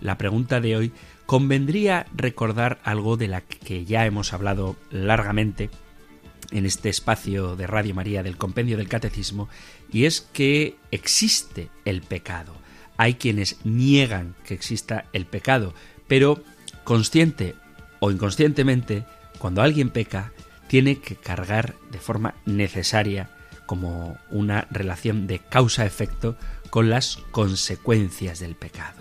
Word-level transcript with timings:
la 0.00 0.18
pregunta 0.18 0.60
de 0.60 0.76
hoy, 0.76 0.92
convendría 1.26 2.06
recordar 2.14 2.80
algo 2.82 3.16
de 3.16 3.28
la 3.28 3.40
que 3.40 3.84
ya 3.84 4.06
hemos 4.06 4.32
hablado 4.32 4.76
largamente 4.90 5.70
en 6.50 6.66
este 6.66 6.88
espacio 6.88 7.54
de 7.54 7.66
Radio 7.66 7.94
María 7.94 8.22
del 8.22 8.36
Compendio 8.36 8.76
del 8.76 8.88
Catecismo, 8.88 9.48
y 9.92 10.06
es 10.06 10.22
que 10.32 10.76
existe 10.90 11.68
el 11.84 12.02
pecado. 12.02 12.52
Hay 12.96 13.14
quienes 13.14 13.64
niegan 13.64 14.34
que 14.44 14.54
exista 14.54 15.04
el 15.12 15.26
pecado, 15.26 15.74
pero 16.08 16.42
consciente 16.84 17.54
o 18.00 18.10
inconscientemente, 18.10 19.04
cuando 19.38 19.62
alguien 19.62 19.90
peca, 19.90 20.32
tiene 20.66 20.98
que 20.98 21.16
cargar 21.16 21.76
de 21.92 21.98
forma 21.98 22.34
necesaria 22.44 23.30
como 23.66 24.18
una 24.30 24.66
relación 24.70 25.26
de 25.26 25.38
causa-efecto 25.38 26.36
con 26.70 26.90
las 26.90 27.18
consecuencias 27.30 28.40
del 28.40 28.56
pecado 28.56 28.99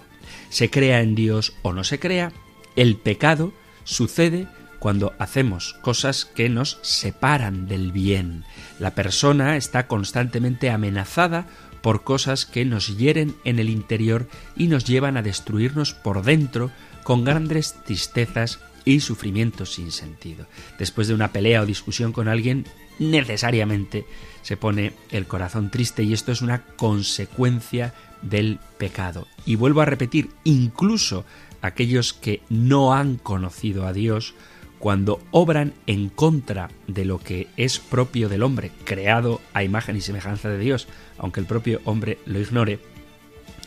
se 0.49 0.69
crea 0.69 1.01
en 1.01 1.15
Dios 1.15 1.53
o 1.61 1.73
no 1.73 1.83
se 1.83 1.99
crea, 1.99 2.31
el 2.75 2.95
pecado 2.95 3.53
sucede 3.83 4.47
cuando 4.79 5.13
hacemos 5.19 5.75
cosas 5.81 6.25
que 6.25 6.49
nos 6.49 6.79
separan 6.81 7.67
del 7.67 7.91
bien. 7.91 8.45
La 8.79 8.95
persona 8.95 9.57
está 9.57 9.87
constantemente 9.87 10.69
amenazada 10.69 11.47
por 11.81 12.03
cosas 12.03 12.45
que 12.45 12.65
nos 12.65 12.97
hieren 12.97 13.35
en 13.43 13.59
el 13.59 13.69
interior 13.69 14.27
y 14.55 14.67
nos 14.67 14.85
llevan 14.85 15.17
a 15.17 15.21
destruirnos 15.21 15.93
por 15.93 16.23
dentro 16.23 16.71
con 17.03 17.23
grandes 17.23 17.73
tristezas 17.85 18.59
y 18.85 18.99
sufrimientos 18.99 19.73
sin 19.73 19.91
sentido. 19.91 20.45
Después 20.77 21.07
de 21.07 21.13
una 21.13 21.31
pelea 21.31 21.61
o 21.61 21.65
discusión 21.65 22.11
con 22.11 22.27
alguien, 22.27 22.65
necesariamente 22.99 24.05
se 24.41 24.57
pone 24.57 24.93
el 25.11 25.25
corazón 25.25 25.71
triste 25.71 26.03
y 26.03 26.13
esto 26.13 26.31
es 26.31 26.41
una 26.41 26.63
consecuencia 26.75 27.93
del 28.21 28.59
pecado. 28.77 29.27
Y 29.45 29.55
vuelvo 29.55 29.81
a 29.81 29.85
repetir, 29.85 30.29
incluso 30.43 31.25
aquellos 31.61 32.13
que 32.13 32.41
no 32.49 32.93
han 32.93 33.17
conocido 33.17 33.85
a 33.85 33.93
Dios, 33.93 34.33
cuando 34.79 35.19
obran 35.31 35.73
en 35.87 36.09
contra 36.09 36.69
de 36.87 37.03
lo 37.03 37.19
que 37.19 37.47
es 37.57 37.79
propio 37.79 38.29
del 38.29 38.43
hombre, 38.43 38.71
creado 38.85 39.41
a 39.53 39.63
imagen 39.63 39.97
y 39.97 40.01
semejanza 40.01 40.49
de 40.49 40.57
Dios, 40.57 40.87
aunque 41.17 41.41
el 41.41 41.45
propio 41.45 41.81
hombre 41.83 42.17
lo 42.25 42.39
ignore, 42.39 42.79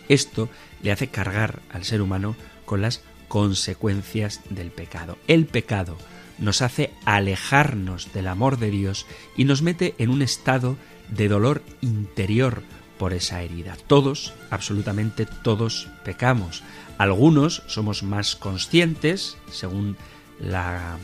esto 0.09 0.49
le 0.83 0.91
hace 0.91 1.09
cargar 1.09 1.61
al 1.71 1.85
ser 1.85 2.01
humano 2.01 2.35
con 2.65 2.81
las 2.81 3.03
consecuencias 3.33 4.43
del 4.51 4.71
pecado. 4.71 5.17
El 5.27 5.47
pecado 5.47 5.97
nos 6.37 6.61
hace 6.61 6.91
alejarnos 7.07 8.13
del 8.13 8.29
amor 8.29 8.59
de 8.59 8.71
Dios 8.71 9.07
y 9.39 9.45
nos 9.45 9.63
mete 9.63 9.95
en 9.97 10.11
un 10.11 10.21
estado 10.21 10.77
de 11.09 11.29
dolor 11.29 11.63
interior, 11.81 12.63
por 12.99 13.15
esa 13.15 13.41
herida. 13.41 13.79
Todos, 13.87 14.35
absolutamente 14.51 15.25
todos, 15.25 15.89
pecamos. 16.05 16.63
Algunos 16.99 17.63
somos 17.69 18.03
más 18.03 18.37
conscientes, 18.37 19.39
según 19.51 19.97
la 20.39 20.99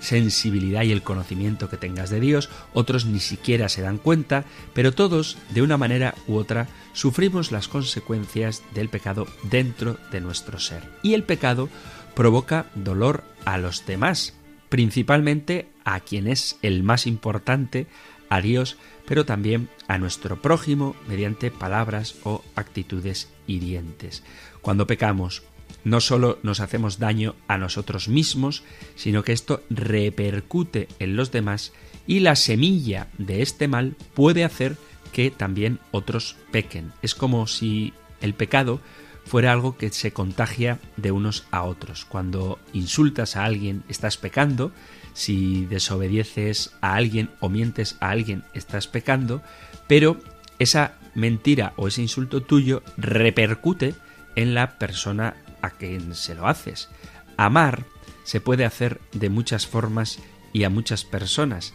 sensibilidad 0.00 0.82
y 0.82 0.92
el 0.92 1.02
conocimiento 1.02 1.68
que 1.68 1.76
tengas 1.76 2.10
de 2.10 2.20
Dios, 2.20 2.50
otros 2.72 3.06
ni 3.06 3.20
siquiera 3.20 3.68
se 3.68 3.82
dan 3.82 3.98
cuenta, 3.98 4.44
pero 4.74 4.92
todos, 4.92 5.38
de 5.50 5.62
una 5.62 5.76
manera 5.76 6.14
u 6.26 6.36
otra, 6.36 6.68
sufrimos 6.92 7.52
las 7.52 7.68
consecuencias 7.68 8.62
del 8.74 8.88
pecado 8.88 9.26
dentro 9.44 9.98
de 10.10 10.20
nuestro 10.20 10.58
ser. 10.58 10.82
Y 11.02 11.14
el 11.14 11.24
pecado 11.24 11.68
provoca 12.14 12.66
dolor 12.74 13.24
a 13.44 13.58
los 13.58 13.86
demás, 13.86 14.34
principalmente 14.68 15.68
a 15.84 16.00
quien 16.00 16.26
es 16.26 16.58
el 16.62 16.82
más 16.82 17.06
importante, 17.06 17.86
a 18.28 18.40
Dios, 18.40 18.76
pero 19.06 19.24
también 19.24 19.68
a 19.86 19.98
nuestro 19.98 20.42
prójimo 20.42 20.94
mediante 21.06 21.50
palabras 21.50 22.16
o 22.24 22.44
actitudes 22.54 23.30
hirientes. 23.46 24.22
Cuando 24.60 24.86
pecamos, 24.86 25.42
no 25.88 26.00
solo 26.00 26.38
nos 26.42 26.60
hacemos 26.60 26.98
daño 26.98 27.34
a 27.48 27.58
nosotros 27.58 28.08
mismos, 28.08 28.62
sino 28.94 29.22
que 29.22 29.32
esto 29.32 29.62
repercute 29.70 30.88
en 30.98 31.16
los 31.16 31.32
demás 31.32 31.72
y 32.06 32.20
la 32.20 32.36
semilla 32.36 33.08
de 33.18 33.42
este 33.42 33.68
mal 33.68 33.96
puede 34.14 34.44
hacer 34.44 34.76
que 35.12 35.30
también 35.30 35.78
otros 35.90 36.36
pequen. 36.52 36.92
Es 37.02 37.14
como 37.14 37.46
si 37.46 37.94
el 38.20 38.34
pecado 38.34 38.80
fuera 39.24 39.52
algo 39.52 39.76
que 39.76 39.90
se 39.90 40.12
contagia 40.12 40.78
de 40.96 41.10
unos 41.10 41.46
a 41.50 41.62
otros. 41.62 42.04
Cuando 42.04 42.58
insultas 42.72 43.36
a 43.36 43.44
alguien, 43.44 43.82
estás 43.88 44.16
pecando, 44.16 44.72
si 45.12 45.66
desobedeces 45.66 46.72
a 46.80 46.94
alguien 46.94 47.30
o 47.40 47.48
mientes 47.48 47.96
a 48.00 48.10
alguien, 48.10 48.44
estás 48.54 48.88
pecando, 48.88 49.42
pero 49.86 50.18
esa 50.58 50.94
mentira 51.14 51.72
o 51.76 51.88
ese 51.88 52.02
insulto 52.02 52.42
tuyo 52.42 52.82
repercute 52.96 53.94
en 54.34 54.54
la 54.54 54.78
persona 54.78 55.34
a 55.62 55.70
quien 55.70 56.14
se 56.14 56.34
lo 56.34 56.46
haces. 56.46 56.88
Amar 57.36 57.84
se 58.24 58.40
puede 58.40 58.64
hacer 58.64 59.00
de 59.12 59.30
muchas 59.30 59.66
formas 59.66 60.18
y 60.52 60.64
a 60.64 60.70
muchas 60.70 61.04
personas. 61.04 61.72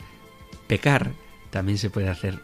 Pecar 0.67 1.11
también 1.49 1.77
se 1.77 1.89
puede 1.89 2.09
hacer 2.09 2.39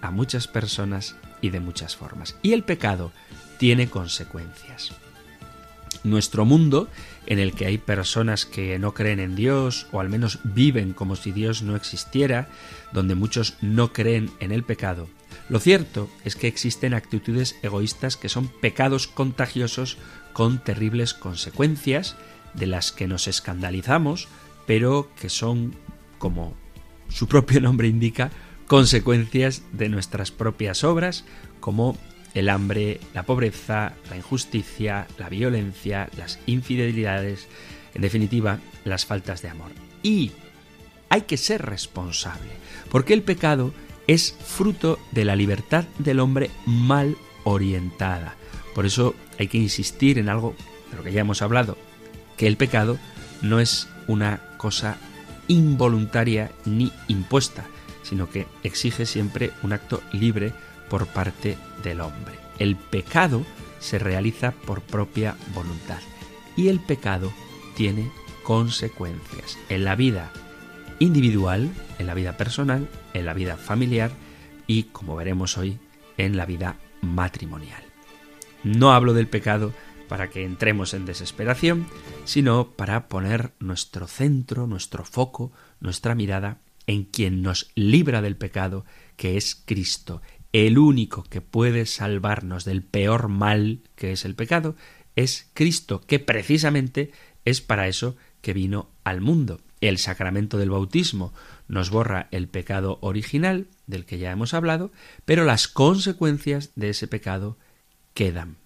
a 0.00 0.10
muchas 0.10 0.48
personas 0.48 1.16
y 1.40 1.50
de 1.50 1.60
muchas 1.60 1.96
formas. 1.96 2.36
Y 2.42 2.52
el 2.52 2.64
pecado 2.64 3.12
tiene 3.58 3.88
consecuencias. 3.88 4.92
Nuestro 6.04 6.44
mundo 6.44 6.88
en 7.26 7.38
el 7.38 7.52
que 7.54 7.66
hay 7.66 7.78
personas 7.78 8.46
que 8.46 8.78
no 8.78 8.94
creen 8.94 9.20
en 9.20 9.36
Dios 9.36 9.86
o 9.92 10.00
al 10.00 10.08
menos 10.08 10.40
viven 10.42 10.92
como 10.92 11.14
si 11.14 11.30
Dios 11.30 11.62
no 11.62 11.76
existiera, 11.76 12.48
donde 12.92 13.14
muchos 13.14 13.54
no 13.60 13.92
creen 13.92 14.30
en 14.40 14.50
el 14.50 14.64
pecado. 14.64 15.08
Lo 15.48 15.58
cierto 15.58 16.08
es 16.24 16.36
que 16.36 16.48
existen 16.48 16.94
actitudes 16.94 17.56
egoístas 17.62 18.16
que 18.16 18.28
son 18.28 18.48
pecados 18.48 19.06
contagiosos 19.06 19.98
con 20.32 20.62
terribles 20.62 21.14
consecuencias, 21.14 22.16
de 22.54 22.66
las 22.66 22.92
que 22.92 23.06
nos 23.06 23.28
escandalizamos, 23.28 24.28
pero 24.66 25.10
que 25.20 25.28
son, 25.28 25.74
como 26.18 26.54
su 27.08 27.28
propio 27.28 27.60
nombre 27.60 27.88
indica, 27.88 28.30
consecuencias 28.66 29.62
de 29.72 29.88
nuestras 29.88 30.30
propias 30.30 30.84
obras, 30.84 31.24
como 31.60 31.98
el 32.34 32.48
hambre, 32.48 33.00
la 33.14 33.24
pobreza, 33.24 33.94
la 34.08 34.16
injusticia, 34.16 35.06
la 35.18 35.28
violencia, 35.28 36.08
las 36.16 36.38
infidelidades, 36.46 37.48
en 37.94 38.02
definitiva, 38.02 38.58
las 38.84 39.04
faltas 39.04 39.42
de 39.42 39.48
amor. 39.48 39.70
Y 40.02 40.32
hay 41.08 41.22
que 41.22 41.36
ser 41.36 41.62
responsable, 41.62 42.50
porque 42.90 43.12
el 43.12 43.22
pecado 43.22 43.74
es 44.06 44.34
fruto 44.44 44.98
de 45.10 45.24
la 45.24 45.36
libertad 45.36 45.84
del 45.98 46.20
hombre 46.20 46.50
mal 46.66 47.16
orientada. 47.44 48.36
Por 48.74 48.86
eso 48.86 49.14
hay 49.38 49.48
que 49.48 49.58
insistir 49.58 50.18
en 50.18 50.28
algo 50.28 50.54
de 50.90 50.96
lo 50.96 51.02
que 51.02 51.12
ya 51.12 51.20
hemos 51.20 51.42
hablado, 51.42 51.76
que 52.36 52.46
el 52.46 52.56
pecado 52.56 52.98
no 53.42 53.60
es 53.60 53.88
una 54.06 54.40
cosa 54.56 54.96
involuntaria 55.48 56.50
ni 56.64 56.92
impuesta, 57.08 57.64
sino 58.02 58.30
que 58.30 58.46
exige 58.62 59.06
siempre 59.06 59.50
un 59.62 59.72
acto 59.72 60.02
libre 60.12 60.52
por 60.88 61.06
parte 61.06 61.56
del 61.82 62.00
hombre. 62.00 62.34
El 62.58 62.76
pecado 62.76 63.44
se 63.80 63.98
realiza 63.98 64.52
por 64.52 64.80
propia 64.80 65.36
voluntad 65.54 65.98
y 66.56 66.68
el 66.68 66.80
pecado 66.80 67.32
tiene 67.74 68.10
consecuencias 68.42 69.58
en 69.68 69.84
la 69.84 69.96
vida 69.96 70.30
individual, 70.98 71.70
en 71.98 72.06
la 72.06 72.14
vida 72.14 72.36
personal, 72.36 72.88
en 73.14 73.26
la 73.26 73.34
vida 73.34 73.56
familiar 73.56 74.10
y, 74.66 74.84
como 74.84 75.16
veremos 75.16 75.58
hoy, 75.58 75.78
en 76.18 76.36
la 76.36 76.46
vida 76.46 76.76
matrimonial. 77.00 77.82
No 78.64 78.92
hablo 78.92 79.12
del 79.12 79.28
pecado 79.28 79.72
para 80.08 80.30
que 80.30 80.44
entremos 80.44 80.94
en 80.94 81.06
desesperación, 81.06 81.86
sino 82.24 82.72
para 82.72 83.08
poner 83.08 83.52
nuestro 83.58 84.06
centro, 84.06 84.66
nuestro 84.66 85.04
foco, 85.04 85.52
nuestra 85.80 86.14
mirada 86.14 86.58
en 86.86 87.04
quien 87.04 87.42
nos 87.42 87.70
libra 87.74 88.22
del 88.22 88.36
pecado, 88.36 88.84
que 89.16 89.36
es 89.36 89.54
Cristo. 89.54 90.20
El 90.52 90.78
único 90.78 91.22
que 91.22 91.40
puede 91.40 91.86
salvarnos 91.86 92.64
del 92.64 92.82
peor 92.82 93.28
mal 93.28 93.80
que 93.94 94.12
es 94.12 94.24
el 94.24 94.34
pecado 94.34 94.76
es 95.16 95.50
Cristo, 95.54 96.02
que 96.06 96.18
precisamente 96.18 97.10
es 97.44 97.60
para 97.60 97.88
eso 97.88 98.16
que 98.40 98.52
vino 98.52 98.90
al 99.04 99.20
mundo. 99.20 99.60
El 99.82 99.98
sacramento 99.98 100.58
del 100.58 100.70
bautismo 100.70 101.34
nos 101.66 101.90
borra 101.90 102.28
el 102.30 102.46
pecado 102.46 102.98
original, 103.02 103.66
del 103.88 104.06
que 104.06 104.18
ya 104.18 104.30
hemos 104.30 104.54
hablado, 104.54 104.92
pero 105.24 105.44
las 105.44 105.66
consecuencias 105.66 106.70
de 106.76 106.90
ese 106.90 107.08
pecado 107.08 107.58
quedan. 108.14 108.58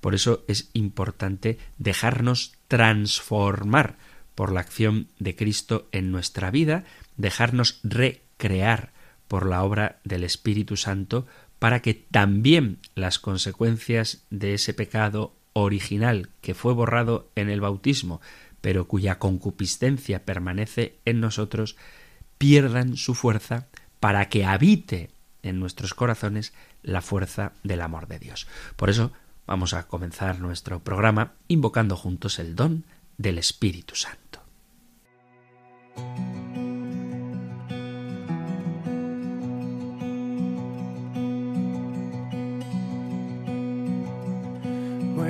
Por 0.00 0.14
eso 0.14 0.44
es 0.48 0.70
importante 0.72 1.58
dejarnos 1.76 2.54
transformar 2.68 3.98
por 4.34 4.50
la 4.50 4.60
acción 4.60 5.08
de 5.18 5.36
Cristo 5.36 5.88
en 5.92 6.10
nuestra 6.10 6.50
vida, 6.50 6.84
dejarnos 7.18 7.78
recrear 7.84 8.94
por 9.28 9.44
la 9.44 9.62
obra 9.64 10.00
del 10.04 10.24
Espíritu 10.24 10.78
Santo, 10.78 11.26
para 11.58 11.82
que 11.82 11.92
también 11.92 12.78
las 12.94 13.18
consecuencias 13.18 14.24
de 14.30 14.54
ese 14.54 14.72
pecado 14.72 15.34
original 15.52 16.30
que 16.40 16.54
fue 16.54 16.72
borrado 16.72 17.30
en 17.34 17.50
el 17.50 17.60
bautismo, 17.60 18.22
pero 18.62 18.88
cuya 18.88 19.18
concupiscencia 19.18 20.24
permanece 20.24 20.96
en 21.04 21.20
nosotros, 21.20 21.76
pierdan 22.38 22.96
su 22.96 23.14
fuerza 23.14 23.66
para 24.00 24.30
que 24.30 24.46
habite 24.46 25.10
en 25.42 25.60
nuestros 25.60 25.92
corazones 25.92 26.54
la 26.82 27.02
fuerza 27.02 27.52
del 27.62 27.82
amor 27.82 28.08
de 28.08 28.18
Dios. 28.18 28.46
Por 28.76 28.88
eso 28.88 29.12
vamos 29.46 29.74
a 29.74 29.86
comenzar 29.86 30.40
nuestro 30.40 30.82
programa 30.82 31.34
invocando 31.48 31.96
juntos 31.96 32.38
el 32.38 32.56
don 32.56 32.84
del 33.18 33.38
Espíritu 33.38 33.94
Santo. 33.94 34.40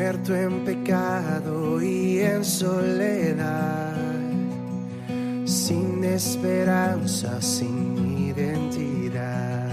Muerto 0.02 0.34
en 0.34 0.64
pecado 0.64 1.80
y 1.80 2.18
en 2.18 2.44
soledad, 2.44 3.94
sin 5.44 6.02
esperanza, 6.02 7.40
sin 7.40 8.26
identidad. 8.28 9.70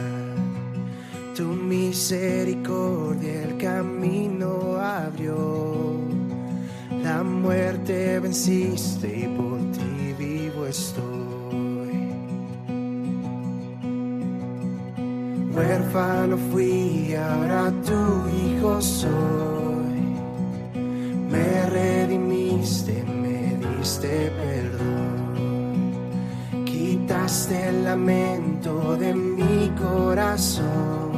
Tu 1.35 1.45
misericordia 1.45 3.43
el 3.43 3.57
camino 3.57 4.75
abrió, 4.75 5.97
la 7.03 7.23
muerte 7.23 8.19
venciste 8.19 9.07
y 9.07 9.27
por 9.35 9.59
ti 9.71 10.13
vivo 10.19 10.67
estoy. 10.67 11.09
Huérfano 15.55 16.37
fui, 16.51 17.15
ahora 17.15 17.73
tu 17.83 18.01
hijo 18.37 18.79
soy 18.79 19.68
me 21.29 21.65
redimiste, 21.69 23.03
me 23.03 23.57
diste 23.57 24.31
perdón, 24.41 25.95
quitaste 26.65 27.69
el 27.69 27.83
lamento 27.83 28.97
de 28.97 29.13
mi 29.13 29.69
corazón, 29.77 31.11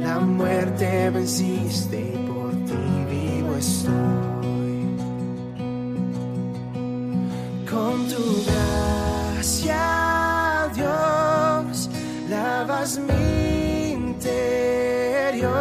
la 0.00 0.18
muerte 0.18 1.10
venciste 1.10 2.00
y 2.00 2.16
por 2.28 2.50
ti 2.66 3.04
vivo 3.10 3.54
estoy. 3.56 3.92
Con 7.70 8.06
tu 8.08 8.24
gracia, 8.46 9.82
Dios, 10.74 11.88
lavas 12.28 12.98
mi 12.98 13.92
interior, 13.92 15.52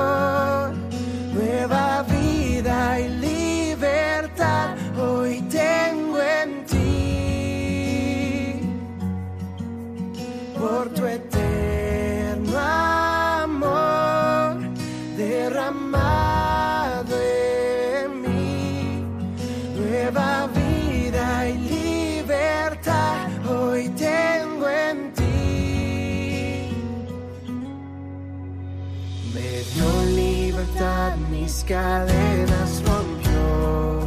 cadenas 31.71 32.83
rompió, 32.85 34.01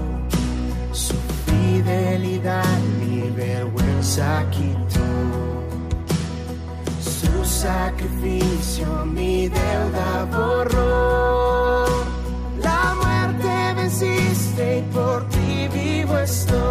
su 0.93 1.15
fidelidad 1.47 2.79
mi 3.01 3.31
vergüenza 3.31 4.45
quitó, 4.51 5.09
su 7.01 7.43
sacrificio 7.43 9.07
mi 9.07 9.49
deuda 9.49 10.27
borró, 10.31 11.87
la 12.61 12.95
muerte 13.03 13.75
venciste 13.77 14.79
y 14.81 14.83
por 14.93 15.27
ti 15.31 15.69
vivo 15.73 16.19
estoy. 16.19 16.64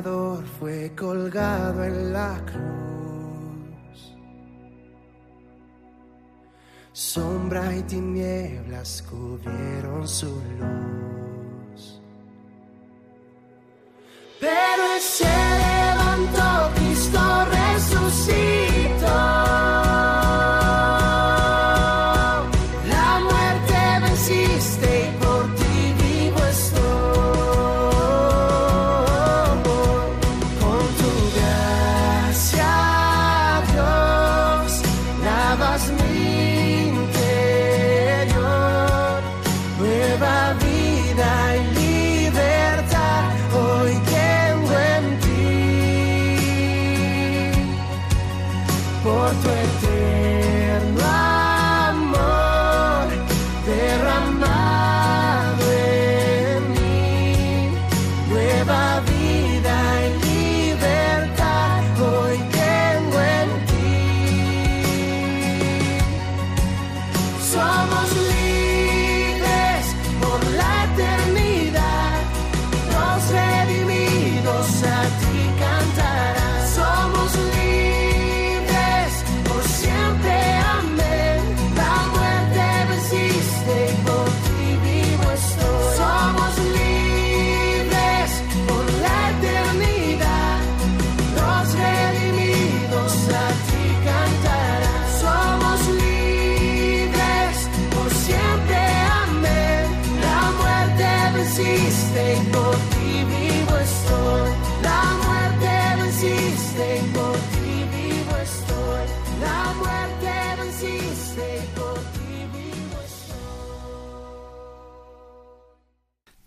Fue 0.00 0.92
colgado 0.96 1.82
en 1.82 2.12
la 2.12 2.40
cruz. 2.46 4.14
Sombra 6.92 7.74
y 7.74 7.82
tinieblas 7.82 9.02
cubrieron 9.10 10.06
su 10.06 10.26
luz. 10.26 11.27
existe 101.58 102.38
por 102.52 102.74
ti. 102.90 102.97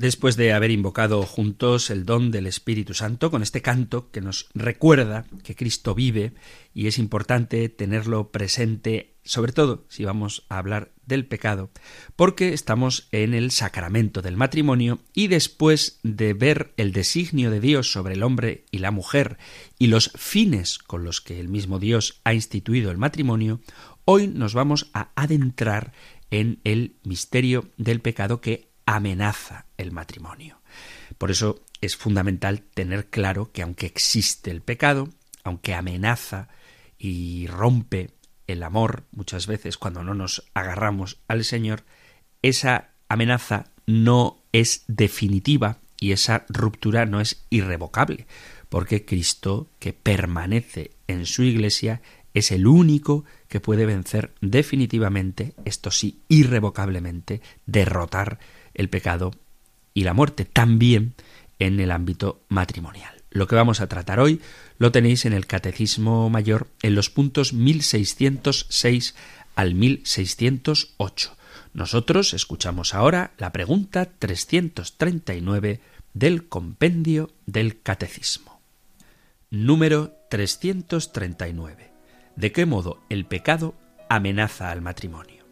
Después 0.02 0.36
de 0.36 0.52
haber 0.52 0.72
invocado 0.72 1.22
juntos 1.22 1.92
el 1.92 2.06
don 2.06 2.32
del 2.32 2.48
Espíritu 2.48 2.96
Santo 2.96 3.30
con 3.30 3.44
este 3.44 3.62
canto 3.62 4.10
que 4.10 4.20
nos 4.20 4.50
recuerda 4.56 5.26
que 5.44 5.56
Cristo 5.56 5.94
vive 5.94 6.34
y 6.74 6.88
es 6.88 6.98
importante 6.98 7.70
tenerlo 7.70 8.32
presente, 8.32 9.14
sobre 9.24 9.52
todo 9.52 9.86
si 9.90 10.04
vamos 10.04 10.44
a 10.50 10.58
hablar 10.58 10.92
del 11.06 11.28
pecado, 11.28 11.70
porque 12.16 12.54
estamos 12.54 13.10
en 13.12 13.36
el 13.36 13.52
sacramento 13.52 14.24
del 14.24 14.38
matrimonio 14.38 14.98
y 15.14 15.28
después 15.28 16.00
de 16.02 16.34
ver 16.34 16.74
el 16.78 16.94
designio 16.94 17.52
de 17.52 17.60
Dios 17.60 17.92
sobre 17.92 18.16
el 18.16 18.24
hombre 18.24 18.66
y 18.72 18.80
la 18.80 18.90
mujer 18.90 19.38
y 19.78 19.86
los 19.86 20.12
fines 20.16 20.80
con 20.80 21.04
los 21.04 21.22
que 21.22 21.40
el 21.40 21.48
mismo 21.48 21.78
Dios 21.78 22.22
ha 22.24 22.34
instituido 22.34 22.90
el 22.90 22.98
matrimonio, 22.98 23.62
hoy 24.06 24.28
nos 24.28 24.56
vamos 24.56 24.90
a 24.94 25.12
adentrar 25.16 25.94
en 26.32 26.60
el 26.64 26.96
misterio 27.04 27.70
del 27.78 28.02
pecado 28.02 28.42
que 28.42 28.71
amenaza 28.86 29.66
el 29.78 29.92
matrimonio. 29.92 30.60
Por 31.18 31.32
eso 31.32 31.64
es 31.82 31.96
fundamental 31.96 32.62
tener 32.62 33.10
claro 33.10 33.52
que 33.52 33.62
aunque 33.62 33.86
existe 33.86 34.52
el 34.52 34.62
pecado, 34.62 35.10
aunque 35.44 35.74
amenaza 35.74 36.48
y 36.98 37.48
rompe 37.48 38.12
el 38.48 38.64
amor 38.64 39.06
muchas 39.12 39.48
veces 39.48 39.78
cuando 39.78 40.04
no 40.04 40.14
nos 40.14 40.44
agarramos 40.54 41.20
al 41.28 41.44
Señor, 41.44 41.84
esa 42.42 42.90
amenaza 43.08 43.72
no 43.86 44.44
es 44.52 44.84
definitiva 44.88 45.80
y 46.00 46.12
esa 46.12 46.46
ruptura 46.50 47.06
no 47.06 47.22
es 47.22 47.46
irrevocable, 47.50 48.26
porque 48.70 49.06
Cristo, 49.06 49.70
que 49.80 49.94
permanece 49.94 50.92
en 51.08 51.26
su 51.26 51.44
iglesia, 51.44 52.02
es 52.34 52.52
el 52.52 52.68
único 52.68 53.26
que 53.48 53.60
puede 53.60 53.86
vencer 53.86 54.34
definitivamente, 54.42 55.54
esto 55.66 55.92
sí, 55.92 56.22
irrevocablemente, 56.28 57.42
derrotar 57.66 58.40
el 58.82 58.90
pecado 58.90 59.32
y 59.94 60.04
la 60.04 60.14
muerte, 60.14 60.46
también 60.46 61.14
en 61.60 61.80
el 61.80 61.92
ámbito 61.92 62.42
matrimonial. 62.50 63.14
Lo 63.30 63.48
que 63.48 63.56
vamos 63.56 63.80
a 63.80 63.88
tratar 63.88 64.20
hoy 64.20 64.42
lo 64.78 64.92
tenéis 64.92 65.26
en 65.26 65.34
el 65.34 65.46
Catecismo 65.46 66.30
Mayor 66.30 66.68
en 66.82 66.96
los 66.96 67.10
puntos 67.10 67.54
1606 67.54 69.16
al 69.56 69.76
1608. 69.76 71.38
Nosotros 71.74 72.34
escuchamos 72.34 72.94
ahora 72.94 73.32
la 73.38 73.54
pregunta 73.54 74.10
339 74.20 75.80
del 76.14 76.50
compendio 76.50 77.32
del 77.46 77.82
Catecismo. 77.82 78.60
Número 79.50 80.14
339. 80.30 81.92
¿De 82.36 82.52
qué 82.52 82.66
modo 82.66 83.02
el 83.10 83.26
pecado 83.26 83.76
amenaza 84.10 84.72
al 84.72 84.82
matrimonio? 84.82 85.46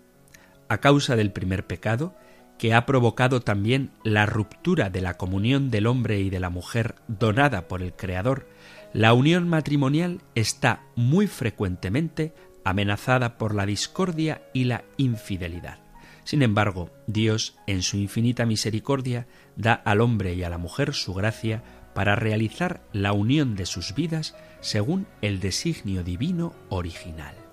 A 0.67 0.79
causa 0.79 1.15
del 1.15 1.31
primer 1.31 1.65
pecado, 1.65 2.15
que 2.59 2.73
ha 2.73 2.85
provocado 2.85 3.41
también 3.41 3.89
la 4.03 4.27
ruptura 4.27 4.89
de 4.91 5.01
la 5.01 5.15
comunión 5.15 5.71
del 5.71 5.87
hombre 5.87 6.19
y 6.19 6.29
de 6.29 6.41
la 6.41 6.49
mujer 6.49 6.95
donada 7.07 7.67
por 7.67 7.81
el 7.81 7.93
Creador, 7.93 8.47
la 8.93 9.13
unión 9.13 9.47
matrimonial 9.47 10.21
está 10.35 10.83
muy 10.95 11.25
frecuentemente 11.25 12.33
amenazada 12.65 13.37
por 13.37 13.55
la 13.55 13.65
discordia 13.65 14.41
y 14.53 14.65
la 14.65 14.83
infidelidad. 14.97 15.79
Sin 16.25 16.43
embargo, 16.43 16.91
Dios, 17.07 17.55
en 17.65 17.81
su 17.81 17.97
infinita 17.97 18.45
misericordia, 18.45 19.25
da 19.55 19.73
al 19.73 20.01
hombre 20.01 20.33
y 20.33 20.43
a 20.43 20.49
la 20.49 20.57
mujer 20.57 20.93
su 20.93 21.13
gracia 21.13 21.63
para 21.95 22.15
realizar 22.15 22.81
la 22.91 23.13
unión 23.13 23.55
de 23.55 23.65
sus 23.65 23.95
vidas 23.95 24.35
según 24.59 25.07
el 25.21 25.39
designio 25.39 26.03
divino 26.03 26.53
original. 26.67 27.48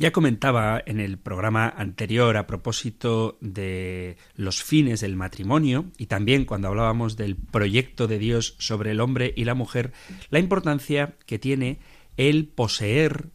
Ya 0.00 0.12
comentaba 0.12 0.80
en 0.86 1.00
el 1.00 1.18
programa 1.18 1.68
anterior 1.68 2.36
a 2.36 2.46
propósito 2.46 3.36
de 3.40 4.16
los 4.36 4.62
fines 4.62 5.00
del 5.00 5.16
matrimonio 5.16 5.86
y 5.98 6.06
también 6.06 6.44
cuando 6.44 6.68
hablábamos 6.68 7.16
del 7.16 7.34
proyecto 7.34 8.06
de 8.06 8.20
Dios 8.20 8.54
sobre 8.60 8.92
el 8.92 9.00
hombre 9.00 9.34
y 9.36 9.44
la 9.44 9.54
mujer, 9.54 9.92
la 10.30 10.38
importancia 10.38 11.16
que 11.26 11.40
tiene 11.40 11.80
el 12.16 12.46
poseer 12.46 13.30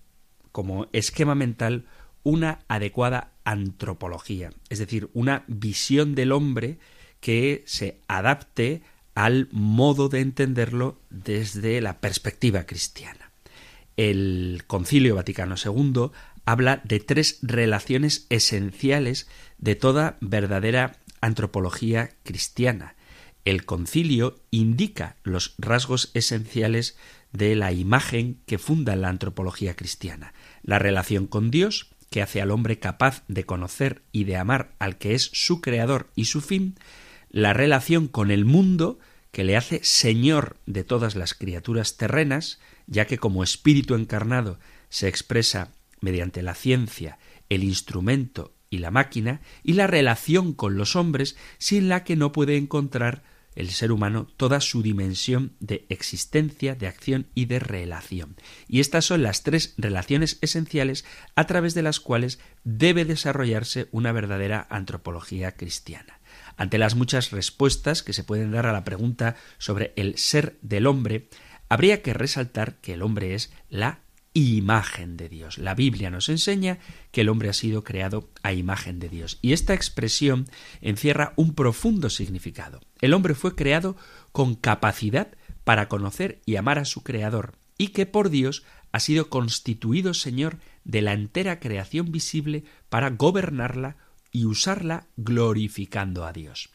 como 0.53 0.87
esquema 0.93 1.35
mental 1.35 1.85
una 2.23 2.59
adecuada 2.69 3.33
antropología, 3.43 4.51
es 4.69 4.79
decir, 4.79 5.09
una 5.13 5.43
visión 5.47 6.15
del 6.15 6.31
hombre 6.31 6.79
que 7.19 7.63
se 7.65 7.99
adapte 8.07 8.83
al 9.15 9.49
modo 9.51 10.07
de 10.07 10.21
entenderlo 10.21 10.97
desde 11.09 11.81
la 11.81 11.99
perspectiva 11.99 12.63
cristiana. 12.63 13.31
El 13.97 14.63
Concilio 14.65 15.15
Vaticano 15.15 15.55
II 15.63 16.09
habla 16.45 16.81
de 16.83 16.99
tres 16.99 17.39
relaciones 17.41 18.25
esenciales 18.29 19.27
de 19.57 19.75
toda 19.75 20.17
verdadera 20.21 20.97
antropología 21.21 22.11
cristiana. 22.23 22.95
El 23.45 23.65
concilio 23.65 24.39
indica 24.51 25.17
los 25.23 25.55
rasgos 25.57 26.11
esenciales 26.13 26.97
de 27.31 27.55
la 27.55 27.71
imagen 27.71 28.39
que 28.45 28.57
funda 28.57 28.95
la 28.95 29.09
antropología 29.09 29.75
cristiana. 29.75 30.33
La 30.61 30.79
relación 30.79 31.27
con 31.27 31.51
Dios, 31.51 31.89
que 32.09 32.21
hace 32.21 32.41
al 32.41 32.51
hombre 32.51 32.79
capaz 32.79 33.23
de 33.27 33.45
conocer 33.45 34.03
y 34.11 34.25
de 34.25 34.37
amar 34.37 34.75
al 34.79 34.97
que 34.97 35.15
es 35.15 35.29
su 35.33 35.61
creador 35.61 36.11
y 36.15 36.25
su 36.25 36.41
fin, 36.41 36.75
la 37.29 37.53
relación 37.53 38.07
con 38.07 38.31
el 38.31 38.45
mundo, 38.45 38.99
que 39.31 39.43
le 39.43 39.57
hace 39.57 39.79
señor 39.83 40.57
de 40.67 40.83
todas 40.83 41.15
las 41.15 41.33
criaturas 41.33 41.97
terrenas, 41.97 42.59
ya 42.85 43.07
que 43.07 43.17
como 43.17 43.43
espíritu 43.43 43.95
encarnado 43.95 44.59
se 44.89 45.07
expresa 45.07 45.71
mediante 46.03 46.43
la 46.43 46.53
ciencia, 46.53 47.17
el 47.49 47.63
instrumento 47.63 48.53
y 48.69 48.79
la 48.79 48.91
máquina, 48.91 49.39
y 49.63 49.73
la 49.73 49.87
relación 49.87 50.53
con 50.53 50.77
los 50.77 50.97
hombres, 50.97 51.37
sin 51.59 51.87
la 51.87 52.03
que 52.03 52.17
no 52.17 52.33
puede 52.33 52.57
encontrar 52.57 53.23
el 53.55 53.69
ser 53.69 53.91
humano 53.91 54.27
toda 54.35 54.59
su 54.59 54.81
dimensión 54.81 55.53
de 55.59 55.85
existencia, 55.89 56.75
de 56.75 56.87
acción 56.87 57.27
y 57.35 57.45
de 57.45 57.59
relación. 57.59 58.35
Y 58.67 58.81
estas 58.81 59.05
son 59.05 59.23
las 59.23 59.43
tres 59.43 59.75
relaciones 59.77 60.39
esenciales 60.41 61.05
a 61.35 61.45
través 61.45 61.73
de 61.73 61.83
las 61.83 61.99
cuales 61.99 62.39
debe 62.63 63.05
desarrollarse 63.05 63.87
una 63.91 64.11
verdadera 64.11 64.67
antropología 64.69 65.53
cristiana. 65.53 66.19
Ante 66.57 66.77
las 66.79 66.95
muchas 66.95 67.31
respuestas 67.31 68.03
que 68.03 68.13
se 68.13 68.23
pueden 68.23 68.51
dar 68.51 68.65
a 68.65 68.73
la 68.73 68.83
pregunta 68.83 69.35
sobre 69.57 69.93
el 69.95 70.17
ser 70.17 70.57
del 70.61 70.87
hombre, 70.87 71.29
habría 71.69 72.01
que 72.01 72.13
resaltar 72.13 72.75
que 72.81 72.93
el 72.93 73.03
hombre 73.03 73.35
es 73.35 73.53
la 73.69 74.02
imagen 74.33 75.17
de 75.17 75.29
Dios. 75.29 75.57
La 75.57 75.75
Biblia 75.75 76.09
nos 76.09 76.29
enseña 76.29 76.79
que 77.11 77.21
el 77.21 77.29
hombre 77.29 77.49
ha 77.49 77.53
sido 77.53 77.83
creado 77.83 78.29
a 78.41 78.53
imagen 78.53 78.99
de 78.99 79.09
Dios. 79.09 79.37
Y 79.41 79.53
esta 79.53 79.73
expresión 79.73 80.47
encierra 80.81 81.33
un 81.35 81.53
profundo 81.53 82.09
significado. 82.09 82.81
El 83.01 83.13
hombre 83.13 83.35
fue 83.35 83.55
creado 83.55 83.95
con 84.31 84.55
capacidad 84.55 85.29
para 85.63 85.87
conocer 85.87 86.41
y 86.45 86.55
amar 86.55 86.79
a 86.79 86.85
su 86.85 87.03
Creador, 87.03 87.55
y 87.77 87.89
que 87.89 88.05
por 88.05 88.29
Dios 88.29 88.63
ha 88.91 88.99
sido 88.99 89.29
constituido 89.29 90.13
Señor 90.13 90.59
de 90.83 91.01
la 91.01 91.13
entera 91.13 91.59
creación 91.59 92.11
visible 92.11 92.63
para 92.89 93.11
gobernarla 93.11 93.97
y 94.31 94.45
usarla 94.45 95.07
glorificando 95.15 96.25
a 96.25 96.33
Dios. 96.33 96.69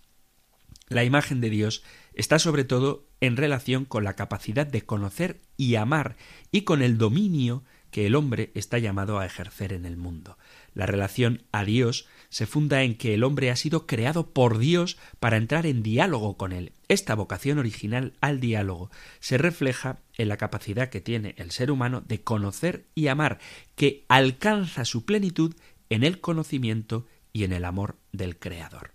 La 0.89 1.05
imagen 1.05 1.41
de 1.41 1.51
Dios 1.51 1.83
está 2.15 2.39
sobre 2.39 2.65
todo 2.65 3.07
en 3.21 3.37
relación 3.37 3.85
con 3.85 4.05
la 4.05 4.15
capacidad 4.15 4.67
de 4.67 4.83
conocer 4.83 5.41
y 5.57 5.75
amar 5.75 6.17
y 6.51 6.63
con 6.63 6.83
el 6.83 6.99
dominio 6.99 7.65
que 7.91 8.07
el 8.07 8.15
hombre 8.15 8.51
está 8.55 8.79
llamado 8.79 9.19
a 9.19 9.27
ejercer 9.27 9.73
en 9.73 9.87
el 9.87 9.97
mundo. 9.97 10.37
La 10.75 10.87
relación 10.87 11.43
a 11.53 11.65
Dios 11.65 12.07
se 12.29 12.47
funda 12.47 12.83
en 12.83 12.97
que 12.97 13.15
el 13.15 13.25
hombre 13.25 13.51
ha 13.51 13.57
sido 13.57 13.87
creado 13.87 14.31
por 14.31 14.59
Dios 14.59 14.99
para 15.19 15.37
entrar 15.37 15.67
en 15.67 15.83
diálogo 15.83 16.37
con 16.37 16.53
él. 16.53 16.73
Esta 16.89 17.15
vocación 17.15 17.59
original 17.59 18.15
al 18.21 18.41
diálogo 18.41 18.91
se 19.21 19.39
refleja 19.39 20.01
en 20.17 20.29
la 20.29 20.37
capacidad 20.37 20.91
que 20.91 21.01
tiene 21.01 21.35
el 21.39 21.51
ser 21.51 21.71
humano 21.71 22.03
de 22.07 22.21
conocer 22.21 22.85
y 22.95 23.09
amar, 23.09 23.39
que 23.75 24.05
alcanza 24.09 24.85
su 24.85 25.05
plenitud 25.05 25.55
en 25.89 26.05
el 26.05 26.21
conocimiento 26.21 27.07
y 27.33 27.45
en 27.45 27.53
el 27.53 27.65
amor 27.65 27.97
del 28.13 28.39
Creador. 28.39 28.93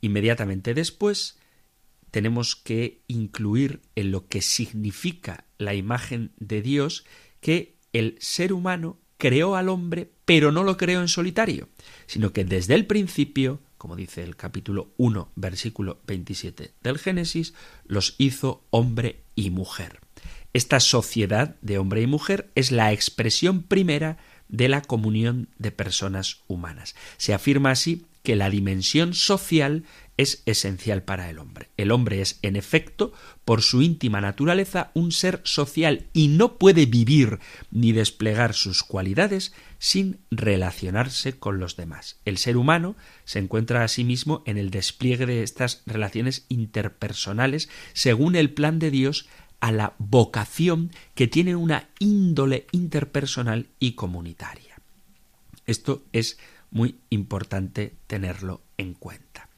Inmediatamente 0.00 0.74
después, 0.74 1.38
tenemos 2.14 2.54
que 2.54 3.02
incluir 3.08 3.80
en 3.96 4.12
lo 4.12 4.28
que 4.28 4.40
significa 4.40 5.46
la 5.58 5.74
imagen 5.74 6.30
de 6.36 6.62
Dios 6.62 7.04
que 7.40 7.74
el 7.92 8.16
ser 8.20 8.52
humano 8.52 9.00
creó 9.16 9.56
al 9.56 9.68
hombre, 9.68 10.12
pero 10.24 10.52
no 10.52 10.62
lo 10.62 10.76
creó 10.76 11.00
en 11.00 11.08
solitario, 11.08 11.70
sino 12.06 12.32
que 12.32 12.44
desde 12.44 12.76
el 12.76 12.86
principio, 12.86 13.60
como 13.78 13.96
dice 13.96 14.22
el 14.22 14.36
capítulo 14.36 14.92
1, 14.96 15.32
versículo 15.34 16.02
27 16.06 16.74
del 16.84 16.98
Génesis, 16.98 17.52
los 17.84 18.14
hizo 18.18 18.64
hombre 18.70 19.24
y 19.34 19.50
mujer. 19.50 19.98
Esta 20.52 20.78
sociedad 20.78 21.56
de 21.62 21.78
hombre 21.78 22.00
y 22.00 22.06
mujer 22.06 22.48
es 22.54 22.70
la 22.70 22.92
expresión 22.92 23.64
primera 23.64 24.18
de 24.48 24.68
la 24.68 24.82
comunión 24.82 25.48
de 25.58 25.72
personas 25.72 26.42
humanas. 26.46 26.94
Se 27.16 27.34
afirma 27.34 27.72
así 27.72 28.06
que 28.22 28.36
la 28.36 28.50
dimensión 28.50 29.14
social 29.14 29.84
es 30.16 30.42
esencial 30.46 31.02
para 31.02 31.28
el 31.28 31.38
hombre. 31.38 31.70
El 31.76 31.90
hombre 31.90 32.20
es, 32.20 32.38
en 32.42 32.56
efecto, 32.56 33.12
por 33.44 33.62
su 33.62 33.82
íntima 33.82 34.20
naturaleza, 34.20 34.90
un 34.94 35.12
ser 35.12 35.40
social 35.44 36.06
y 36.12 36.28
no 36.28 36.56
puede 36.58 36.86
vivir 36.86 37.40
ni 37.70 37.92
desplegar 37.92 38.54
sus 38.54 38.82
cualidades 38.82 39.52
sin 39.78 40.18
relacionarse 40.30 41.38
con 41.38 41.58
los 41.58 41.76
demás. 41.76 42.20
El 42.24 42.38
ser 42.38 42.56
humano 42.56 42.96
se 43.24 43.40
encuentra 43.40 43.82
a 43.82 43.88
sí 43.88 44.04
mismo 44.04 44.42
en 44.46 44.56
el 44.56 44.70
despliegue 44.70 45.26
de 45.26 45.42
estas 45.42 45.82
relaciones 45.86 46.46
interpersonales 46.48 47.68
según 47.92 48.36
el 48.36 48.50
plan 48.50 48.78
de 48.78 48.90
Dios 48.90 49.28
a 49.60 49.72
la 49.72 49.94
vocación 49.98 50.90
que 51.14 51.26
tiene 51.26 51.56
una 51.56 51.88
índole 51.98 52.66
interpersonal 52.70 53.68
y 53.80 53.92
comunitaria. 53.92 54.76
Esto 55.66 56.04
es 56.12 56.38
muy 56.70 56.96
importante 57.08 57.94
tenerlo 58.06 58.60
en 58.76 58.94
cuenta 58.94 59.48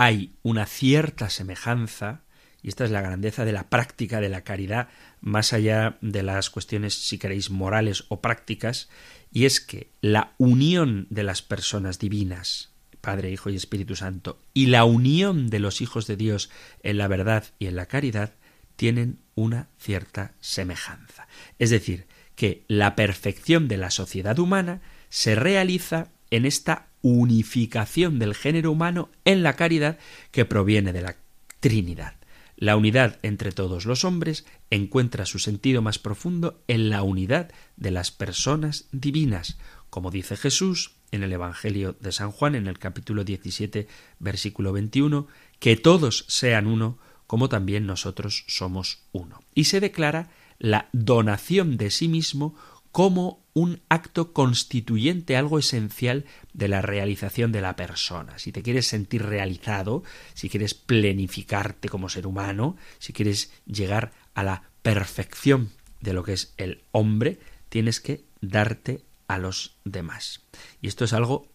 hay 0.00 0.32
una 0.40 0.64
cierta 0.64 1.28
semejanza, 1.28 2.22
y 2.62 2.68
esta 2.68 2.86
es 2.86 2.90
la 2.90 3.02
grandeza 3.02 3.44
de 3.44 3.52
la 3.52 3.68
práctica 3.68 4.22
de 4.22 4.30
la 4.30 4.44
caridad, 4.44 4.88
más 5.20 5.52
allá 5.52 5.98
de 6.00 6.22
las 6.22 6.48
cuestiones, 6.48 6.94
si 6.94 7.18
queréis, 7.18 7.50
morales 7.50 8.06
o 8.08 8.22
prácticas, 8.22 8.88
y 9.30 9.44
es 9.44 9.60
que 9.60 9.90
la 10.00 10.32
unión 10.38 11.06
de 11.10 11.22
las 11.22 11.42
personas 11.42 11.98
divinas, 11.98 12.70
Padre, 13.02 13.30
Hijo 13.30 13.50
y 13.50 13.56
Espíritu 13.56 13.94
Santo, 13.94 14.40
y 14.54 14.68
la 14.68 14.86
unión 14.86 15.50
de 15.50 15.58
los 15.58 15.82
hijos 15.82 16.06
de 16.06 16.16
Dios 16.16 16.48
en 16.82 16.96
la 16.96 17.06
verdad 17.06 17.44
y 17.58 17.66
en 17.66 17.76
la 17.76 17.84
caridad, 17.84 18.32
tienen 18.76 19.18
una 19.34 19.68
cierta 19.78 20.32
semejanza. 20.40 21.28
Es 21.58 21.68
decir, 21.68 22.06
que 22.36 22.64
la 22.68 22.96
perfección 22.96 23.68
de 23.68 23.76
la 23.76 23.90
sociedad 23.90 24.38
humana 24.38 24.80
se 25.10 25.34
realiza 25.34 26.08
en 26.30 26.46
esta 26.46 26.88
unificación 27.02 28.18
del 28.18 28.34
género 28.34 28.72
humano 28.72 29.10
en 29.24 29.42
la 29.42 29.56
caridad 29.56 29.98
que 30.30 30.44
proviene 30.44 30.92
de 30.92 31.02
la 31.02 31.16
Trinidad. 31.60 32.14
La 32.56 32.76
unidad 32.76 33.18
entre 33.22 33.52
todos 33.52 33.86
los 33.86 34.04
hombres 34.04 34.44
encuentra 34.68 35.24
su 35.24 35.38
sentido 35.38 35.80
más 35.80 35.98
profundo 35.98 36.62
en 36.68 36.90
la 36.90 37.02
unidad 37.02 37.50
de 37.76 37.90
las 37.90 38.10
personas 38.10 38.86
divinas, 38.92 39.56
como 39.88 40.10
dice 40.10 40.36
Jesús 40.36 40.92
en 41.10 41.22
el 41.22 41.32
Evangelio 41.32 41.96
de 42.00 42.12
San 42.12 42.30
Juan 42.30 42.54
en 42.54 42.66
el 42.66 42.78
capítulo 42.78 43.24
17 43.24 43.88
versículo 44.18 44.72
21, 44.72 45.26
que 45.58 45.76
todos 45.76 46.26
sean 46.28 46.66
uno 46.66 46.98
como 47.26 47.48
también 47.48 47.86
nosotros 47.86 48.44
somos 48.46 49.04
uno. 49.12 49.42
Y 49.54 49.64
se 49.64 49.80
declara 49.80 50.30
la 50.58 50.88
donación 50.92 51.76
de 51.78 51.90
sí 51.90 52.08
mismo 52.08 52.54
como 52.92 53.39
un 53.52 53.80
acto 53.88 54.32
constituyente, 54.32 55.36
algo 55.36 55.58
esencial 55.58 56.24
de 56.52 56.68
la 56.68 56.82
realización 56.82 57.52
de 57.52 57.60
la 57.60 57.76
persona. 57.76 58.38
Si 58.38 58.52
te 58.52 58.62
quieres 58.62 58.86
sentir 58.86 59.24
realizado, 59.24 60.02
si 60.34 60.48
quieres 60.48 60.74
plenificarte 60.74 61.88
como 61.88 62.08
ser 62.08 62.26
humano, 62.26 62.76
si 62.98 63.12
quieres 63.12 63.52
llegar 63.66 64.12
a 64.34 64.42
la 64.44 64.62
perfección 64.82 65.70
de 66.00 66.12
lo 66.12 66.22
que 66.22 66.32
es 66.32 66.54
el 66.56 66.82
hombre, 66.92 67.38
tienes 67.68 68.00
que 68.00 68.24
darte 68.40 69.02
a 69.26 69.38
los 69.38 69.76
demás. 69.84 70.42
Y 70.80 70.88
esto 70.88 71.04
es 71.04 71.12
algo 71.12 71.48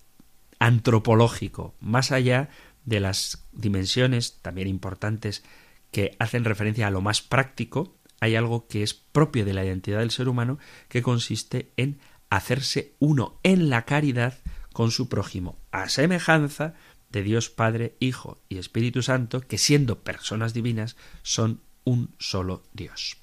antropológico, 0.59 1.75
más 1.79 2.11
allá 2.11 2.49
de 2.85 2.99
las 2.99 3.45
dimensiones 3.51 4.39
también 4.41 4.67
importantes 4.67 5.43
que 5.91 6.15
hacen 6.19 6.45
referencia 6.45 6.87
a 6.87 6.91
lo 6.91 7.01
más 7.01 7.21
práctico, 7.21 7.95
hay 8.19 8.35
algo 8.35 8.67
que 8.67 8.83
es 8.83 8.93
propio 8.93 9.45
de 9.45 9.53
la 9.53 9.65
identidad 9.65 9.99
del 9.99 10.11
ser 10.11 10.29
humano 10.29 10.57
que 10.87 11.01
consiste 11.01 11.71
en 11.77 11.99
hacerse 12.29 12.93
uno 12.99 13.39
en 13.43 13.69
la 13.69 13.85
caridad 13.85 14.37
con 14.73 14.91
su 14.91 15.07
prójimo, 15.09 15.57
a 15.71 15.89
semejanza 15.89 16.73
de 17.09 17.23
Dios 17.23 17.49
Padre, 17.49 17.95
Hijo 17.99 18.41
y 18.49 18.57
Espíritu 18.57 19.01
Santo, 19.01 19.41
que 19.41 19.57
siendo 19.57 20.03
personas 20.03 20.53
divinas 20.53 20.97
son 21.21 21.61
un 21.85 22.13
solo 22.19 22.63
Dios. 22.73 23.17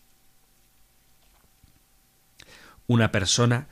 Una 2.87 3.13
persona 3.13 3.69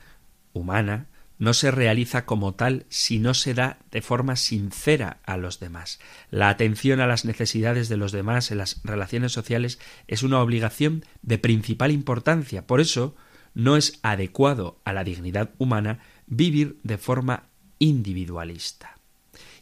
humana 0.53 1.07
no 1.41 1.55
se 1.55 1.71
realiza 1.71 2.27
como 2.27 2.53
tal 2.53 2.85
si 2.89 3.17
no 3.17 3.33
se 3.33 3.55
da 3.55 3.79
de 3.89 4.03
forma 4.03 4.35
sincera 4.35 5.21
a 5.25 5.37
los 5.37 5.59
demás. 5.59 5.99
La 6.29 6.49
atención 6.49 6.99
a 6.99 7.07
las 7.07 7.25
necesidades 7.25 7.89
de 7.89 7.97
los 7.97 8.11
demás 8.11 8.51
en 8.51 8.59
las 8.59 8.79
relaciones 8.83 9.31
sociales 9.31 9.79
es 10.07 10.21
una 10.21 10.39
obligación 10.39 11.03
de 11.23 11.39
principal 11.39 11.89
importancia. 11.89 12.67
Por 12.67 12.79
eso, 12.79 13.15
no 13.55 13.75
es 13.75 13.97
adecuado 14.03 14.79
a 14.85 14.93
la 14.93 15.03
dignidad 15.03 15.49
humana 15.57 15.97
vivir 16.27 16.77
de 16.83 16.99
forma 16.99 17.49
individualista. 17.79 19.00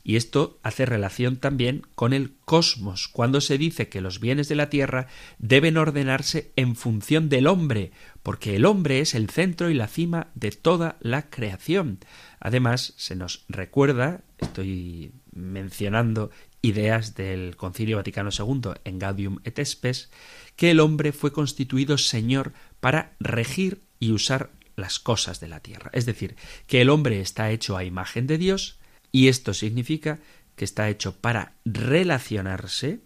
Y 0.03 0.15
esto 0.15 0.59
hace 0.63 0.85
relación 0.85 1.37
también 1.37 1.83
con 1.95 2.13
el 2.13 2.33
cosmos, 2.45 3.07
cuando 3.07 3.41
se 3.41 3.57
dice 3.57 3.89
que 3.89 4.01
los 4.01 4.19
bienes 4.19 4.47
de 4.47 4.55
la 4.55 4.69
tierra 4.69 5.07
deben 5.37 5.77
ordenarse 5.77 6.51
en 6.55 6.75
función 6.75 7.29
del 7.29 7.47
hombre, 7.47 7.91
porque 8.23 8.55
el 8.55 8.65
hombre 8.65 9.01
es 9.01 9.13
el 9.13 9.29
centro 9.29 9.69
y 9.69 9.73
la 9.73 9.87
cima 9.87 10.27
de 10.35 10.51
toda 10.51 10.97
la 11.01 11.29
creación. 11.29 11.99
Además, 12.39 12.93
se 12.97 13.15
nos 13.15 13.45
recuerda, 13.49 14.21
estoy 14.37 15.11
mencionando 15.33 16.31
ideas 16.61 17.15
del 17.15 17.55
Concilio 17.55 17.97
Vaticano 17.97 18.29
II 18.37 18.71
en 18.83 18.99
Gaudium 18.99 19.39
et 19.43 19.63
Spes, 19.63 20.09
que 20.55 20.71
el 20.71 20.79
hombre 20.79 21.11
fue 21.11 21.31
constituido 21.31 21.97
señor 21.97 22.53
para 22.79 23.15
regir 23.19 23.81
y 23.99 24.11
usar 24.11 24.51
las 24.75 24.99
cosas 24.99 25.39
de 25.39 25.49
la 25.49 25.59
tierra. 25.59 25.91
Es 25.93 26.05
decir, 26.05 26.35
que 26.67 26.81
el 26.81 26.89
hombre 26.89 27.19
está 27.19 27.51
hecho 27.51 27.77
a 27.77 27.83
imagen 27.83 28.27
de 28.27 28.37
Dios 28.37 28.78
y 29.11 29.27
esto 29.27 29.53
significa 29.53 30.19
que 30.55 30.65
está 30.65 30.89
hecho 30.89 31.15
para 31.15 31.53
relacionarse 31.65 32.99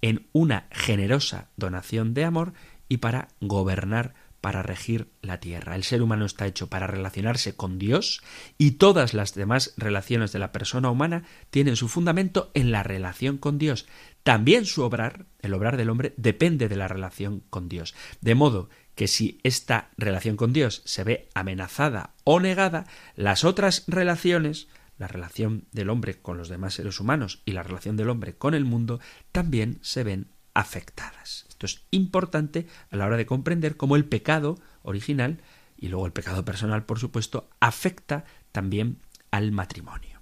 en 0.00 0.26
una 0.32 0.68
generosa 0.70 1.48
donación 1.56 2.14
de 2.14 2.24
amor 2.24 2.52
y 2.88 2.98
para 2.98 3.28
gobernar, 3.40 4.14
para 4.40 4.62
regir 4.62 5.08
la 5.22 5.40
tierra. 5.40 5.74
El 5.74 5.84
ser 5.84 6.02
humano 6.02 6.26
está 6.26 6.46
hecho 6.46 6.68
para 6.68 6.86
relacionarse 6.86 7.56
con 7.56 7.78
Dios 7.78 8.22
y 8.58 8.72
todas 8.72 9.14
las 9.14 9.34
demás 9.34 9.72
relaciones 9.78 10.30
de 10.32 10.38
la 10.38 10.52
persona 10.52 10.90
humana 10.90 11.24
tienen 11.50 11.76
su 11.76 11.88
fundamento 11.88 12.50
en 12.52 12.70
la 12.70 12.82
relación 12.82 13.38
con 13.38 13.58
Dios. 13.58 13.86
También 14.22 14.66
su 14.66 14.82
obrar, 14.82 15.24
el 15.40 15.54
obrar 15.54 15.76
del 15.78 15.88
hombre, 15.88 16.12
depende 16.18 16.68
de 16.68 16.76
la 16.76 16.88
relación 16.88 17.42
con 17.48 17.68
Dios. 17.68 17.94
De 18.20 18.34
modo 18.34 18.68
que 18.94 19.08
si 19.08 19.40
esta 19.42 19.90
relación 19.96 20.36
con 20.36 20.52
Dios 20.52 20.82
se 20.84 21.04
ve 21.04 21.28
amenazada 21.34 22.14
o 22.24 22.38
negada, 22.40 22.86
las 23.16 23.44
otras 23.44 23.84
relaciones 23.86 24.68
la 24.98 25.08
relación 25.08 25.66
del 25.72 25.90
hombre 25.90 26.20
con 26.20 26.38
los 26.38 26.48
demás 26.48 26.74
seres 26.74 27.00
humanos 27.00 27.42
y 27.44 27.52
la 27.52 27.62
relación 27.62 27.96
del 27.96 28.10
hombre 28.10 28.34
con 28.34 28.54
el 28.54 28.64
mundo 28.64 29.00
también 29.32 29.78
se 29.82 30.04
ven 30.04 30.28
afectadas. 30.54 31.46
Esto 31.48 31.66
es 31.66 31.82
importante 31.90 32.66
a 32.90 32.96
la 32.96 33.06
hora 33.06 33.16
de 33.16 33.26
comprender 33.26 33.76
cómo 33.76 33.96
el 33.96 34.04
pecado 34.04 34.58
original 34.82 35.40
y 35.76 35.88
luego 35.88 36.06
el 36.06 36.12
pecado 36.12 36.44
personal, 36.44 36.84
por 36.84 36.98
supuesto, 36.98 37.50
afecta 37.60 38.24
también 38.52 38.98
al 39.30 39.50
matrimonio. 39.52 40.20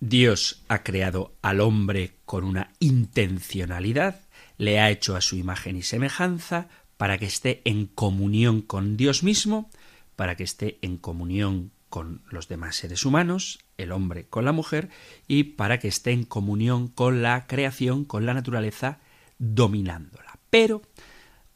Dios 0.00 0.62
ha 0.68 0.82
creado 0.82 1.34
al 1.40 1.60
hombre 1.60 2.16
con 2.24 2.44
una 2.44 2.72
intencionalidad, 2.78 4.20
le 4.58 4.80
ha 4.80 4.90
hecho 4.90 5.16
a 5.16 5.20
su 5.20 5.36
imagen 5.36 5.76
y 5.76 5.82
semejanza 5.82 6.68
para 6.96 7.18
que 7.18 7.26
esté 7.26 7.62
en 7.64 7.86
comunión 7.86 8.62
con 8.62 8.96
Dios 8.96 9.22
mismo, 9.22 9.70
para 10.16 10.36
que 10.36 10.44
esté 10.44 10.78
en 10.82 10.96
comunión 10.96 11.72
con 11.94 12.22
los 12.28 12.48
demás 12.48 12.74
seres 12.74 13.04
humanos, 13.04 13.60
el 13.78 13.92
hombre 13.92 14.24
con 14.24 14.44
la 14.44 14.50
mujer, 14.50 14.90
y 15.28 15.44
para 15.44 15.78
que 15.78 15.86
esté 15.86 16.10
en 16.10 16.24
comunión 16.24 16.88
con 16.88 17.22
la 17.22 17.46
creación, 17.46 18.04
con 18.04 18.26
la 18.26 18.34
naturaleza, 18.34 18.98
dominándola. 19.38 20.40
Pero 20.50 20.82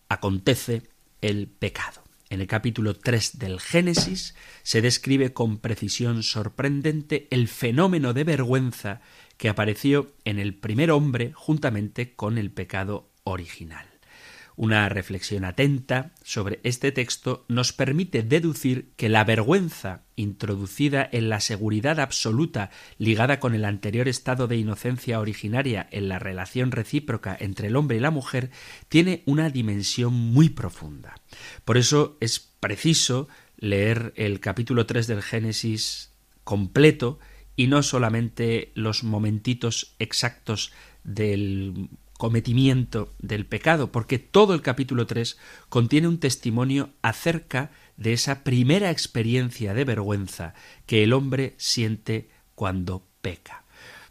acontece 0.09 0.85
el 1.22 1.48
pecado. 1.48 2.05
En 2.31 2.40
el 2.40 2.46
capítulo 2.46 2.94
3 2.94 3.40
del 3.40 3.59
Génesis 3.59 4.37
se 4.62 4.81
describe 4.81 5.33
con 5.33 5.59
precisión 5.59 6.22
sorprendente 6.22 7.27
el 7.33 7.48
fenómeno 7.48 8.14
de 8.14 8.22
vergüenza 8.22 9.01
que 9.38 9.48
apareció 9.48 10.12
en 10.24 10.38
el 10.38 10.55
primer 10.55 10.92
hombre 10.92 11.33
juntamente 11.35 12.14
con 12.14 12.38
el 12.38 12.53
pecado 12.53 13.11
original. 13.24 13.88
Una 14.59 14.88
reflexión 14.88 15.44
atenta 15.44 16.11
sobre 16.25 16.59
este 16.64 16.90
texto 16.90 17.44
nos 17.47 17.73
permite 17.73 18.25
deducir 18.25 18.90
que 18.97 19.09
la 19.09 19.23
vergüenza 19.23 20.03
introducida 20.16 21.09
en 21.12 21.29
la 21.29 21.38
seguridad 21.38 22.01
absoluta 22.01 22.71
ligada 22.99 23.38
con 23.38 23.55
el 23.55 23.64
anterior 23.64 24.09
estado 24.09 24.49
de 24.49 24.57
inocencia 24.57 25.21
originaria 25.21 25.87
en 25.92 26.09
la 26.09 26.18
relación 26.18 26.73
recíproca 26.73 27.37
entre 27.38 27.68
el 27.68 27.77
hombre 27.77 27.99
y 27.99 28.01
la 28.01 28.11
mujer 28.11 28.51
tiene 28.88 29.23
una 29.27 29.49
dimensión 29.49 30.12
muy 30.12 30.49
profunda. 30.49 31.14
Por 31.64 31.79
eso 31.79 32.16
es 32.18 32.40
preciso 32.40 33.29
leer 33.59 34.12
el 34.16 34.40
capítulo 34.40 34.87
3 34.87 35.07
del 35.07 35.23
Génesis 35.23 36.11
completo 36.42 37.21
y 37.55 37.68
no 37.68 37.85
solamente 37.85 38.73
los 38.75 39.05
momentitos 39.05 39.94
exactos 40.01 40.73
del 41.05 41.90
cometimiento 42.18 43.14
del 43.20 43.46
pecado, 43.46 43.90
porque 43.90 44.18
todo 44.18 44.52
el 44.52 44.61
capítulo 44.61 45.07
3 45.07 45.38
contiene 45.70 46.09
un 46.09 46.18
testimonio 46.18 46.90
acerca 47.00 47.70
de 47.96 48.12
esa 48.12 48.44
primera 48.44 48.90
experiencia 48.90 49.72
de 49.72 49.85
vergüenza 49.85 50.52
que 50.85 51.02
el 51.02 51.14
hombre 51.14 51.54
siente 51.57 52.28
cuando 52.54 53.07
peca. 53.22 53.64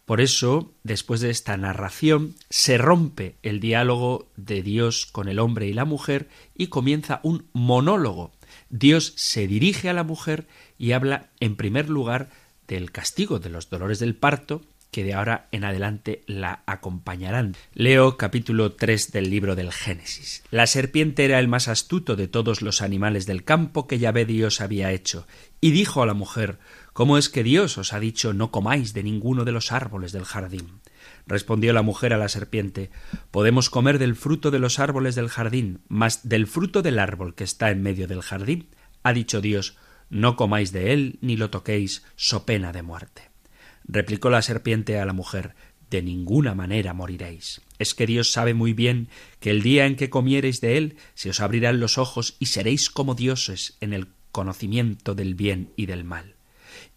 Por 0.06 0.22
eso, 0.22 0.74
después 0.84 1.20
de 1.20 1.30
esta 1.30 1.58
narración, 1.58 2.36
se 2.50 2.78
rompe 2.78 3.36
el 3.44 3.60
diálogo 3.60 4.32
de 4.38 4.64
Dios 4.64 5.06
con 5.06 5.28
el 5.28 5.38
hombre 5.38 5.68
y 5.68 5.74
la 5.74 5.84
mujer 5.84 6.30
y 6.56 6.68
comienza 6.68 7.20
un 7.24 7.48
monólogo. 7.52 8.32
Dios 8.70 9.12
se 9.18 9.48
dirige 9.48 9.90
a 9.90 9.94
la 9.94 10.06
mujer 10.06 10.48
y 10.78 10.94
habla 10.94 11.30
en 11.42 11.58
primer 11.58 11.90
lugar 11.90 12.30
del 12.70 12.92
castigo 12.92 13.40
de 13.40 13.50
los 13.50 13.70
dolores 13.70 14.00
del 14.00 14.16
parto 14.16 14.62
que 14.92 15.04
de 15.04 15.14
ahora 15.14 15.48
en 15.52 15.64
adelante 15.64 16.24
la 16.28 16.64
acompañarán. 16.66 17.56
Leo 17.74 18.18
capítulo 18.18 18.74
3 18.74 19.12
del 19.12 19.30
libro 19.30 19.56
del 19.56 19.72
Génesis. 19.72 20.44
La 20.52 20.68
serpiente 20.68 21.26
era 21.26 21.40
el 21.40 21.48
más 21.48 21.68
astuto 21.68 22.16
de 22.16 22.28
todos 22.28 22.62
los 22.62 22.82
animales 22.82 23.26
del 23.26 23.44
campo 23.44 23.88
que 23.88 24.00
Yahvé 24.00 24.26
Dios 24.26 24.62
había 24.62 24.92
hecho, 24.92 25.28
y 25.62 25.72
dijo 25.72 26.02
a 26.02 26.06
la 26.06 26.14
mujer 26.14 26.60
¿Cómo 26.94 27.20
es 27.20 27.30
que 27.30 27.44
Dios 27.44 27.78
os 27.78 27.94
ha 27.94 28.00
dicho 28.00 28.34
no 28.34 28.50
comáis 28.50 28.94
de 28.94 29.04
ninguno 29.04 29.46
de 29.46 29.52
los 29.52 29.72
árboles 29.72 30.12
del 30.12 30.26
jardín? 30.26 30.80
Respondió 31.28 31.74
la 31.74 31.84
mujer 31.84 32.14
a 32.14 32.18
la 32.18 32.30
serpiente 32.30 32.90
Podemos 33.30 33.70
comer 33.70 34.00
del 34.00 34.16
fruto 34.16 34.50
de 34.50 34.60
los 34.60 34.80
árboles 34.80 35.14
del 35.14 35.30
jardín, 35.30 35.82
mas 35.88 36.28
del 36.28 36.48
fruto 36.48 36.82
del 36.82 37.00
árbol 37.00 37.36
que 37.36 37.44
está 37.44 37.70
en 37.70 37.84
medio 37.84 38.08
del 38.08 38.22
jardín, 38.22 38.70
ha 39.04 39.14
dicho 39.14 39.42
Dios 39.42 39.78
No 40.10 40.36
comáis 40.36 40.72
de 40.72 40.94
él 40.94 41.20
ni 41.22 41.38
lo 41.38 41.50
toquéis, 41.50 42.04
so 42.16 42.46
pena 42.46 42.72
de 42.72 42.82
muerte. 42.82 43.30
Replicó 43.88 44.30
la 44.30 44.42
serpiente 44.42 45.00
a 45.00 45.06
la 45.06 45.14
mujer 45.14 45.56
De 45.90 46.02
ninguna 46.02 46.54
manera 46.54 46.94
moriréis. 46.94 47.62
Es 47.80 47.94
que 47.94 48.06
Dios 48.06 48.32
sabe 48.32 48.54
muy 48.54 48.74
bien 48.74 49.08
que 49.40 49.52
el 49.52 49.62
día 49.62 49.86
en 49.86 49.96
que 49.96 50.10
comiereis 50.10 50.60
de 50.60 50.78
él 50.78 50.98
se 51.14 51.30
os 51.30 51.40
abrirán 51.40 51.80
los 51.80 51.98
ojos 51.98 52.36
y 52.40 52.48
seréis 52.48 52.90
como 52.90 53.16
dioses 53.16 53.78
en 53.80 53.94
el 53.94 54.10
conocimiento 54.34 55.16
del 55.16 55.34
bien 55.34 55.72
y 55.78 55.86
del 55.86 56.04
mal. 56.04 56.36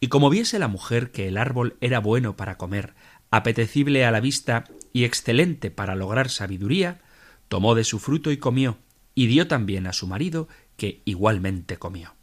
Y 0.00 0.08
como 0.08 0.28
viese 0.28 0.58
la 0.58 0.66
mujer 0.66 1.12
que 1.12 1.28
el 1.28 1.36
árbol 1.36 1.76
era 1.80 2.00
bueno 2.00 2.36
para 2.36 2.56
comer, 2.56 2.94
apetecible 3.30 4.04
a 4.04 4.10
la 4.10 4.20
vista 4.20 4.64
y 4.92 5.04
excelente 5.04 5.70
para 5.70 5.94
lograr 5.94 6.28
sabiduría, 6.28 7.00
tomó 7.48 7.74
de 7.74 7.84
su 7.84 7.98
fruto 7.98 8.32
y 8.32 8.38
comió, 8.38 8.78
y 9.14 9.26
dio 9.26 9.46
también 9.46 9.86
a 9.86 9.92
su 9.92 10.06
marido, 10.06 10.48
que 10.76 11.02
igualmente 11.04 11.76
comió. 11.76 12.14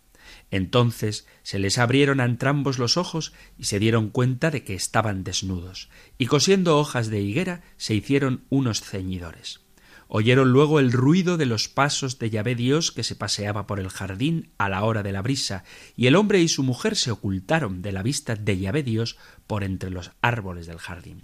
Entonces 0.50 1.28
se 1.44 1.60
les 1.60 1.78
abrieron 1.78 2.20
a 2.20 2.26
entrambos 2.26 2.80
los 2.80 2.98
ojos 2.98 3.34
y 3.58 3.66
se 3.66 3.80
dieron 3.80 4.10
cuenta 4.10 4.50
de 4.50 4.64
que 4.64 4.76
estaban 4.76 5.24
desnudos, 5.24 5.90
y 6.18 6.28
cosiendo 6.28 6.78
hojas 6.78 7.10
de 7.10 7.22
higuera 7.22 7.62
se 7.76 7.96
hicieron 7.96 8.44
unos 8.50 8.82
ceñidores. 8.82 9.62
Oyeron 10.10 10.54
luego 10.54 10.80
el 10.80 10.94
ruido 10.94 11.36
de 11.36 11.46
los 11.46 11.68
pasos 11.68 12.18
de 12.18 12.30
Yahvé 12.30 12.56
Dios 12.56 12.94
que 12.94 13.04
se 13.04 13.16
paseaba 13.16 13.68
por 13.68 13.80
el 13.80 13.90
jardín 13.90 14.52
a 14.58 14.70
la 14.70 14.84
hora 14.84 15.04
de 15.04 15.12
la 15.12 15.22
brisa, 15.22 15.66
y 15.98 16.08
el 16.08 16.16
hombre 16.16 16.40
y 16.40 16.48
su 16.48 16.64
mujer 16.64 16.96
se 16.96 17.12
ocultaron 17.12 17.82
de 17.82 17.92
la 17.92 18.04
vista 18.04 18.36
de 18.36 18.58
Yahvé 18.58 18.84
Dios 18.84 19.18
por 19.48 19.66
entre 19.66 19.90
los 19.90 20.12
árboles 20.22 20.66
del 20.66 20.78
jardín. 20.78 21.24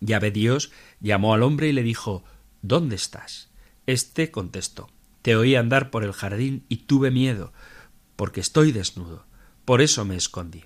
Yahvé 0.00 0.32
Dios 0.32 0.72
llamó 1.00 1.32
al 1.32 1.44
hombre 1.44 1.68
y 1.68 1.72
le 1.72 1.84
dijo 1.84 2.24
¿Dónde 2.60 2.96
estás? 2.96 3.50
Este 3.86 4.32
contestó 4.32 4.90
Te 5.22 5.36
oí 5.36 5.54
andar 5.54 5.90
por 5.90 6.02
el 6.02 6.12
jardín 6.12 6.64
y 6.68 6.78
tuve 6.78 7.12
miedo, 7.12 7.52
porque 8.22 8.40
estoy 8.40 8.70
desnudo. 8.70 9.26
Por 9.64 9.82
eso 9.82 10.04
me 10.04 10.14
escondí. 10.14 10.62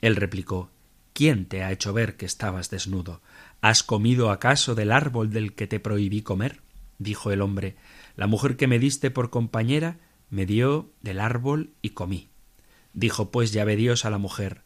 Él 0.00 0.14
replicó 0.14 0.70
¿Quién 1.12 1.46
te 1.46 1.64
ha 1.64 1.72
hecho 1.72 1.92
ver 1.92 2.16
que 2.16 2.24
estabas 2.24 2.70
desnudo? 2.70 3.20
¿Has 3.60 3.82
comido 3.82 4.30
acaso 4.30 4.76
del 4.76 4.92
árbol 4.92 5.30
del 5.30 5.56
que 5.56 5.66
te 5.66 5.80
prohibí 5.80 6.22
comer? 6.22 6.62
dijo 6.98 7.32
el 7.32 7.40
hombre. 7.40 7.74
La 8.14 8.28
mujer 8.28 8.56
que 8.56 8.68
me 8.68 8.78
diste 8.78 9.10
por 9.10 9.30
compañera 9.30 9.98
me 10.30 10.46
dio 10.46 10.92
del 11.02 11.18
árbol 11.18 11.72
y 11.82 11.90
comí. 11.90 12.28
Dijo 12.92 13.32
pues 13.32 13.50
Yahvé 13.52 13.74
Dios 13.74 14.04
a 14.04 14.10
la 14.10 14.18
mujer 14.18 14.62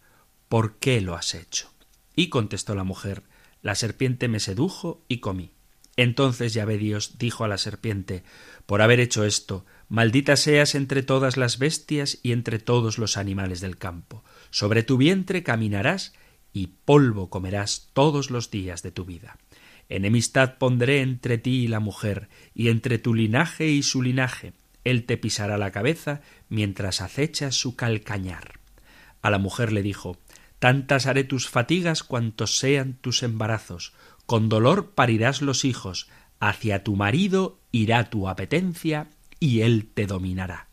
¿Por 0.51 0.77
qué 0.77 1.01
lo 1.01 1.15
has 1.15 1.35
hecho? 1.35 1.73
Y 2.15 2.29
contestó 2.29 2.75
la 2.75 2.85
mujer 2.85 3.23
La 3.63 3.75
serpiente 3.75 4.29
me 4.29 4.39
sedujo 4.39 5.03
y 5.09 5.21
comí. 5.21 5.55
Entonces 5.97 6.53
Yahvé 6.53 6.77
Dios 6.77 7.17
dijo 7.17 7.45
a 7.45 7.49
la 7.49 7.57
serpiente 7.57 8.23
Por 8.67 8.83
haber 8.83 9.01
hecho 9.01 9.25
esto, 9.25 9.65
maldita 9.93 10.37
seas 10.37 10.75
entre 10.75 11.03
todas 11.03 11.37
las 11.37 11.59
bestias 11.59 12.19
y 12.23 12.33
entre 12.33 12.59
todos 12.59 12.97
los 12.97 13.19
animales 13.19 13.61
del 13.61 13.77
campo. 13.77 14.25
Sobre 14.49 14.83
tu 14.83 14.97
vientre 14.97 15.43
caminarás 15.43 16.15
y 16.55 16.69
polvo 16.87 17.29
comerás 17.29 17.91
todos 17.93 18.31
los 18.31 18.51
días 18.51 18.83
de 18.83 18.91
tu 18.91 19.05
vida. 19.05 19.37
Enemistad 19.91 20.57
pondré 20.57 21.03
entre 21.03 21.37
ti 21.37 21.65
y 21.65 21.69
la 21.69 21.79
mujer, 21.79 22.31
y 22.55 22.71
entre 22.71 22.97
tu 22.97 23.13
linaje 23.13 23.69
y 23.69 23.83
su 23.83 24.01
linaje. 24.01 24.55
Él 24.83 25.05
te 25.05 25.19
pisará 25.19 25.59
la 25.59 25.73
cabeza 25.73 26.23
mientras 26.49 27.03
acechas 27.03 27.55
su 27.55 27.77
calcañar. 27.77 28.61
A 29.21 29.29
la 29.29 29.37
mujer 29.37 29.73
le 29.73 29.83
dijo 29.83 30.17
Tantas 30.59 31.05
haré 31.05 31.25
tus 31.25 31.51
fatigas 31.51 32.03
cuantos 32.03 32.57
sean 32.57 32.95
tus 32.95 33.23
embarazos. 33.23 33.93
Con 34.25 34.49
dolor 34.49 34.93
parirás 34.93 35.43
los 35.43 35.67
hijos. 35.67 36.09
Hacia 36.41 36.83
tu 36.83 36.97
marido 36.97 37.59
irá 37.73 38.09
tu 38.09 38.27
apetencia, 38.27 39.11
y 39.43 39.63
él 39.63 39.89
te 39.93 40.07
dominará. 40.07 40.69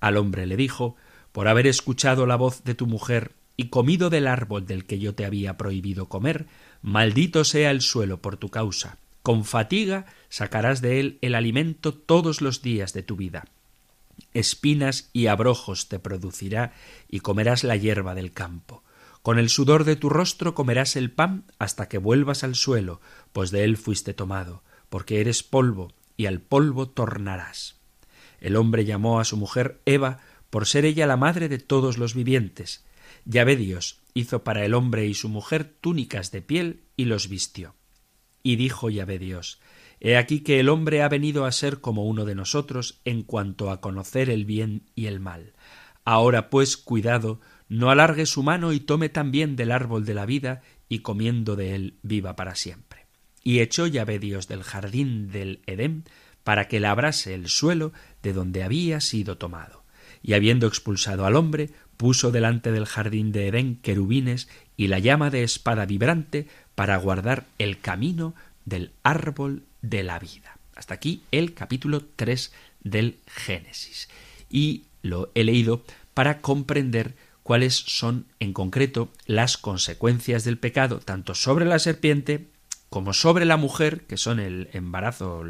Al 0.00 0.16
hombre 0.16 0.46
le 0.46 0.56
dijo 0.56 0.96
Por 1.30 1.46
haber 1.46 1.66
escuchado 1.66 2.24
la 2.24 2.36
voz 2.36 2.64
de 2.64 2.74
tu 2.74 2.86
mujer 2.86 3.32
y 3.54 3.68
comido 3.68 4.08
del 4.08 4.26
árbol 4.26 4.64
del 4.64 4.86
que 4.86 4.98
yo 4.98 5.14
te 5.14 5.26
había 5.26 5.58
prohibido 5.58 6.08
comer, 6.08 6.46
maldito 6.80 7.44
sea 7.44 7.70
el 7.70 7.82
suelo 7.82 8.22
por 8.22 8.38
tu 8.38 8.48
causa. 8.48 8.96
Con 9.22 9.44
fatiga 9.44 10.06
sacarás 10.30 10.80
de 10.80 11.00
él 11.00 11.18
el 11.20 11.34
alimento 11.34 11.92
todos 11.92 12.40
los 12.40 12.62
días 12.62 12.94
de 12.94 13.02
tu 13.02 13.14
vida. 13.14 13.44
Espinas 14.32 15.10
y 15.12 15.26
abrojos 15.26 15.88
te 15.88 15.98
producirá 15.98 16.72
y 17.10 17.20
comerás 17.20 17.62
la 17.62 17.76
hierba 17.76 18.14
del 18.14 18.32
campo. 18.32 18.82
Con 19.20 19.38
el 19.38 19.50
sudor 19.50 19.84
de 19.84 19.96
tu 19.96 20.08
rostro 20.08 20.54
comerás 20.54 20.96
el 20.96 21.10
pan 21.10 21.44
hasta 21.58 21.90
que 21.90 21.98
vuelvas 21.98 22.42
al 22.42 22.54
suelo, 22.54 23.02
pues 23.34 23.50
de 23.50 23.64
él 23.64 23.76
fuiste 23.76 24.14
tomado, 24.14 24.62
porque 24.88 25.20
eres 25.20 25.42
polvo, 25.42 25.92
y 26.16 26.24
al 26.24 26.40
polvo 26.40 26.88
tornarás. 26.88 27.77
El 28.40 28.56
hombre 28.56 28.84
llamó 28.84 29.20
a 29.20 29.24
su 29.24 29.36
mujer 29.36 29.80
Eva 29.84 30.18
por 30.50 30.66
ser 30.66 30.84
ella 30.84 31.06
la 31.06 31.16
madre 31.16 31.48
de 31.48 31.58
todos 31.58 31.98
los 31.98 32.14
vivientes, 32.14 32.84
Yahvé 33.24 33.56
Dios 33.56 34.00
hizo 34.14 34.42
para 34.42 34.64
el 34.64 34.74
hombre 34.74 35.06
y 35.06 35.14
su 35.14 35.28
mujer 35.28 35.64
túnicas 35.80 36.30
de 36.30 36.42
piel 36.42 36.84
y 36.96 37.04
los 37.04 37.28
vistió. 37.28 37.74
Y 38.42 38.56
dijo 38.56 38.90
Yahvé 38.90 39.18
Dios, 39.18 39.60
He 40.00 40.16
aquí 40.16 40.40
que 40.40 40.60
el 40.60 40.68
hombre 40.68 41.02
ha 41.02 41.08
venido 41.08 41.44
a 41.44 41.52
ser 41.52 41.80
como 41.80 42.04
uno 42.04 42.24
de 42.24 42.34
nosotros 42.34 43.00
en 43.04 43.22
cuanto 43.22 43.70
a 43.70 43.80
conocer 43.80 44.30
el 44.30 44.44
bien 44.44 44.84
y 44.94 45.06
el 45.06 45.20
mal. 45.20 45.52
Ahora 46.04 46.50
pues 46.50 46.76
cuidado, 46.76 47.40
no 47.68 47.90
alargue 47.90 48.24
su 48.24 48.42
mano 48.42 48.72
y 48.72 48.80
tome 48.80 49.08
también 49.08 49.56
del 49.56 49.72
árbol 49.72 50.04
de 50.04 50.14
la 50.14 50.24
vida 50.24 50.62
y 50.88 51.00
comiendo 51.00 51.56
de 51.56 51.74
él 51.74 51.98
viva 52.02 52.36
para 52.36 52.54
siempre. 52.54 53.06
Y 53.42 53.60
echó 53.60 53.86
Yahvé 53.86 54.18
Dios 54.18 54.48
del 54.48 54.62
jardín 54.62 55.30
del 55.30 55.60
Edén 55.66 56.04
para 56.48 56.66
que 56.66 56.80
labrase 56.80 57.34
el 57.34 57.50
suelo 57.50 57.92
de 58.22 58.32
donde 58.32 58.62
había 58.62 59.02
sido 59.02 59.36
tomado. 59.36 59.84
Y 60.22 60.32
habiendo 60.32 60.66
expulsado 60.66 61.26
al 61.26 61.36
hombre, 61.36 61.68
puso 61.98 62.30
delante 62.30 62.72
del 62.72 62.86
jardín 62.86 63.32
de 63.32 63.48
Edén 63.48 63.76
querubines 63.76 64.48
y 64.74 64.86
la 64.86 64.98
llama 64.98 65.28
de 65.28 65.42
espada 65.42 65.84
vibrante 65.84 66.48
para 66.74 66.96
guardar 66.96 67.44
el 67.58 67.80
camino 67.80 68.34
del 68.64 68.92
árbol 69.02 69.64
de 69.82 70.02
la 70.02 70.18
vida. 70.18 70.56
Hasta 70.74 70.94
aquí 70.94 71.22
el 71.32 71.52
capítulo 71.52 72.02
3 72.16 72.50
del 72.82 73.18
Génesis. 73.26 74.08
Y 74.48 74.84
lo 75.02 75.30
he 75.34 75.44
leído 75.44 75.84
para 76.14 76.40
comprender 76.40 77.14
cuáles 77.42 77.74
son 77.74 78.24
en 78.40 78.54
concreto 78.54 79.10
las 79.26 79.58
consecuencias 79.58 80.44
del 80.44 80.56
pecado, 80.56 81.00
tanto 81.00 81.34
sobre 81.34 81.66
la 81.66 81.78
serpiente 81.78 82.46
como 82.88 83.12
sobre 83.12 83.44
la 83.44 83.56
mujer, 83.56 84.06
que 84.06 84.16
son 84.16 84.40
el 84.40 84.70
embarazo, 84.72 85.44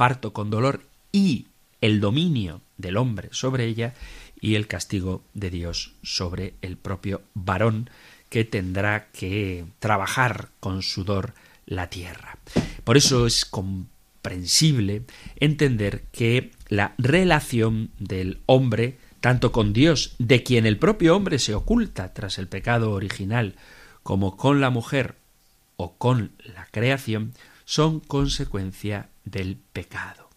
parto 0.00 0.32
con 0.32 0.48
dolor 0.48 0.80
y 1.12 1.48
el 1.82 2.00
dominio 2.00 2.62
del 2.78 2.96
hombre 2.96 3.28
sobre 3.32 3.66
ella, 3.66 3.92
y 4.40 4.54
el 4.54 4.66
castigo 4.66 5.22
de 5.34 5.50
Dios 5.50 5.92
sobre 6.02 6.54
el 6.62 6.78
propio 6.78 7.20
varón 7.34 7.90
que 8.30 8.46
tendrá 8.46 9.08
que 9.12 9.66
trabajar 9.78 10.48
con 10.58 10.80
sudor 10.82 11.34
la 11.66 11.90
tierra. 11.90 12.38
Por 12.82 12.96
eso 12.96 13.26
es 13.26 13.44
comprensible 13.44 15.02
entender 15.36 16.04
que 16.12 16.50
la 16.70 16.94
relación 16.96 17.90
del 17.98 18.38
hombre 18.46 18.96
tanto 19.20 19.52
con 19.52 19.74
Dios, 19.74 20.14
de 20.18 20.42
quien 20.42 20.64
el 20.64 20.78
propio 20.78 21.14
hombre 21.14 21.38
se 21.38 21.54
oculta 21.54 22.14
tras 22.14 22.38
el 22.38 22.48
pecado 22.48 22.92
original, 22.92 23.54
como 24.02 24.38
con 24.38 24.62
la 24.62 24.70
mujer 24.70 25.16
o 25.76 25.92
con 25.98 26.32
la 26.42 26.66
creación, 26.70 27.34
son 27.66 28.00
consecuencia 28.00 29.09
del 29.30 29.56
pecado. 29.72 30.28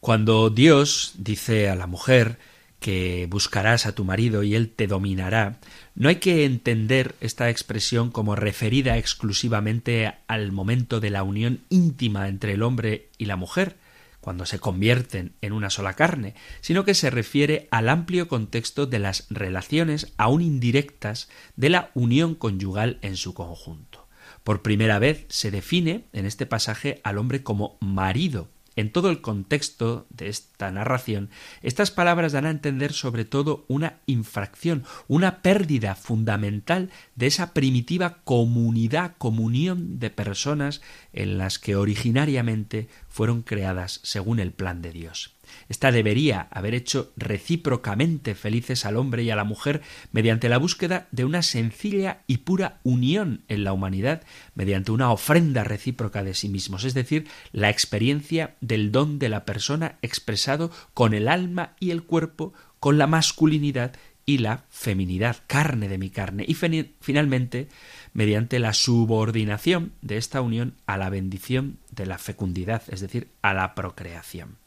Cuando 0.00 0.48
Dios 0.48 1.12
dice 1.18 1.68
a 1.68 1.74
la 1.74 1.86
mujer 1.86 2.38
que 2.80 3.26
buscarás 3.28 3.84
a 3.84 3.94
tu 3.94 4.04
marido 4.04 4.42
y 4.42 4.54
él 4.54 4.70
te 4.70 4.86
dominará, 4.86 5.60
no 5.94 6.08
hay 6.08 6.16
que 6.16 6.46
entender 6.46 7.14
esta 7.20 7.50
expresión 7.50 8.10
como 8.10 8.34
referida 8.34 8.96
exclusivamente 8.96 10.14
al 10.26 10.52
momento 10.52 10.98
de 10.98 11.10
la 11.10 11.22
unión 11.22 11.60
íntima 11.68 12.28
entre 12.28 12.54
el 12.54 12.62
hombre 12.62 13.10
y 13.18 13.26
la 13.26 13.36
mujer, 13.36 13.76
cuando 14.22 14.46
se 14.46 14.58
convierten 14.58 15.34
en 15.42 15.52
una 15.52 15.68
sola 15.70 15.94
carne, 15.94 16.34
sino 16.62 16.84
que 16.84 16.94
se 16.94 17.10
refiere 17.10 17.68
al 17.70 17.88
amplio 17.88 18.28
contexto 18.28 18.86
de 18.86 18.98
las 18.98 19.26
relaciones 19.28 20.12
aún 20.16 20.40
indirectas 20.40 21.28
de 21.56 21.70
la 21.70 21.90
unión 21.94 22.34
conyugal 22.34 22.98
en 23.02 23.16
su 23.16 23.34
conjunto. 23.34 23.99
Por 24.44 24.62
primera 24.62 24.98
vez 24.98 25.26
se 25.28 25.50
define 25.50 26.06
en 26.12 26.26
este 26.26 26.46
pasaje 26.46 27.00
al 27.04 27.18
hombre 27.18 27.42
como 27.42 27.76
marido 27.80 28.48
en 28.76 28.92
todo 28.92 29.10
el 29.10 29.20
contexto 29.20 30.06
de 30.10 30.28
esta 30.28 30.70
narración, 30.70 31.30
estas 31.62 31.90
palabras 31.90 32.32
dan 32.32 32.46
a 32.46 32.50
entender 32.50 32.92
sobre 32.92 33.24
todo 33.24 33.64
una 33.68 33.98
infracción, 34.06 34.84
una 35.08 35.42
pérdida 35.42 35.94
fundamental 35.94 36.90
de 37.14 37.26
esa 37.26 37.52
primitiva 37.52 38.18
comunidad, 38.24 39.16
comunión 39.18 39.98
de 39.98 40.10
personas 40.10 40.80
en 41.12 41.38
las 41.38 41.58
que 41.58 41.76
originariamente 41.76 42.88
fueron 43.08 43.42
creadas 43.42 44.00
según 44.02 44.40
el 44.40 44.52
plan 44.52 44.82
de 44.82 44.92
Dios. 44.92 45.34
Esta 45.68 45.92
debería 45.92 46.48
haber 46.50 46.74
hecho 46.74 47.12
recíprocamente 47.16 48.34
felices 48.34 48.84
al 48.84 48.96
hombre 48.96 49.22
y 49.22 49.30
a 49.30 49.36
la 49.36 49.44
mujer 49.44 49.82
mediante 50.12 50.48
la 50.48 50.58
búsqueda 50.58 51.08
de 51.10 51.24
una 51.24 51.42
sencilla 51.42 52.22
y 52.26 52.38
pura 52.38 52.80
unión 52.82 53.42
en 53.48 53.64
la 53.64 53.72
humanidad, 53.72 54.22
mediante 54.54 54.92
una 54.92 55.10
ofrenda 55.12 55.64
recíproca 55.64 56.24
de 56.24 56.34
sí 56.34 56.48
mismos, 56.48 56.84
es 56.84 56.94
decir, 56.94 57.26
la 57.52 57.70
experiencia 57.70 58.56
del 58.60 58.92
don 58.92 59.18
de 59.18 59.28
la 59.28 59.44
persona 59.44 59.96
expresado 60.02 60.70
con 60.94 61.14
el 61.14 61.28
alma 61.28 61.74
y 61.80 61.90
el 61.90 62.02
cuerpo, 62.02 62.52
con 62.78 62.98
la 62.98 63.06
masculinidad 63.06 63.92
y 64.26 64.38
la 64.38 64.64
feminidad, 64.70 65.38
carne 65.46 65.88
de 65.88 65.98
mi 65.98 66.10
carne, 66.10 66.44
y 66.46 66.54
finalmente 66.54 67.68
mediante 68.12 68.58
la 68.60 68.74
subordinación 68.74 69.92
de 70.02 70.18
esta 70.18 70.40
unión 70.40 70.74
a 70.86 70.96
la 70.96 71.10
bendición 71.10 71.78
de 71.90 72.06
la 72.06 72.16
fecundidad, 72.16 72.82
es 72.88 73.00
decir, 73.00 73.28
a 73.42 73.54
la 73.54 73.74
procreación. 73.74 74.59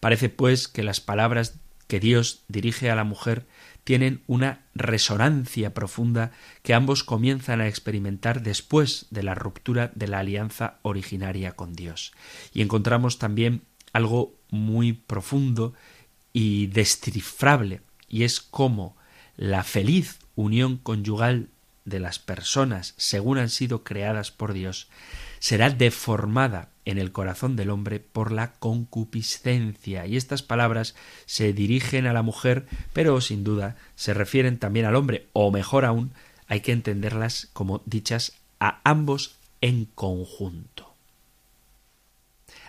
Parece, 0.00 0.28
pues, 0.28 0.68
que 0.68 0.82
las 0.82 1.00
palabras 1.00 1.58
que 1.86 2.00
Dios 2.00 2.44
dirige 2.48 2.90
a 2.90 2.94
la 2.94 3.04
mujer 3.04 3.46
tienen 3.82 4.22
una 4.26 4.66
resonancia 4.74 5.72
profunda 5.72 6.30
que 6.62 6.74
ambos 6.74 7.04
comienzan 7.04 7.62
a 7.62 7.68
experimentar 7.68 8.42
después 8.42 9.06
de 9.10 9.22
la 9.22 9.34
ruptura 9.34 9.90
de 9.94 10.08
la 10.08 10.18
alianza 10.18 10.78
originaria 10.82 11.52
con 11.52 11.72
Dios. 11.72 12.12
Y 12.52 12.60
encontramos 12.60 13.18
también 13.18 13.62
algo 13.94 14.34
muy 14.50 14.92
profundo 14.92 15.72
y 16.34 16.66
descifrable, 16.66 17.80
y 18.08 18.24
es 18.24 18.40
cómo 18.40 18.96
la 19.36 19.64
feliz 19.64 20.18
unión 20.34 20.76
conyugal 20.76 21.48
de 21.86 22.00
las 22.00 22.18
personas, 22.18 22.92
según 22.98 23.38
han 23.38 23.48
sido 23.48 23.84
creadas 23.84 24.30
por 24.30 24.52
Dios, 24.52 24.88
será 25.38 25.70
deformada 25.70 26.70
en 26.88 26.96
el 26.96 27.12
corazón 27.12 27.54
del 27.54 27.68
hombre 27.68 28.00
por 28.00 28.32
la 28.32 28.52
concupiscencia. 28.52 30.06
Y 30.06 30.16
estas 30.16 30.42
palabras 30.42 30.94
se 31.26 31.52
dirigen 31.52 32.06
a 32.06 32.14
la 32.14 32.22
mujer, 32.22 32.66
pero 32.94 33.20
sin 33.20 33.44
duda 33.44 33.76
se 33.94 34.14
refieren 34.14 34.58
también 34.58 34.86
al 34.86 34.96
hombre, 34.96 35.26
o 35.34 35.50
mejor 35.50 35.84
aún, 35.84 36.12
hay 36.46 36.60
que 36.60 36.72
entenderlas 36.72 37.50
como 37.52 37.82
dichas 37.84 38.32
a 38.58 38.80
ambos 38.84 39.36
en 39.60 39.84
conjunto. 39.84 40.94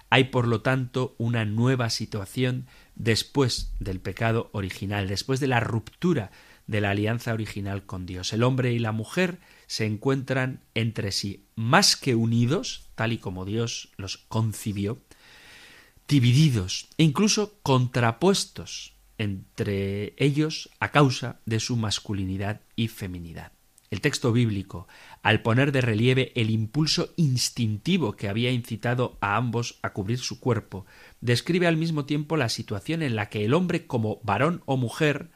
Hay, 0.10 0.26
por 0.26 0.48
lo 0.48 0.60
tanto, 0.60 1.16
una 1.18 1.46
nueva 1.46 1.90
situación 1.90 2.68
después 2.96 3.72
del 3.80 4.02
pecado 4.02 4.50
original, 4.52 5.08
después 5.08 5.40
de 5.40 5.48
la 5.48 5.62
ruptura 5.62 6.32
de 6.68 6.82
la 6.82 6.90
alianza 6.90 7.32
original 7.32 7.84
con 7.84 8.06
Dios. 8.06 8.34
El 8.34 8.44
hombre 8.44 8.74
y 8.74 8.80
la 8.80 8.92
mujer 8.92 9.38
se 9.70 9.86
encuentran 9.86 10.64
entre 10.74 11.12
sí 11.12 11.46
más 11.56 11.96
que 11.96 12.16
unidos, 12.16 12.90
tal 12.96 13.14
y 13.14 13.20
como 13.20 13.46
Dios 13.46 13.92
los 13.98 14.18
concibió, 14.18 15.00
divididos 16.08 16.88
e 16.98 17.04
incluso 17.04 17.60
contrapuestos 17.62 18.96
entre 19.20 20.16
ellos 20.18 20.72
a 20.80 20.90
causa 20.90 21.40
de 21.46 21.60
su 21.60 21.78
masculinidad 21.78 22.62
y 22.76 22.88
feminidad. 22.88 23.52
El 23.92 24.02
texto 24.02 24.32
bíblico, 24.32 24.88
al 25.22 25.44
poner 25.44 25.72
de 25.72 25.82
relieve 25.82 26.32
el 26.34 26.50
impulso 26.50 27.14
instintivo 27.16 28.14
que 28.14 28.28
había 28.28 28.50
incitado 28.50 29.20
a 29.22 29.36
ambos 29.36 29.78
a 29.84 29.94
cubrir 29.94 30.18
su 30.18 30.40
cuerpo, 30.40 30.88
describe 31.22 31.68
al 31.68 31.78
mismo 31.78 32.06
tiempo 32.06 32.38
la 32.38 32.50
situación 32.50 33.04
en 33.04 33.16
la 33.16 33.30
que 33.30 33.46
el 33.46 33.54
hombre 33.54 33.86
como 33.86 34.20
varón 34.24 34.64
o 34.66 34.78
mujer, 34.78 35.30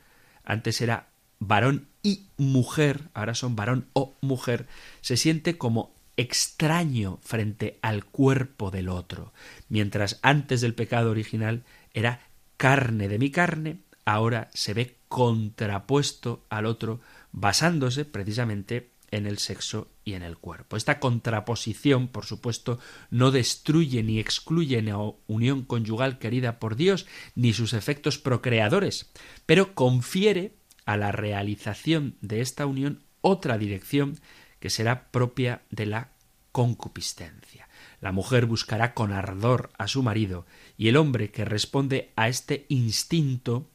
antes 0.44 0.82
era 0.82 1.13
varón 1.48 1.88
y 2.02 2.28
mujer, 2.38 3.10
ahora 3.14 3.36
son 3.36 3.56
varón 3.56 3.88
o 3.94 4.16
mujer, 4.22 4.68
se 5.02 5.18
siente 5.18 5.58
como 5.58 5.94
extraño 6.18 7.20
frente 7.22 7.80
al 7.82 8.06
cuerpo 8.06 8.72
del 8.72 8.90
otro, 8.90 9.34
mientras 9.70 10.20
antes 10.22 10.62
del 10.62 10.76
pecado 10.76 11.12
original 11.12 11.64
era 11.94 12.22
carne 12.58 13.08
de 13.08 13.20
mi 13.20 13.32
carne, 13.32 13.80
ahora 14.06 14.50
se 14.54 14.74
ve 14.74 14.98
contrapuesto 15.08 16.46
al 16.50 16.66
otro, 16.66 17.00
basándose 17.32 18.06
precisamente 18.06 18.92
en 19.12 19.28
el 19.28 19.38
sexo 19.38 19.90
y 20.04 20.14
en 20.14 20.24
el 20.24 20.38
cuerpo. 20.38 20.76
Esta 20.76 21.00
contraposición, 21.00 22.08
por 22.08 22.26
supuesto, 22.26 22.80
no 23.12 23.32
destruye 23.32 24.02
ni 24.02 24.20
excluye 24.20 24.82
la 24.82 24.98
unión 25.28 25.64
conyugal 25.64 26.18
querida 26.18 26.60
por 26.60 26.76
Dios, 26.76 27.06
ni 27.36 27.54
sus 27.54 27.74
efectos 27.74 28.18
procreadores, 28.18 29.12
pero 29.46 29.76
confiere 29.76 30.56
a 30.86 30.98
la 30.98 31.12
realización 31.12 32.16
de 32.22 32.42
esta 32.42 32.66
unión 32.66 33.04
otra 33.22 33.58
dirección 33.58 34.20
que 34.60 34.70
será 34.70 35.12
propia 35.12 35.62
de 35.70 35.86
la 35.86 36.10
concupiscencia. 36.52 37.68
La 38.00 38.12
mujer 38.12 38.46
buscará 38.46 38.94
con 38.94 39.12
ardor 39.12 39.72
a 39.78 39.88
su 39.88 40.04
marido 40.04 40.46
y 40.78 40.88
el 40.90 40.98
hombre 40.98 41.32
que 41.32 41.46
responde 41.46 42.12
a 42.16 42.28
este 42.28 42.66
instinto 42.70 43.70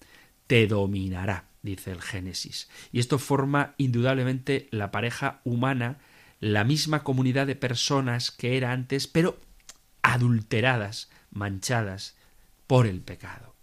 te 0.47 0.67
dominará, 0.67 1.49
dice 1.63 1.93
el 1.93 2.01
Génesis. 2.01 2.69
Y 2.93 3.01
esto 3.01 3.19
forma 3.19 3.75
indudablemente 3.79 4.69
la 4.71 4.91
pareja 4.91 5.41
humana, 5.45 5.99
la 6.41 6.65
misma 6.65 7.03
comunidad 7.05 7.47
de 7.47 7.57
personas 7.57 8.31
que 8.31 8.57
era 8.57 8.73
antes, 8.73 9.07
pero 9.07 9.39
adulteradas, 10.03 11.11
manchadas 11.31 12.17
por 12.67 12.87
el 12.87 13.01
pecado. 13.01 13.55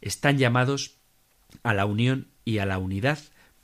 Están 0.00 0.38
llamados 0.38 0.96
a 1.62 1.74
la 1.74 1.86
unión 1.86 2.28
y 2.50 2.58
a 2.58 2.66
la 2.66 2.78
unidad, 2.78 3.18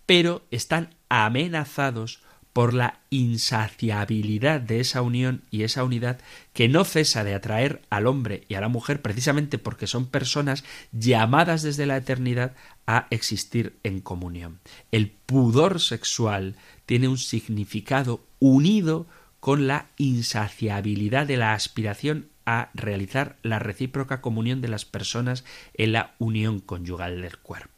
pero 0.06 0.44
están 0.50 0.94
amenazados 1.08 2.20
por 2.56 2.72
la 2.72 3.00
insaciabilidad 3.10 4.62
de 4.62 4.80
esa 4.80 5.02
unión 5.02 5.42
y 5.50 5.64
esa 5.64 5.84
unidad 5.84 6.20
que 6.54 6.70
no 6.70 6.84
cesa 6.84 7.22
de 7.22 7.34
atraer 7.34 7.82
al 7.90 8.06
hombre 8.06 8.44
y 8.48 8.54
a 8.54 8.62
la 8.62 8.68
mujer 8.68 9.02
precisamente 9.02 9.58
porque 9.58 9.86
son 9.86 10.06
personas 10.06 10.64
llamadas 10.90 11.60
desde 11.60 11.84
la 11.84 11.98
eternidad 11.98 12.54
a 12.86 13.08
existir 13.10 13.76
en 13.82 14.00
comunión. 14.00 14.58
El 14.90 15.10
pudor 15.10 15.82
sexual 15.82 16.56
tiene 16.86 17.08
un 17.08 17.18
significado 17.18 18.24
unido 18.38 19.06
con 19.38 19.66
la 19.66 19.88
insaciabilidad 19.98 21.26
de 21.26 21.36
la 21.36 21.52
aspiración 21.52 22.30
a 22.46 22.70
realizar 22.72 23.36
la 23.42 23.58
recíproca 23.58 24.22
comunión 24.22 24.62
de 24.62 24.68
las 24.68 24.86
personas 24.86 25.44
en 25.74 25.92
la 25.92 26.14
unión 26.18 26.60
conyugal 26.60 27.20
del 27.20 27.36
cuerpo. 27.36 27.75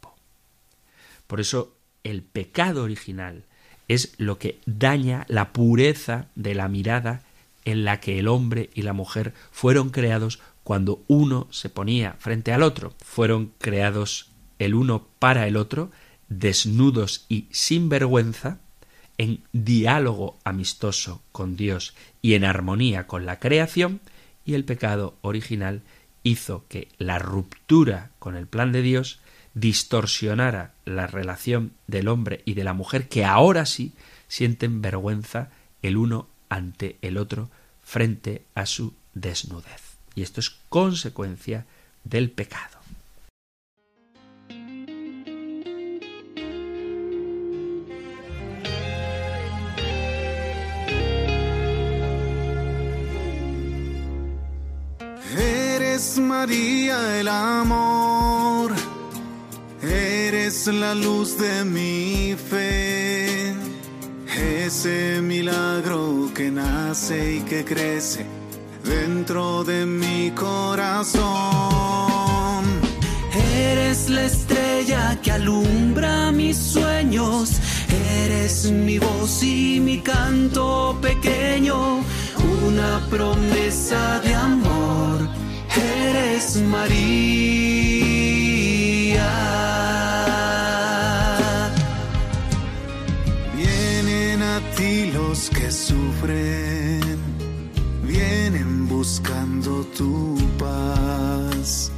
Por 1.28 1.40
eso 1.40 1.76
el 2.02 2.22
pecado 2.22 2.82
original 2.82 3.44
es 3.86 4.14
lo 4.18 4.38
que 4.38 4.58
daña 4.66 5.24
la 5.28 5.52
pureza 5.52 6.26
de 6.34 6.54
la 6.54 6.68
mirada 6.68 7.22
en 7.64 7.84
la 7.84 8.00
que 8.00 8.18
el 8.18 8.28
hombre 8.28 8.70
y 8.74 8.82
la 8.82 8.94
mujer 8.94 9.34
fueron 9.52 9.90
creados 9.90 10.40
cuando 10.64 11.02
uno 11.06 11.46
se 11.50 11.68
ponía 11.68 12.14
frente 12.18 12.52
al 12.52 12.62
otro. 12.62 12.94
Fueron 13.04 13.52
creados 13.58 14.30
el 14.58 14.74
uno 14.74 15.06
para 15.18 15.46
el 15.46 15.56
otro, 15.56 15.90
desnudos 16.28 17.26
y 17.28 17.46
sin 17.50 17.88
vergüenza, 17.88 18.58
en 19.18 19.42
diálogo 19.52 20.38
amistoso 20.44 21.22
con 21.32 21.56
Dios 21.56 21.94
y 22.22 22.34
en 22.34 22.44
armonía 22.44 23.06
con 23.06 23.26
la 23.26 23.38
creación, 23.38 24.00
y 24.46 24.54
el 24.54 24.64
pecado 24.64 25.16
original 25.20 25.82
hizo 26.22 26.64
que 26.68 26.88
la 26.98 27.18
ruptura 27.18 28.12
con 28.18 28.36
el 28.36 28.46
plan 28.46 28.72
de 28.72 28.82
Dios 28.82 29.20
distorsionara 29.54 30.72
la 30.84 31.06
relación 31.06 31.72
del 31.86 32.08
hombre 32.08 32.42
y 32.44 32.54
de 32.54 32.64
la 32.64 32.74
mujer 32.74 33.08
que 33.08 33.24
ahora 33.24 33.66
sí 33.66 33.92
sienten 34.28 34.82
vergüenza 34.82 35.50
el 35.82 35.96
uno 35.96 36.28
ante 36.48 36.96
el 37.02 37.18
otro 37.18 37.50
frente 37.82 38.44
a 38.54 38.66
su 38.66 38.94
desnudez. 39.14 39.96
Y 40.14 40.22
esto 40.22 40.40
es 40.40 40.50
consecuencia 40.68 41.66
del 42.04 42.30
pecado. 42.30 42.78
Eres 55.36 56.18
María 56.18 57.20
el 57.20 57.28
amor 57.28 58.72
la 60.72 60.94
luz 60.94 61.38
de 61.38 61.64
mi 61.64 62.34
fe, 62.36 63.54
ese 64.36 65.20
milagro 65.22 66.30
que 66.34 66.50
nace 66.50 67.36
y 67.36 67.40
que 67.40 67.64
crece 67.64 68.26
dentro 68.84 69.64
de 69.64 69.86
mi 69.86 70.30
corazón. 70.32 71.24
Eres 73.56 74.10
la 74.10 74.24
estrella 74.24 75.18
que 75.22 75.32
alumbra 75.32 76.32
mis 76.32 76.56
sueños, 76.56 77.52
eres 78.24 78.70
mi 78.70 78.98
voz 78.98 79.42
y 79.42 79.80
mi 79.80 80.00
canto 80.00 80.98
pequeño, 81.00 82.00
una 82.66 83.06
promesa 83.08 84.20
de 84.20 84.34
amor, 84.34 85.28
eres 85.76 86.56
María. 86.56 87.77
Los 95.38 95.50
que 95.50 95.70
sufren, 95.70 97.18
vienen 98.02 98.88
buscando 98.88 99.84
tu 99.96 100.36
paz. 100.58 101.92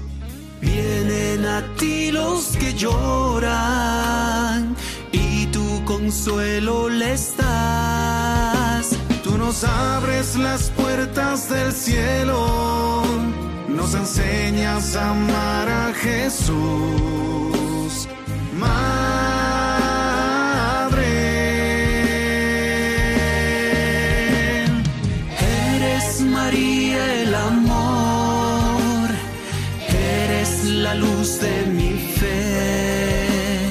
Vienen 0.60 1.46
a 1.46 1.62
ti 1.78 2.12
los 2.12 2.54
que 2.58 2.74
lloran 2.74 4.76
y 5.12 5.46
tu 5.46 5.82
consuelo 5.86 6.90
les 6.90 7.34
das. 7.38 8.90
Tú 9.24 9.38
nos 9.38 9.64
abres 9.64 10.36
las 10.36 10.68
puertas 10.70 11.48
del 11.48 11.72
cielo, 11.72 13.02
nos 13.68 13.94
enseñas 13.94 14.96
a 14.96 15.12
amar 15.12 15.68
a 15.68 15.94
Jesús. 15.94 18.06
Madre, 18.58 19.89
la 30.90 30.96
luz 30.96 31.38
de 31.40 31.66
mi 31.66 31.92
fe, 32.18 33.70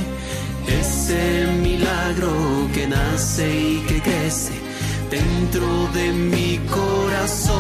ese 0.79 1.47
milagro 1.62 2.34
que 2.73 2.88
nace 2.88 3.45
y 3.71 3.75
que 3.88 4.01
crece 4.01 4.53
dentro 5.12 5.67
de 5.97 6.13
mi 6.13 6.60
corazón. 6.77 7.58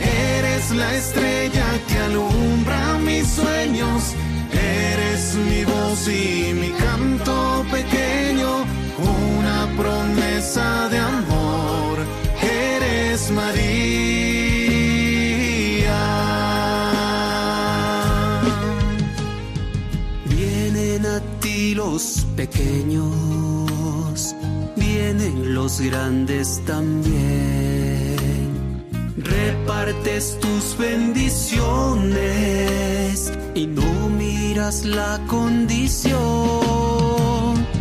eres 0.00 0.70
la 0.72 0.90
estrella 0.96 1.66
que 1.88 1.96
alumbra 2.08 2.98
mis 2.98 3.26
sueños, 3.38 4.00
eres 4.52 5.22
mi 5.48 5.64
voz 5.64 6.08
y 6.08 6.54
mi 6.54 6.70
los 21.94 22.26
pequeños, 22.34 24.34
vienen 24.74 25.54
los 25.54 25.80
grandes 25.80 26.60
también. 26.66 28.16
Repartes 29.16 30.36
tus 30.40 30.76
bendiciones 30.76 31.62
y 33.54 33.68
no 33.68 34.08
miras 34.08 34.84
la 34.84 35.20
condición. 35.28 36.18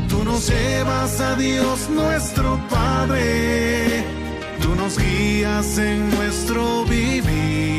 Tú 0.08 0.24
nos 0.24 0.48
llevas 0.48 1.20
a 1.20 1.36
Dios 1.36 1.90
nuestro 1.90 2.60
Padre, 2.70 4.06
tú 4.62 4.76
nos 4.76 5.00
guías 5.00 5.80
en 5.80 6.12
nuestro 6.12 6.86
vivir. 6.86 7.73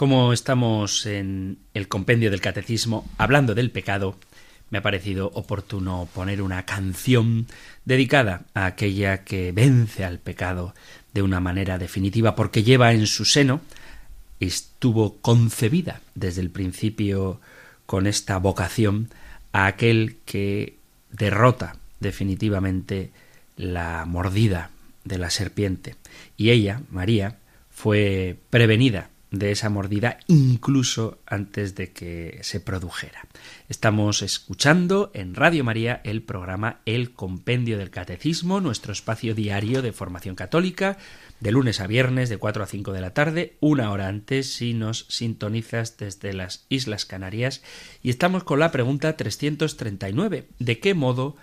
Como 0.00 0.32
estamos 0.32 1.04
en 1.04 1.58
el 1.74 1.86
compendio 1.86 2.30
del 2.30 2.40
catecismo 2.40 3.06
hablando 3.18 3.54
del 3.54 3.70
pecado, 3.70 4.16
me 4.70 4.78
ha 4.78 4.82
parecido 4.82 5.30
oportuno 5.34 6.08
poner 6.14 6.40
una 6.40 6.64
canción 6.64 7.46
dedicada 7.84 8.46
a 8.54 8.64
aquella 8.64 9.24
que 9.24 9.52
vence 9.52 10.06
al 10.06 10.18
pecado 10.18 10.74
de 11.12 11.20
una 11.20 11.38
manera 11.38 11.76
definitiva 11.76 12.34
porque 12.34 12.62
lleva 12.62 12.94
en 12.94 13.06
su 13.06 13.26
seno, 13.26 13.60
estuvo 14.40 15.18
concebida 15.18 16.00
desde 16.14 16.40
el 16.40 16.48
principio 16.48 17.42
con 17.84 18.06
esta 18.06 18.38
vocación 18.38 19.10
a 19.52 19.66
aquel 19.66 20.16
que 20.24 20.78
derrota 21.10 21.76
definitivamente 22.00 23.10
la 23.54 24.06
mordida 24.06 24.70
de 25.04 25.18
la 25.18 25.28
serpiente. 25.28 25.96
Y 26.38 26.52
ella, 26.52 26.80
María, 26.88 27.36
fue 27.68 28.38
prevenida 28.48 29.10
de 29.30 29.52
esa 29.52 29.70
mordida 29.70 30.18
incluso 30.26 31.18
antes 31.26 31.74
de 31.74 31.92
que 31.92 32.40
se 32.42 32.60
produjera. 32.60 33.26
Estamos 33.68 34.22
escuchando 34.22 35.10
en 35.14 35.34
Radio 35.34 35.62
María 35.64 36.00
el 36.04 36.22
programa 36.22 36.80
El 36.84 37.12
Compendio 37.12 37.78
del 37.78 37.90
Catecismo, 37.90 38.60
nuestro 38.60 38.92
espacio 38.92 39.34
diario 39.34 39.82
de 39.82 39.92
formación 39.92 40.34
católica, 40.34 40.98
de 41.38 41.52
lunes 41.52 41.80
a 41.80 41.86
viernes 41.86 42.28
de 42.28 42.38
4 42.38 42.64
a 42.64 42.66
5 42.66 42.92
de 42.92 43.00
la 43.00 43.14
tarde, 43.14 43.56
una 43.60 43.90
hora 43.92 44.08
antes 44.08 44.52
si 44.52 44.74
nos 44.74 45.06
sintonizas 45.08 45.96
desde 45.96 46.32
las 46.32 46.66
Islas 46.68 47.06
Canarias. 47.06 47.62
Y 48.02 48.10
estamos 48.10 48.44
con 48.44 48.58
la 48.58 48.72
pregunta 48.72 49.16
339. 49.16 50.48
¿De 50.58 50.78
qué 50.80 50.94
modo 50.94 51.36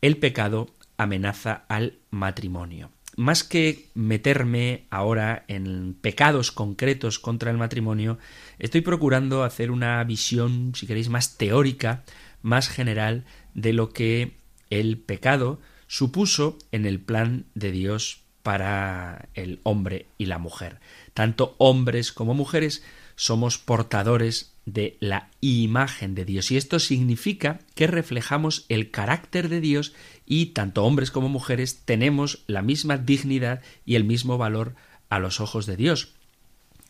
el 0.00 0.18
pecado 0.18 0.68
amenaza 0.96 1.64
al 1.68 1.98
matrimonio? 2.10 2.90
Más 3.16 3.44
que 3.44 3.88
meterme 3.94 4.84
ahora 4.90 5.44
en 5.48 5.94
pecados 6.00 6.52
concretos 6.52 7.18
contra 7.18 7.50
el 7.50 7.58
matrimonio, 7.58 8.18
estoy 8.58 8.80
procurando 8.80 9.44
hacer 9.44 9.70
una 9.70 10.02
visión, 10.04 10.72
si 10.74 10.86
queréis, 10.86 11.08
más 11.08 11.36
teórica, 11.36 12.04
más 12.42 12.68
general 12.68 13.24
de 13.54 13.72
lo 13.72 13.90
que 13.90 14.32
el 14.70 14.98
pecado 14.98 15.60
supuso 15.86 16.58
en 16.72 16.86
el 16.86 17.00
plan 17.00 17.44
de 17.54 17.70
Dios 17.72 18.20
para 18.42 19.28
el 19.34 19.60
hombre 19.62 20.06
y 20.18 20.26
la 20.26 20.38
mujer. 20.38 20.80
Tanto 21.14 21.54
hombres 21.58 22.12
como 22.12 22.34
mujeres 22.34 22.82
somos 23.14 23.58
portadores 23.58 24.52
de 24.64 24.96
la 25.00 25.28
imagen 25.40 26.14
de 26.14 26.24
Dios 26.24 26.50
y 26.50 26.56
esto 26.56 26.78
significa 26.78 27.60
que 27.74 27.86
reflejamos 27.86 28.64
el 28.68 28.90
carácter 28.90 29.48
de 29.48 29.60
Dios 29.60 29.92
y 30.26 30.46
tanto 30.46 30.84
hombres 30.84 31.10
como 31.10 31.28
mujeres 31.28 31.82
tenemos 31.84 32.44
la 32.46 32.62
misma 32.62 32.98
dignidad 32.98 33.62
y 33.84 33.96
el 33.96 34.04
mismo 34.04 34.38
valor 34.38 34.74
a 35.08 35.18
los 35.18 35.40
ojos 35.40 35.66
de 35.66 35.76
Dios. 35.76 36.14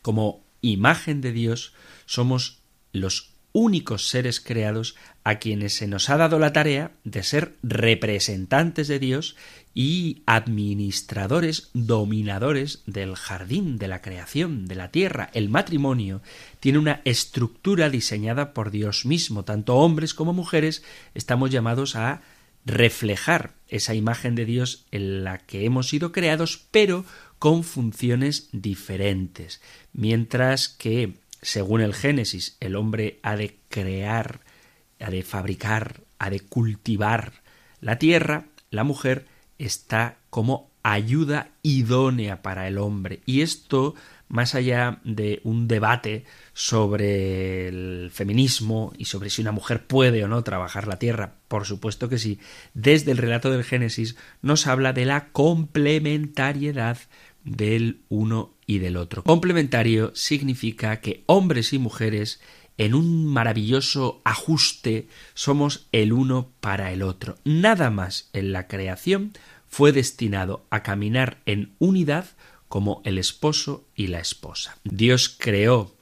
Como 0.02 0.44
imagen 0.60 1.20
de 1.20 1.32
Dios 1.32 1.72
somos 2.06 2.62
los 2.92 3.32
únicos 3.52 4.08
seres 4.08 4.40
creados 4.40 4.96
a 5.24 5.38
quienes 5.38 5.74
se 5.74 5.86
nos 5.86 6.10
ha 6.10 6.16
dado 6.16 6.38
la 6.38 6.52
tarea 6.52 6.92
de 7.04 7.22
ser 7.22 7.56
representantes 7.62 8.88
de 8.88 8.98
Dios 8.98 9.36
y 9.74 10.22
administradores, 10.26 11.70
dominadores 11.72 12.82
del 12.86 13.14
jardín, 13.14 13.78
de 13.78 13.88
la 13.88 14.02
creación, 14.02 14.66
de 14.66 14.74
la 14.74 14.90
tierra. 14.90 15.30
El 15.32 15.48
matrimonio 15.48 16.22
tiene 16.60 16.78
una 16.78 17.00
estructura 17.04 17.88
diseñada 17.88 18.52
por 18.52 18.70
Dios 18.70 19.06
mismo. 19.06 19.44
Tanto 19.44 19.76
hombres 19.76 20.14
como 20.14 20.32
mujeres 20.32 20.82
estamos 21.14 21.50
llamados 21.50 21.94
a 21.94 22.22
reflejar 22.64 23.54
esa 23.68 23.94
imagen 23.94 24.34
de 24.34 24.44
Dios 24.44 24.86
en 24.90 25.24
la 25.24 25.38
que 25.38 25.64
hemos 25.64 25.88
sido 25.88 26.12
creados, 26.12 26.66
pero 26.70 27.04
con 27.38 27.64
funciones 27.64 28.48
diferentes. 28.52 29.60
Mientras 29.92 30.68
que, 30.68 31.14
según 31.40 31.80
el 31.80 31.94
Génesis, 31.94 32.56
el 32.60 32.76
hombre 32.76 33.18
ha 33.22 33.36
de 33.36 33.58
crear, 33.68 34.40
ha 35.00 35.10
de 35.10 35.22
fabricar, 35.22 36.02
ha 36.18 36.30
de 36.30 36.40
cultivar 36.40 37.42
la 37.80 37.98
tierra, 37.98 38.46
la 38.70 38.84
mujer 38.84 39.26
está 39.58 40.18
como 40.30 40.70
ayuda 40.82 41.50
idónea 41.62 42.42
para 42.42 42.68
el 42.68 42.78
hombre. 42.78 43.20
Y 43.26 43.40
esto 43.40 43.94
más 44.28 44.54
allá 44.54 45.00
de 45.04 45.40
un 45.44 45.68
debate 45.68 46.24
sobre 46.54 47.68
el 47.68 48.10
feminismo 48.12 48.92
y 48.98 49.06
sobre 49.06 49.30
si 49.30 49.40
una 49.40 49.52
mujer 49.52 49.86
puede 49.86 50.24
o 50.24 50.28
no 50.28 50.42
trabajar 50.44 50.86
la 50.86 50.98
tierra, 50.98 51.36
por 51.48 51.66
supuesto 51.66 52.08
que 52.08 52.18
sí, 52.18 52.38
desde 52.74 53.12
el 53.12 53.18
relato 53.18 53.50
del 53.50 53.64
Génesis 53.64 54.16
nos 54.42 54.66
habla 54.66 54.92
de 54.92 55.06
la 55.06 55.28
complementariedad 55.30 56.98
del 57.44 58.00
uno 58.08 58.54
y 58.66 58.78
del 58.78 58.96
otro. 58.96 59.22
Complementario 59.24 60.12
significa 60.14 61.00
que 61.00 61.24
hombres 61.26 61.72
y 61.72 61.78
mujeres 61.78 62.40
en 62.78 62.94
un 62.94 63.26
maravilloso 63.26 64.20
ajuste 64.24 65.08
somos 65.34 65.88
el 65.92 66.12
uno 66.12 66.50
para 66.60 66.92
el 66.92 67.02
otro. 67.02 67.36
Nada 67.44 67.90
más 67.90 68.28
en 68.32 68.52
la 68.52 68.66
creación 68.66 69.32
fue 69.68 69.92
destinado 69.92 70.64
a 70.70 70.82
caminar 70.82 71.38
en 71.46 71.72
unidad 71.78 72.26
como 72.68 73.02
el 73.04 73.18
esposo 73.18 73.84
y 73.94 74.06
la 74.06 74.20
esposa. 74.20 74.78
Dios 74.84 75.34
creó 75.38 75.94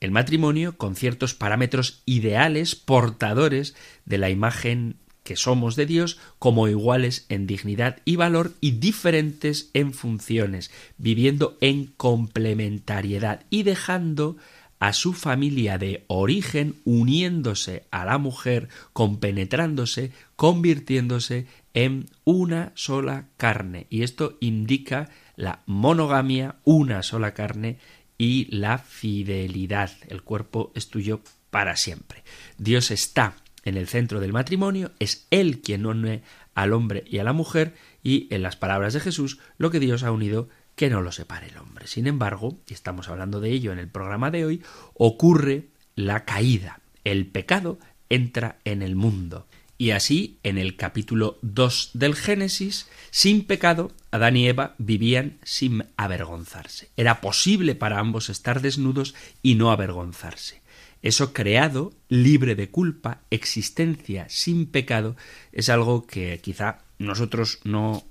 el 0.00 0.10
matrimonio 0.10 0.76
con 0.76 0.96
ciertos 0.96 1.34
parámetros 1.34 2.02
ideales 2.06 2.74
portadores 2.74 3.74
de 4.04 4.18
la 4.18 4.30
imagen 4.30 4.96
que 5.22 5.36
somos 5.36 5.74
de 5.76 5.86
Dios 5.86 6.18
como 6.38 6.68
iguales 6.68 7.26
en 7.28 7.46
dignidad 7.46 7.98
y 8.04 8.16
valor 8.16 8.52
y 8.60 8.72
diferentes 8.72 9.70
en 9.74 9.92
funciones, 9.92 10.70
viviendo 10.98 11.58
en 11.60 11.86
complementariedad 11.86 13.44
y 13.50 13.64
dejando 13.64 14.36
a 14.78 14.92
su 14.92 15.14
familia 15.14 15.78
de 15.78 16.04
origen 16.06 16.76
uniéndose 16.84 17.84
a 17.90 18.04
la 18.04 18.18
mujer, 18.18 18.68
compenetrándose, 18.92 20.12
convirtiéndose 20.36 21.46
en 21.74 22.06
una 22.24 22.72
sola 22.74 23.26
carne. 23.36 23.86
Y 23.90 24.02
esto 24.02 24.36
indica 24.40 25.10
la 25.34 25.62
monogamia, 25.66 26.56
una 26.64 27.02
sola 27.02 27.34
carne 27.34 27.78
y 28.18 28.46
la 28.56 28.78
fidelidad. 28.78 29.90
El 30.08 30.22
cuerpo 30.22 30.72
es 30.74 30.88
tuyo 30.88 31.20
para 31.50 31.76
siempre. 31.76 32.24
Dios 32.58 32.90
está 32.90 33.36
en 33.64 33.76
el 33.76 33.88
centro 33.88 34.20
del 34.20 34.32
matrimonio, 34.32 34.92
es 34.98 35.26
Él 35.30 35.60
quien 35.60 35.86
une 35.86 36.22
al 36.54 36.72
hombre 36.72 37.04
y 37.06 37.18
a 37.18 37.24
la 37.24 37.32
mujer 37.32 37.74
y 38.02 38.32
en 38.34 38.42
las 38.42 38.56
palabras 38.56 38.94
de 38.94 39.00
Jesús 39.00 39.38
lo 39.58 39.70
que 39.70 39.80
Dios 39.80 40.02
ha 40.02 40.12
unido 40.12 40.48
que 40.76 40.90
no 40.90 41.00
lo 41.02 41.10
separe 41.10 41.48
el 41.48 41.56
hombre. 41.58 41.86
Sin 41.86 42.06
embargo, 42.06 42.58
y 42.68 42.74
estamos 42.74 43.08
hablando 43.08 43.40
de 43.40 43.50
ello 43.50 43.72
en 43.72 43.78
el 43.78 43.88
programa 43.88 44.30
de 44.30 44.44
hoy, 44.44 44.62
ocurre 44.94 45.68
la 45.94 46.24
caída. 46.24 46.80
El 47.04 47.26
pecado 47.26 47.78
entra 48.08 48.58
en 48.64 48.82
el 48.82 48.94
mundo. 48.94 49.46
Y 49.78 49.90
así, 49.90 50.38
en 50.42 50.56
el 50.56 50.76
capítulo 50.76 51.38
2 51.42 51.90
del 51.94 52.14
Génesis, 52.14 52.88
sin 53.10 53.44
pecado, 53.44 53.92
Adán 54.10 54.36
y 54.36 54.48
Eva 54.48 54.74
vivían 54.78 55.38
sin 55.42 55.84
avergonzarse. 55.98 56.88
Era 56.96 57.20
posible 57.20 57.74
para 57.74 57.98
ambos 57.98 58.30
estar 58.30 58.62
desnudos 58.62 59.14
y 59.42 59.54
no 59.56 59.70
avergonzarse. 59.70 60.62
Eso 61.02 61.34
creado, 61.34 61.92
libre 62.08 62.54
de 62.54 62.70
culpa, 62.70 63.20
existencia 63.30 64.26
sin 64.30 64.66
pecado, 64.66 65.14
es 65.52 65.68
algo 65.68 66.06
que 66.06 66.40
quizá 66.42 66.78
nosotros 66.98 67.60
no 67.64 68.04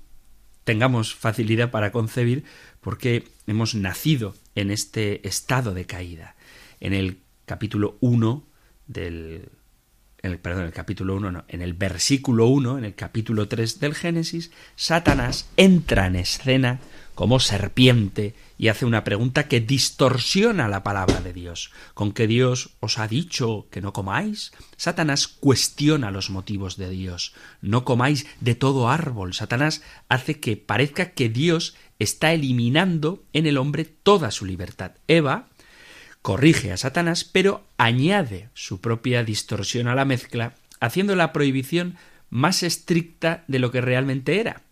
tengamos 0.62 1.14
facilidad 1.14 1.70
para 1.70 1.90
concebir 1.90 2.44
porque 2.80 3.28
hemos 3.46 3.74
nacido 3.74 4.36
en 4.54 4.70
este 4.70 5.26
estado 5.26 5.74
de 5.74 5.84
caída. 5.84 6.36
En 6.78 6.92
el 6.92 7.18
capítulo 7.44 7.96
1 8.00 8.46
del 8.86 9.48
en 10.26 10.32
el, 10.60 10.72
capítulo 10.72 11.16
1, 11.16 11.32
no, 11.32 11.44
en 11.48 11.62
el 11.62 11.74
versículo 11.74 12.46
1, 12.46 12.78
en 12.78 12.84
el 12.84 12.94
capítulo 12.94 13.48
3 13.48 13.80
del 13.80 13.94
Génesis, 13.94 14.50
Satanás 14.74 15.48
entra 15.56 16.06
en 16.06 16.16
escena 16.16 16.80
como 17.14 17.40
serpiente 17.40 18.34
y 18.58 18.68
hace 18.68 18.84
una 18.84 19.02
pregunta 19.02 19.48
que 19.48 19.60
distorsiona 19.60 20.68
la 20.68 20.82
palabra 20.82 21.22
de 21.22 21.32
Dios. 21.32 21.72
¿Con 21.94 22.12
que 22.12 22.26
Dios 22.26 22.76
os 22.80 22.98
ha 22.98 23.08
dicho 23.08 23.66
que 23.70 23.80
no 23.80 23.94
comáis? 23.94 24.52
Satanás 24.76 25.26
cuestiona 25.26 26.10
los 26.10 26.28
motivos 26.28 26.76
de 26.76 26.90
Dios. 26.90 27.32
No 27.62 27.84
comáis 27.84 28.26
de 28.40 28.54
todo 28.54 28.90
árbol. 28.90 29.32
Satanás 29.32 29.82
hace 30.10 30.40
que 30.40 30.58
parezca 30.58 31.12
que 31.12 31.30
Dios 31.30 31.74
está 31.98 32.34
eliminando 32.34 33.24
en 33.32 33.46
el 33.46 33.56
hombre 33.56 33.84
toda 33.84 34.30
su 34.30 34.44
libertad. 34.44 34.92
Eva 35.08 35.48
corrige 36.26 36.72
a 36.72 36.76
Satanás, 36.76 37.22
pero 37.22 37.62
añade 37.78 38.50
su 38.52 38.80
propia 38.80 39.22
distorsión 39.22 39.86
a 39.86 39.94
la 39.94 40.04
mezcla, 40.04 40.56
haciendo 40.80 41.14
la 41.14 41.32
prohibición 41.32 41.98
más 42.30 42.64
estricta 42.64 43.44
de 43.46 43.60
lo 43.60 43.70
que 43.70 43.80
realmente 43.80 44.40
era. 44.40 44.62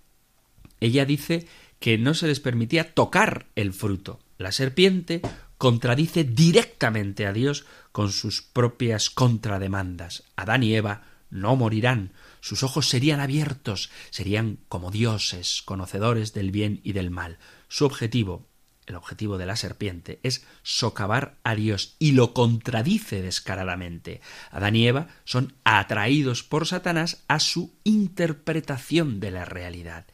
Ella 0.80 1.04
dice 1.04 1.46
que 1.78 1.96
no 1.96 2.14
se 2.14 2.26
les 2.26 2.40
permitía 2.40 2.92
tocar 2.92 3.46
el 3.54 3.72
fruto. 3.72 4.18
La 4.36 4.50
serpiente 4.50 5.22
contradice 5.56 6.24
directamente 6.24 7.24
a 7.24 7.32
Dios 7.32 7.66
con 7.92 8.10
sus 8.10 8.42
propias 8.42 9.08
contrademandas. 9.08 10.24
Adán 10.34 10.64
y 10.64 10.74
Eva 10.74 11.04
no 11.30 11.54
morirán, 11.54 12.10
sus 12.40 12.64
ojos 12.64 12.88
serían 12.88 13.20
abiertos, 13.20 13.92
serían 14.10 14.58
como 14.68 14.90
dioses, 14.90 15.62
conocedores 15.64 16.34
del 16.34 16.50
bien 16.50 16.80
y 16.82 16.94
del 16.94 17.12
mal. 17.12 17.38
Su 17.68 17.84
objetivo 17.84 18.44
el 18.86 18.96
objetivo 18.96 19.38
de 19.38 19.46
la 19.46 19.56
serpiente 19.56 20.20
es 20.22 20.46
socavar 20.62 21.36
a 21.44 21.54
Dios 21.54 21.96
y 21.98 22.12
lo 22.12 22.34
contradice 22.34 23.22
descaradamente. 23.22 24.20
Adán 24.50 24.76
y 24.76 24.86
Eva 24.86 25.08
son 25.24 25.54
atraídos 25.64 26.42
por 26.42 26.66
Satanás 26.66 27.24
a 27.28 27.40
su 27.40 27.74
interpretación 27.84 29.20
de 29.20 29.30
la 29.30 29.44
realidad. 29.44 30.06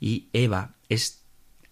Y 0.00 0.28
Eva 0.32 0.74
es 0.88 1.26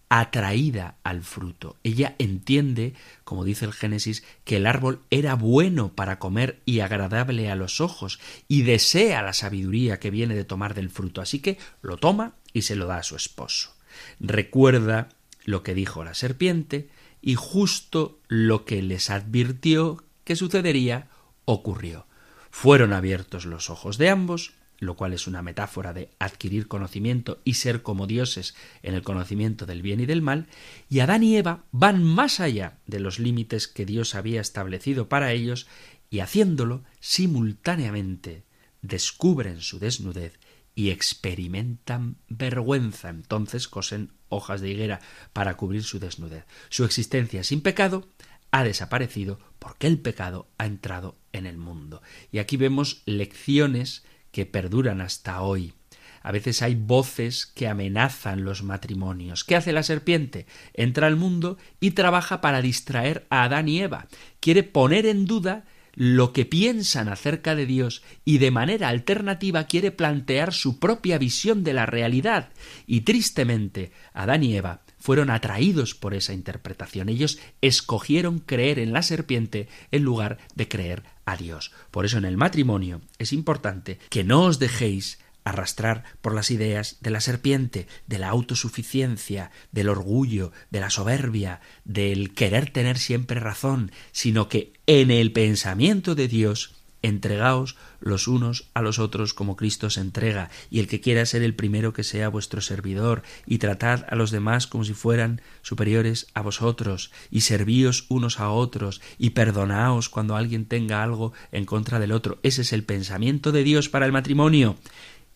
atraída 0.09 0.97
al 1.03 1.23
fruto. 1.23 1.77
Ella 1.83 2.15
entiende, 2.19 2.93
como 3.23 3.43
dice 3.43 3.65
el 3.65 3.73
Génesis, 3.73 4.23
que 4.43 4.57
el 4.57 4.67
árbol 4.67 5.01
era 5.09 5.35
bueno 5.35 5.93
para 5.93 6.19
comer 6.19 6.61
y 6.65 6.79
agradable 6.79 7.49
a 7.49 7.55
los 7.55 7.81
ojos, 7.81 8.19
y 8.47 8.61
desea 8.61 9.21
la 9.21 9.33
sabiduría 9.33 9.99
que 9.99 10.11
viene 10.11 10.35
de 10.35 10.45
tomar 10.45 10.73
del 10.73 10.89
fruto. 10.89 11.21
Así 11.21 11.39
que 11.39 11.57
lo 11.81 11.97
toma 11.97 12.35
y 12.53 12.61
se 12.63 12.75
lo 12.75 12.85
da 12.85 12.97
a 12.97 13.03
su 13.03 13.15
esposo. 13.15 13.73
Recuerda 14.19 15.09
lo 15.45 15.63
que 15.63 15.73
dijo 15.73 16.03
la 16.03 16.13
serpiente 16.13 16.89
y 17.21 17.35
justo 17.35 18.19
lo 18.27 18.65
que 18.65 18.81
les 18.81 19.09
advirtió 19.09 20.03
que 20.23 20.35
sucedería 20.35 21.07
ocurrió. 21.45 22.07
Fueron 22.51 22.93
abiertos 22.93 23.45
los 23.45 23.69
ojos 23.69 23.97
de 23.97 24.09
ambos, 24.09 24.53
lo 24.79 24.95
cual 24.95 25.13
es 25.13 25.27
una 25.27 25.41
metáfora 25.41 25.93
de 25.93 26.09
adquirir 26.19 26.67
conocimiento 26.67 27.39
y 27.43 27.53
ser 27.53 27.81
como 27.81 28.07
dioses 28.07 28.55
en 28.83 28.93
el 28.93 29.03
conocimiento 29.03 29.65
del 29.65 29.81
bien 29.81 30.01
y 30.01 30.05
del 30.05 30.21
mal, 30.21 30.47
y 30.89 30.99
Adán 30.99 31.23
y 31.23 31.37
Eva 31.37 31.63
van 31.71 32.03
más 32.03 32.39
allá 32.39 32.77
de 32.85 32.99
los 32.99 33.19
límites 33.19 33.67
que 33.67 33.85
Dios 33.85 34.15
había 34.15 34.41
establecido 34.41 35.07
para 35.07 35.31
ellos, 35.31 35.67
y 36.09 36.19
haciéndolo 36.19 36.83
simultáneamente 36.99 38.43
descubren 38.81 39.61
su 39.61 39.79
desnudez 39.79 40.39
y 40.75 40.89
experimentan 40.89 42.17
vergüenza. 42.27 43.09
Entonces 43.09 43.67
cosen 43.67 44.11
hojas 44.29 44.61
de 44.61 44.69
higuera 44.69 44.99
para 45.33 45.55
cubrir 45.55 45.83
su 45.83 45.99
desnudez. 45.99 46.45
Su 46.69 46.83
existencia 46.83 47.43
sin 47.43 47.61
pecado 47.61 48.07
ha 48.51 48.63
desaparecido 48.63 49.39
porque 49.57 49.87
el 49.87 49.99
pecado 49.99 50.47
ha 50.57 50.65
entrado 50.65 51.17
en 51.31 51.45
el 51.45 51.57
mundo. 51.57 52.01
Y 52.31 52.39
aquí 52.39 52.57
vemos 52.57 53.01
lecciones 53.05 54.03
que 54.31 54.45
perduran 54.45 55.01
hasta 55.01 55.41
hoy. 55.41 55.73
A 56.21 56.31
veces 56.31 56.61
hay 56.61 56.75
voces 56.75 57.45
que 57.45 57.67
amenazan 57.67 58.43
los 58.43 58.63
matrimonios. 58.63 59.43
¿Qué 59.43 59.55
hace 59.55 59.71
la 59.71 59.83
serpiente? 59.83 60.47
Entra 60.73 61.05
al 61.05 61.15
mundo 61.15 61.57
y 61.79 61.91
trabaja 61.91 62.41
para 62.41 62.61
distraer 62.61 63.27
a 63.29 63.43
Adán 63.43 63.69
y 63.69 63.81
Eva. 63.81 64.07
Quiere 64.39 64.63
poner 64.63 65.05
en 65.05 65.25
duda 65.25 65.65
lo 65.95 66.33
que 66.33 66.45
piensan 66.45 67.09
acerca 67.09 67.55
de 67.55 67.65
Dios 67.65 68.03
y 68.23 68.37
de 68.37 68.51
manera 68.51 68.89
alternativa 68.89 69.65
quiere 69.65 69.91
plantear 69.91 70.53
su 70.53 70.79
propia 70.79 71.17
visión 71.17 71.63
de 71.63 71.73
la 71.73 71.85
realidad. 71.85 72.49
Y 72.85 73.01
tristemente, 73.01 73.91
Adán 74.13 74.43
y 74.43 74.55
Eva 74.55 74.81
fueron 74.99 75.29
atraídos 75.29 75.95
por 75.95 76.13
esa 76.13 76.33
interpretación. 76.33 77.09
Ellos 77.09 77.39
escogieron 77.61 78.39
creer 78.39 78.79
en 78.79 78.91
la 78.91 79.03
serpiente 79.03 79.67
en 79.91 80.03
lugar 80.03 80.37
de 80.55 80.67
creer 80.67 81.03
a 81.25 81.37
Dios. 81.37 81.71
Por 81.91 82.05
eso 82.05 82.17
en 82.17 82.25
el 82.25 82.37
matrimonio 82.37 83.01
es 83.17 83.33
importante 83.33 83.99
que 84.09 84.23
no 84.23 84.43
os 84.43 84.59
dejéis 84.59 85.19
arrastrar 85.45 86.03
por 86.21 86.35
las 86.35 86.51
ideas 86.51 86.97
de 86.99 87.11
la 87.11 87.21
serpiente, 87.21 87.87
de 88.07 88.19
la 88.19 88.29
autosuficiencia, 88.29 89.51
del 89.71 89.87
orgullo, 89.87 90.51
de 90.71 90.81
la 90.81 90.89
soberbia, 90.89 91.61
del 91.85 92.33
querer 92.33 92.71
tener 92.71 92.97
siempre 92.97 93.39
razón, 93.39 93.91
sino 94.11 94.49
que 94.49 94.73
en 94.87 95.11
el 95.11 95.31
pensamiento 95.31 96.15
de 96.15 96.27
Dios 96.27 96.75
entregaos 97.05 97.77
los 97.99 98.27
unos 98.27 98.67
a 98.73 98.81
los 98.81 98.99
otros 98.99 99.33
como 99.33 99.55
Cristo 99.55 99.89
se 99.89 100.01
entrega, 100.01 100.49
y 100.69 100.79
el 100.79 100.87
que 100.87 101.01
quiera 101.01 101.25
ser 101.25 101.43
el 101.43 101.55
primero 101.55 101.93
que 101.93 102.03
sea 102.03 102.29
vuestro 102.29 102.61
servidor, 102.61 103.23
y 103.45 103.59
tratad 103.59 104.05
a 104.09 104.15
los 104.15 104.31
demás 104.31 104.67
como 104.67 104.83
si 104.83 104.93
fueran 104.93 105.41
superiores 105.61 106.27
a 106.33 106.41
vosotros, 106.41 107.11
y 107.29 107.41
servíos 107.41 108.05
unos 108.09 108.39
a 108.39 108.49
otros, 108.49 109.01
y 109.17 109.31
perdonaos 109.31 110.09
cuando 110.09 110.35
alguien 110.35 110.65
tenga 110.65 111.03
algo 111.03 111.33
en 111.51 111.65
contra 111.65 111.99
del 111.99 112.11
otro. 112.11 112.39
Ese 112.43 112.61
es 112.61 112.73
el 112.73 112.83
pensamiento 112.83 113.51
de 113.51 113.63
Dios 113.63 113.89
para 113.89 114.05
el 114.05 114.11
matrimonio. 114.11 114.77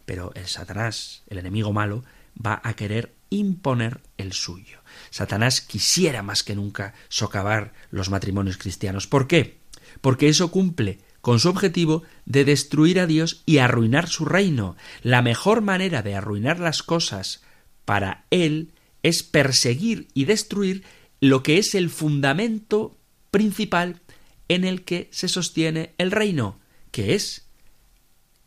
Pero 0.09 0.31
el 0.33 0.47
Satanás, 0.47 1.21
el 1.27 1.37
enemigo 1.37 1.71
malo, 1.71 2.03
va 2.43 2.59
a 2.63 2.73
querer 2.73 3.13
imponer 3.29 4.01
el 4.17 4.33
suyo. 4.33 4.79
Satanás 5.11 5.61
quisiera 5.61 6.23
más 6.23 6.41
que 6.41 6.55
nunca 6.55 6.95
socavar 7.09 7.73
los 7.91 8.09
matrimonios 8.09 8.57
cristianos. 8.57 9.05
¿Por 9.05 9.27
qué? 9.27 9.59
Porque 10.01 10.27
eso 10.27 10.49
cumple 10.49 10.97
con 11.21 11.39
su 11.39 11.47
objetivo 11.47 12.01
de 12.25 12.43
destruir 12.43 12.99
a 12.99 13.05
Dios 13.05 13.43
y 13.45 13.59
arruinar 13.59 14.09
su 14.09 14.25
reino. 14.25 14.75
La 15.03 15.21
mejor 15.21 15.61
manera 15.61 16.01
de 16.01 16.15
arruinar 16.15 16.59
las 16.59 16.81
cosas 16.81 17.43
para 17.85 18.25
él 18.31 18.73
es 19.03 19.21
perseguir 19.21 20.07
y 20.15 20.25
destruir 20.25 20.85
lo 21.21 21.43
que 21.43 21.59
es 21.59 21.75
el 21.75 21.91
fundamento 21.91 22.97
principal 23.29 24.01
en 24.47 24.63
el 24.63 24.83
que 24.85 25.07
se 25.11 25.27
sostiene 25.27 25.93
el 25.99 26.09
reino, 26.09 26.57
que 26.89 27.13
es 27.13 27.45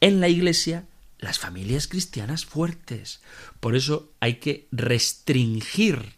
en 0.01 0.21
la 0.21 0.29
Iglesia 0.29 0.89
las 1.23 1.39
familias 1.39 1.87
cristianas 1.87 2.45
fuertes. 2.45 3.23
Por 3.61 3.77
eso 3.77 4.13
hay 4.21 4.35
que 4.35 4.67
restringir 4.73 6.17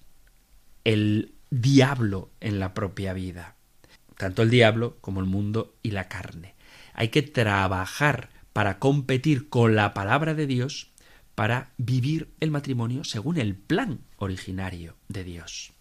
el 0.83 1.35
diablo 1.51 2.31
en 2.41 2.59
la 2.59 2.75
propia 2.75 3.13
vida. 3.13 3.55
Tanto 4.17 4.43
el 4.43 4.51
diablo 4.51 4.97
como 5.03 5.21
el 5.21 5.27
mundo 5.27 5.77
y 5.83 5.91
la 5.91 6.09
carne. 6.09 6.55
Hay 6.95 7.09
que 7.09 7.23
trabajar 7.23 8.31
para 8.55 8.79
competir 8.79 9.51
con 9.51 9.77
la 9.77 9.93
palabra 9.93 10.35
de 10.35 10.47
Dios 10.47 10.91
para 11.35 11.73
vivir 11.77 12.31
el 12.41 12.51
matrimonio 12.51 13.05
según 13.05 13.39
el 13.39 13.57
plan 13.57 14.01
originario 14.17 14.97
de 15.09 15.25
Dios. 15.25 15.73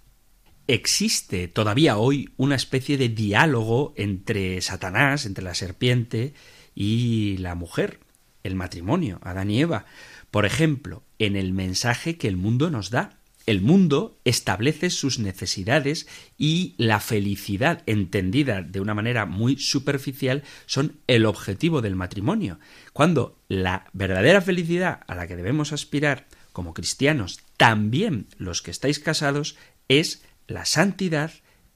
Existe 0.68 1.48
todavía 1.48 1.98
hoy 1.98 2.30
una 2.36 2.56
especie 2.56 2.98
de 2.98 3.10
diálogo 3.10 3.94
entre 3.96 4.60
Satanás, 4.62 5.26
entre 5.26 5.44
la 5.44 5.56
serpiente 5.56 6.34
y 6.76 7.38
la 7.38 7.56
mujer, 7.56 8.00
el 8.44 8.56
matrimonio, 8.56 9.20
Adán 9.24 9.50
y 9.50 9.62
Eva. 9.62 9.86
Por 10.32 10.46
ejemplo, 10.46 11.04
en 11.20 11.36
el 11.36 11.54
mensaje 11.54 12.18
que 12.18 12.28
el 12.28 12.38
mundo 12.38 12.70
nos 12.70 12.90
da. 12.90 13.18
El 13.46 13.62
mundo 13.62 14.18
establece 14.24 14.90
sus 14.90 15.20
necesidades 15.20 16.08
y 16.38 16.76
la 16.78 17.02
felicidad, 17.02 17.84
entendida 17.88 18.62
de 18.62 18.80
una 18.80 18.94
manera 18.94 19.26
muy 19.26 19.58
superficial, 19.58 20.44
son 20.66 21.00
el 21.08 21.26
objetivo 21.26 21.82
del 21.82 21.96
matrimonio. 21.96 22.60
Cuando 22.94 23.38
la 23.50 23.90
verdadera 23.92 24.40
felicidad 24.40 25.02
a 25.08 25.16
la 25.16 25.28
que 25.28 25.36
debemos 25.36 25.74
aspirar 25.74 26.28
como 26.54 26.74
cristianos, 26.74 27.42
también 27.58 28.28
los 28.38 28.62
que 28.62 28.72
estáis 28.72 29.00
casados, 29.00 29.58
es 29.90 30.24
la 30.48 30.64
santidad, 30.64 31.32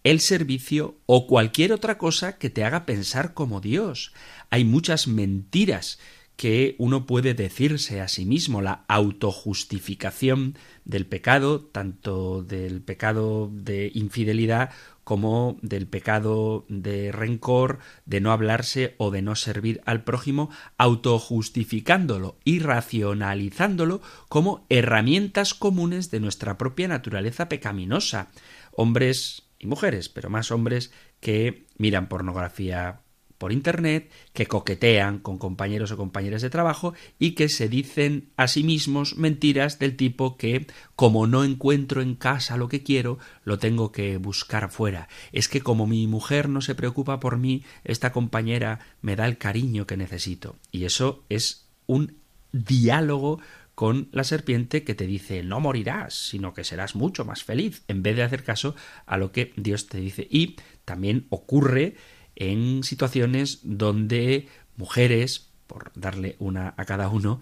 el 0.06 0.22
servicio 0.22 0.98
o 1.06 1.28
cualquier 1.28 1.74
otra 1.74 1.98
cosa 1.98 2.38
que 2.38 2.50
te 2.50 2.64
haga 2.64 2.86
pensar 2.86 3.34
como 3.34 3.60
Dios. 3.60 4.14
Hay 4.50 4.64
muchas 4.64 5.08
mentiras 5.08 6.00
que 6.38 6.76
uno 6.78 7.08
puede 7.08 7.34
decirse 7.34 8.00
a 8.00 8.08
sí 8.08 8.26
mismo, 8.26 8.62
la 8.62 8.86
autojustificación 8.88 10.56
del 10.86 11.08
pecado, 11.08 11.62
tanto 11.62 12.44
del 12.44 12.82
pecado 12.82 13.50
de 13.52 13.92
infidelidad 13.94 14.70
como 15.04 15.58
del 15.62 15.88
pecado 15.88 16.66
de 16.70 17.12
rencor, 17.12 17.80
de 18.06 18.22
no 18.22 18.32
hablarse 18.32 18.94
o 18.98 19.10
de 19.10 19.24
no 19.24 19.36
servir 19.36 19.82
al 19.86 20.04
prójimo, 20.04 20.52
autojustificándolo 20.78 22.38
y 22.44 22.60
racionalizándolo 22.60 24.02
como 24.30 24.66
herramientas 24.70 25.56
comunes 25.56 26.12
de 26.12 26.20
nuestra 26.20 26.58
propia 26.58 26.88
naturaleza 26.88 27.50
pecaminosa. 27.50 28.28
Hombres 28.74 29.44
y 29.58 29.66
mujeres, 29.66 30.08
pero 30.08 30.30
más 30.30 30.52
hombres 30.52 30.92
que 31.20 31.66
miran 31.78 32.10
pornografía 32.10 33.02
por 33.38 33.52
Internet, 33.52 34.12
que 34.34 34.48
coquetean 34.48 35.20
con 35.20 35.38
compañeros 35.38 35.92
o 35.92 35.98
compañeras 35.98 36.42
de 36.42 36.50
trabajo 36.50 36.94
y 37.20 37.32
que 37.32 37.50
se 37.50 37.70
dicen 37.70 38.30
a 38.36 38.48
sí 38.48 38.64
mismos 38.64 39.18
mentiras 39.18 39.80
del 39.80 39.96
tipo 39.96 40.38
que 40.38 40.68
como 40.96 41.28
no 41.28 41.44
encuentro 41.44 42.02
en 42.02 42.16
casa 42.16 42.58
lo 42.58 42.68
que 42.68 42.84
quiero, 42.84 43.20
lo 43.44 43.60
tengo 43.60 43.92
que 43.92 44.18
buscar 44.18 44.72
fuera. 44.72 45.08
Es 45.32 45.48
que 45.48 45.62
como 45.62 45.88
mi 45.88 46.08
mujer 46.08 46.50
no 46.50 46.62
se 46.62 46.76
preocupa 46.76 47.20
por 47.20 47.38
mí, 47.38 47.64
esta 47.84 48.12
compañera 48.12 48.80
me 49.02 49.16
da 49.16 49.26
el 49.26 49.38
cariño 49.38 49.86
que 49.86 49.98
necesito. 49.98 50.56
Y 50.72 50.86
eso 50.86 51.24
es 51.30 51.68
un 51.86 52.18
diálogo 52.52 53.40
con 53.76 54.10
la 54.12 54.24
serpiente 54.24 54.84
que 54.84 54.96
te 54.96 55.06
dice 55.06 55.44
no 55.44 55.60
morirás, 55.60 56.16
sino 56.16 56.56
que 56.56 56.64
serás 56.64 56.96
mucho 56.96 57.26
más 57.26 57.44
feliz, 57.44 57.84
en 57.88 58.02
vez 58.02 58.16
de 58.16 58.24
hacer 58.24 58.44
caso 58.44 58.76
a 59.06 59.18
lo 59.18 59.32
que 59.32 59.54
Dios 59.56 59.86
te 59.86 60.00
dice. 60.00 60.28
Y 60.32 60.56
también 60.84 61.28
ocurre 61.30 61.96
en 62.38 62.84
situaciones 62.84 63.60
donde 63.64 64.48
mujeres, 64.78 65.50
por 65.68 65.92
darle 65.96 66.36
una 66.40 66.74
a 66.78 66.86
cada 66.86 67.10
uno, 67.10 67.42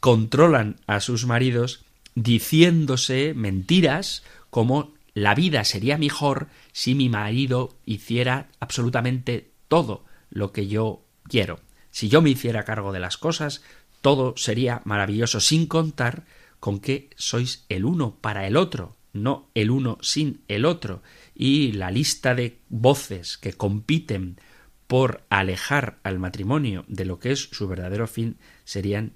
controlan 0.00 0.76
a 0.86 1.00
sus 1.00 1.24
maridos 1.24 1.84
diciéndose 2.14 3.32
mentiras 3.34 4.24
como 4.50 4.92
la 5.14 5.34
vida 5.34 5.64
sería 5.64 5.98
mejor 5.98 6.48
si 6.72 6.94
mi 6.94 7.08
marido 7.08 7.74
hiciera 7.86 8.48
absolutamente 8.60 9.50
todo 9.68 10.04
lo 10.30 10.52
que 10.52 10.68
yo 10.68 11.02
quiero. 11.24 11.60
Si 11.90 12.08
yo 12.08 12.22
me 12.22 12.30
hiciera 12.30 12.64
cargo 12.64 12.92
de 12.92 13.00
las 13.00 13.16
cosas, 13.16 13.62
todo 14.00 14.34
sería 14.36 14.82
maravilloso, 14.84 15.40
sin 15.40 15.66
contar 15.66 16.24
con 16.60 16.80
que 16.80 17.10
sois 17.16 17.64
el 17.68 17.84
uno 17.84 18.16
para 18.20 18.46
el 18.46 18.56
otro, 18.56 18.96
no 19.12 19.48
el 19.54 19.70
uno 19.70 19.98
sin 20.00 20.42
el 20.48 20.64
otro, 20.64 21.02
y 21.38 21.70
la 21.70 21.92
lista 21.92 22.34
de 22.34 22.58
voces 22.68 23.38
que 23.38 23.52
compiten 23.52 24.40
por 24.88 25.24
alejar 25.30 26.00
al 26.02 26.18
matrimonio 26.18 26.84
de 26.88 27.04
lo 27.04 27.20
que 27.20 27.30
es 27.30 27.48
su 27.52 27.68
verdadero 27.68 28.08
fin 28.08 28.38
serían 28.64 29.12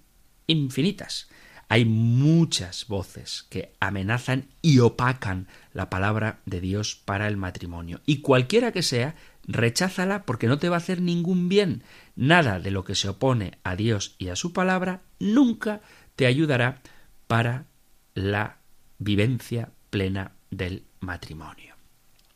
infinitas. 0.47 1.29
Hay 1.69 1.85
muchas 1.85 2.87
voces 2.87 3.47
que 3.51 3.73
amenazan 3.81 4.47
y 4.61 4.79
opacan 4.79 5.49
la 5.73 5.91
palabra 5.91 6.41
de 6.47 6.61
Dios 6.61 6.95
para 6.95 7.27
el 7.27 7.37
matrimonio. 7.37 8.03
Y 8.07 8.19
cualquiera 8.21 8.71
que 8.71 8.83
sea, 8.83 9.17
recházala 9.49 10.25
porque 10.25 10.47
no 10.47 10.59
te 10.59 10.69
va 10.69 10.77
a 10.77 10.79
hacer 10.79 11.01
ningún 11.01 11.49
bien. 11.49 11.83
Nada 12.15 12.61
de 12.61 12.71
lo 12.71 12.85
que 12.85 12.95
se 12.95 13.09
opone 13.09 13.59
a 13.65 13.75
Dios 13.75 14.15
y 14.19 14.29
a 14.29 14.37
su 14.37 14.53
palabra 14.53 15.03
nunca 15.19 15.81
te 16.15 16.27
ayudará 16.27 16.83
para 17.27 17.67
la 18.15 18.59
vivencia 18.99 19.71
plena 19.91 20.33
del 20.51 20.85
matrimonio. 21.01 21.72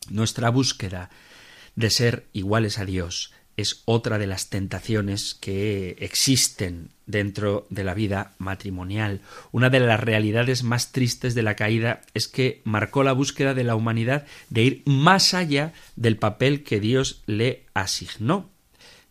Nuestra 0.09 0.49
búsqueda 0.49 1.09
de 1.75 1.89
ser 1.89 2.27
iguales 2.33 2.79
a 2.79 2.85
Dios 2.85 3.33
es 3.57 3.81
otra 3.85 4.19
de 4.19 4.27
las 4.27 4.49
tentaciones 4.49 5.33
que 5.33 5.95
existen 5.99 6.91
dentro 7.07 7.65
de 7.71 7.83
la 7.83 7.95
vida 7.95 8.33
matrimonial. 8.37 9.21
Una 9.51 9.71
de 9.71 9.79
las 9.79 9.99
realidades 9.99 10.63
más 10.63 10.91
tristes 10.91 11.33
de 11.33 11.41
la 11.41 11.55
caída 11.55 12.01
es 12.13 12.27
que 12.27 12.61
marcó 12.65 13.03
la 13.03 13.13
búsqueda 13.13 13.55
de 13.55 13.63
la 13.63 13.75
humanidad 13.75 14.27
de 14.51 14.63
ir 14.63 14.83
más 14.85 15.33
allá 15.33 15.73
del 15.95 16.17
papel 16.17 16.63
que 16.63 16.79
Dios 16.79 17.23
le 17.25 17.65
asignó. 17.73 18.51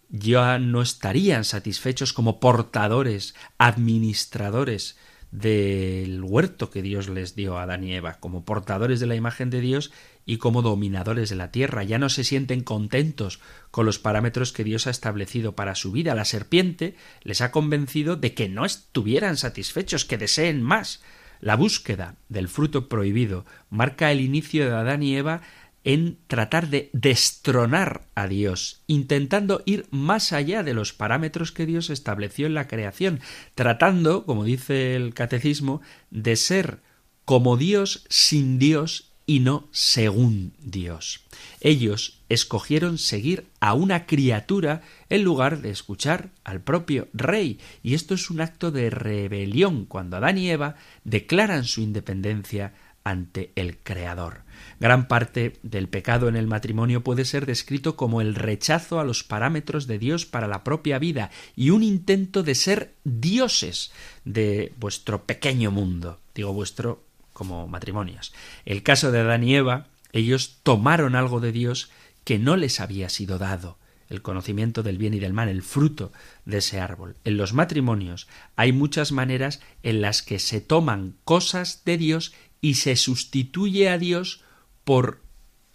Ya 0.08 0.60
no 0.60 0.80
estarían 0.80 1.44
satisfechos 1.44 2.12
como 2.12 2.38
portadores, 2.38 3.34
administradores 3.58 4.96
del 5.32 6.22
huerto 6.22 6.70
que 6.70 6.82
Dios 6.82 7.08
les 7.08 7.34
dio 7.34 7.58
a 7.58 7.64
Adán 7.64 7.82
y 7.82 7.94
Eva, 7.94 8.14
como 8.20 8.44
portadores 8.44 9.00
de 9.00 9.06
la 9.06 9.16
imagen 9.16 9.50
de 9.50 9.60
Dios 9.60 9.90
y 10.26 10.38
como 10.38 10.60
dominadores 10.60 11.30
de 11.30 11.36
la 11.36 11.52
tierra. 11.52 11.84
Ya 11.84 11.98
no 11.98 12.08
se 12.08 12.24
sienten 12.24 12.62
contentos 12.62 13.40
con 13.70 13.86
los 13.86 14.00
parámetros 14.00 14.52
que 14.52 14.64
Dios 14.64 14.86
ha 14.88 14.90
establecido 14.90 15.54
para 15.54 15.76
su 15.76 15.92
vida. 15.92 16.14
La 16.14 16.24
serpiente 16.24 16.96
les 17.22 17.40
ha 17.40 17.52
convencido 17.52 18.16
de 18.16 18.34
que 18.34 18.48
no 18.48 18.64
estuvieran 18.64 19.36
satisfechos, 19.36 20.04
que 20.04 20.18
deseen 20.18 20.62
más. 20.62 21.02
La 21.40 21.54
búsqueda 21.54 22.16
del 22.28 22.48
fruto 22.48 22.88
prohibido 22.88 23.46
marca 23.70 24.10
el 24.10 24.20
inicio 24.20 24.68
de 24.68 24.74
Adán 24.74 25.02
y 25.02 25.16
Eva 25.16 25.42
en 25.84 26.18
tratar 26.26 26.68
de 26.68 26.90
destronar 26.92 28.08
a 28.16 28.26
Dios, 28.26 28.82
intentando 28.88 29.62
ir 29.66 29.86
más 29.92 30.32
allá 30.32 30.64
de 30.64 30.74
los 30.74 30.92
parámetros 30.92 31.52
que 31.52 31.64
Dios 31.64 31.90
estableció 31.90 32.48
en 32.48 32.54
la 32.54 32.66
creación, 32.66 33.20
tratando, 33.54 34.26
como 34.26 34.42
dice 34.42 34.96
el 34.96 35.14
catecismo, 35.14 35.82
de 36.10 36.34
ser 36.34 36.80
como 37.24 37.56
Dios 37.56 38.04
sin 38.08 38.58
Dios 38.58 39.05
y 39.26 39.40
no 39.40 39.68
según 39.72 40.52
Dios. 40.62 41.24
Ellos 41.60 42.20
escogieron 42.28 42.96
seguir 42.96 43.46
a 43.60 43.74
una 43.74 44.06
criatura 44.06 44.82
en 45.10 45.24
lugar 45.24 45.60
de 45.60 45.70
escuchar 45.70 46.30
al 46.44 46.60
propio 46.60 47.08
rey, 47.12 47.58
y 47.82 47.94
esto 47.94 48.14
es 48.14 48.30
un 48.30 48.40
acto 48.40 48.70
de 48.70 48.88
rebelión 48.88 49.84
cuando 49.84 50.16
Adán 50.16 50.38
y 50.38 50.50
Eva 50.50 50.76
declaran 51.04 51.64
su 51.64 51.80
independencia 51.80 52.72
ante 53.06 53.52
el 53.54 53.78
Creador. 53.78 54.42
Gran 54.80 55.06
parte 55.06 55.52
del 55.62 55.88
pecado 55.88 56.28
en 56.28 56.34
el 56.34 56.48
matrimonio 56.48 57.04
puede 57.04 57.24
ser 57.24 57.46
descrito 57.46 57.94
como 57.94 58.20
el 58.20 58.34
rechazo 58.34 58.98
a 58.98 59.04
los 59.04 59.22
parámetros 59.22 59.86
de 59.86 60.00
Dios 60.00 60.26
para 60.26 60.48
la 60.48 60.64
propia 60.64 60.98
vida 60.98 61.30
y 61.54 61.70
un 61.70 61.84
intento 61.84 62.42
de 62.42 62.56
ser 62.56 62.94
dioses 63.04 63.92
de 64.24 64.72
vuestro 64.80 65.24
pequeño 65.24 65.70
mundo. 65.70 66.18
Digo 66.34 66.52
vuestro 66.52 67.05
como 67.36 67.68
matrimonios. 67.68 68.32
El 68.64 68.82
caso 68.82 69.12
de 69.12 69.20
Adán 69.20 69.44
y 69.44 69.54
Eva, 69.54 69.88
ellos 70.12 70.60
tomaron 70.62 71.14
algo 71.14 71.38
de 71.38 71.52
Dios 71.52 71.90
que 72.24 72.38
no 72.38 72.56
les 72.56 72.80
había 72.80 73.10
sido 73.10 73.36
dado 73.36 73.76
el 74.08 74.22
conocimiento 74.22 74.82
del 74.82 74.96
bien 74.96 75.12
y 75.12 75.18
del 75.18 75.34
mal, 75.34 75.50
el 75.50 75.62
fruto 75.62 76.12
de 76.46 76.58
ese 76.58 76.80
árbol. 76.80 77.16
En 77.24 77.36
los 77.36 77.52
matrimonios 77.52 78.26
hay 78.54 78.72
muchas 78.72 79.12
maneras 79.12 79.60
en 79.82 80.00
las 80.00 80.22
que 80.22 80.38
se 80.38 80.62
toman 80.62 81.16
cosas 81.24 81.82
de 81.84 81.98
Dios 81.98 82.32
y 82.62 82.76
se 82.76 82.96
sustituye 82.96 83.90
a 83.90 83.98
Dios 83.98 84.42
por 84.84 85.20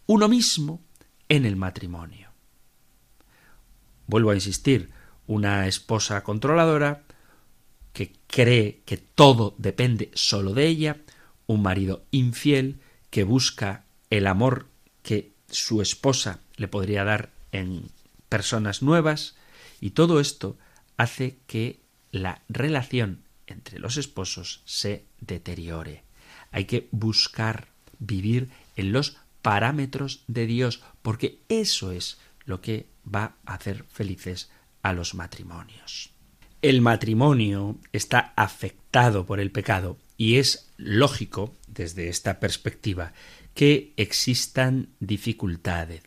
uno 0.08 0.28
mismo 0.30 0.82
en 1.30 1.46
el 1.46 1.58
matrimonio. 1.58 2.30
Vuelvo 4.08 4.32
a 4.32 4.36
insistir, 4.36 4.90
una 5.28 5.68
esposa 5.68 6.24
controladora 6.24 7.04
que 7.94 8.14
cree 8.26 8.82
que 8.86 8.98
todo 8.98 9.54
depende 9.60 10.10
solo 10.16 10.56
de 10.56 10.66
ella, 10.66 10.98
un 11.52 11.62
marido 11.62 12.06
infiel 12.12 12.80
que 13.10 13.24
busca 13.24 13.86
el 14.10 14.28
amor 14.28 14.68
que 15.04 15.34
su 15.50 15.82
esposa 15.82 16.40
le 16.56 16.68
podría 16.68 17.04
dar 17.04 17.32
en 17.52 17.90
personas 18.30 18.82
nuevas, 18.82 19.36
y 19.82 19.92
todo 19.92 20.20
esto 20.20 20.58
hace 20.98 21.40
que 21.48 21.82
la 22.12 22.42
relación 22.48 23.24
entre 23.48 23.80
los 23.80 23.98
esposos 23.98 24.62
se 24.66 25.06
deteriore. 25.20 26.04
Hay 26.52 26.66
que 26.66 26.88
buscar 26.92 27.68
vivir 28.00 28.50
en 28.76 28.94
los 28.94 29.18
parámetros 29.42 30.24
de 30.28 30.46
Dios, 30.46 30.82
porque 31.02 31.40
eso 31.50 31.92
es 31.92 32.18
lo 32.46 32.62
que 32.62 32.88
va 33.04 33.36
a 33.46 33.56
hacer 33.56 33.84
felices 33.90 34.50
a 34.84 34.94
los 34.94 35.16
matrimonios. 35.16 36.12
El 36.62 36.82
matrimonio 36.82 37.78
está 37.92 38.34
afectado 38.36 39.26
por 39.26 39.40
el 39.40 39.52
pecado 39.52 39.98
y 40.22 40.38
es 40.38 40.68
lógico, 40.78 41.56
desde 41.68 42.08
esta 42.08 42.40
perspectiva, 42.40 43.12
que 43.56 43.92
existan 43.98 44.90
dificultades. 45.00 46.04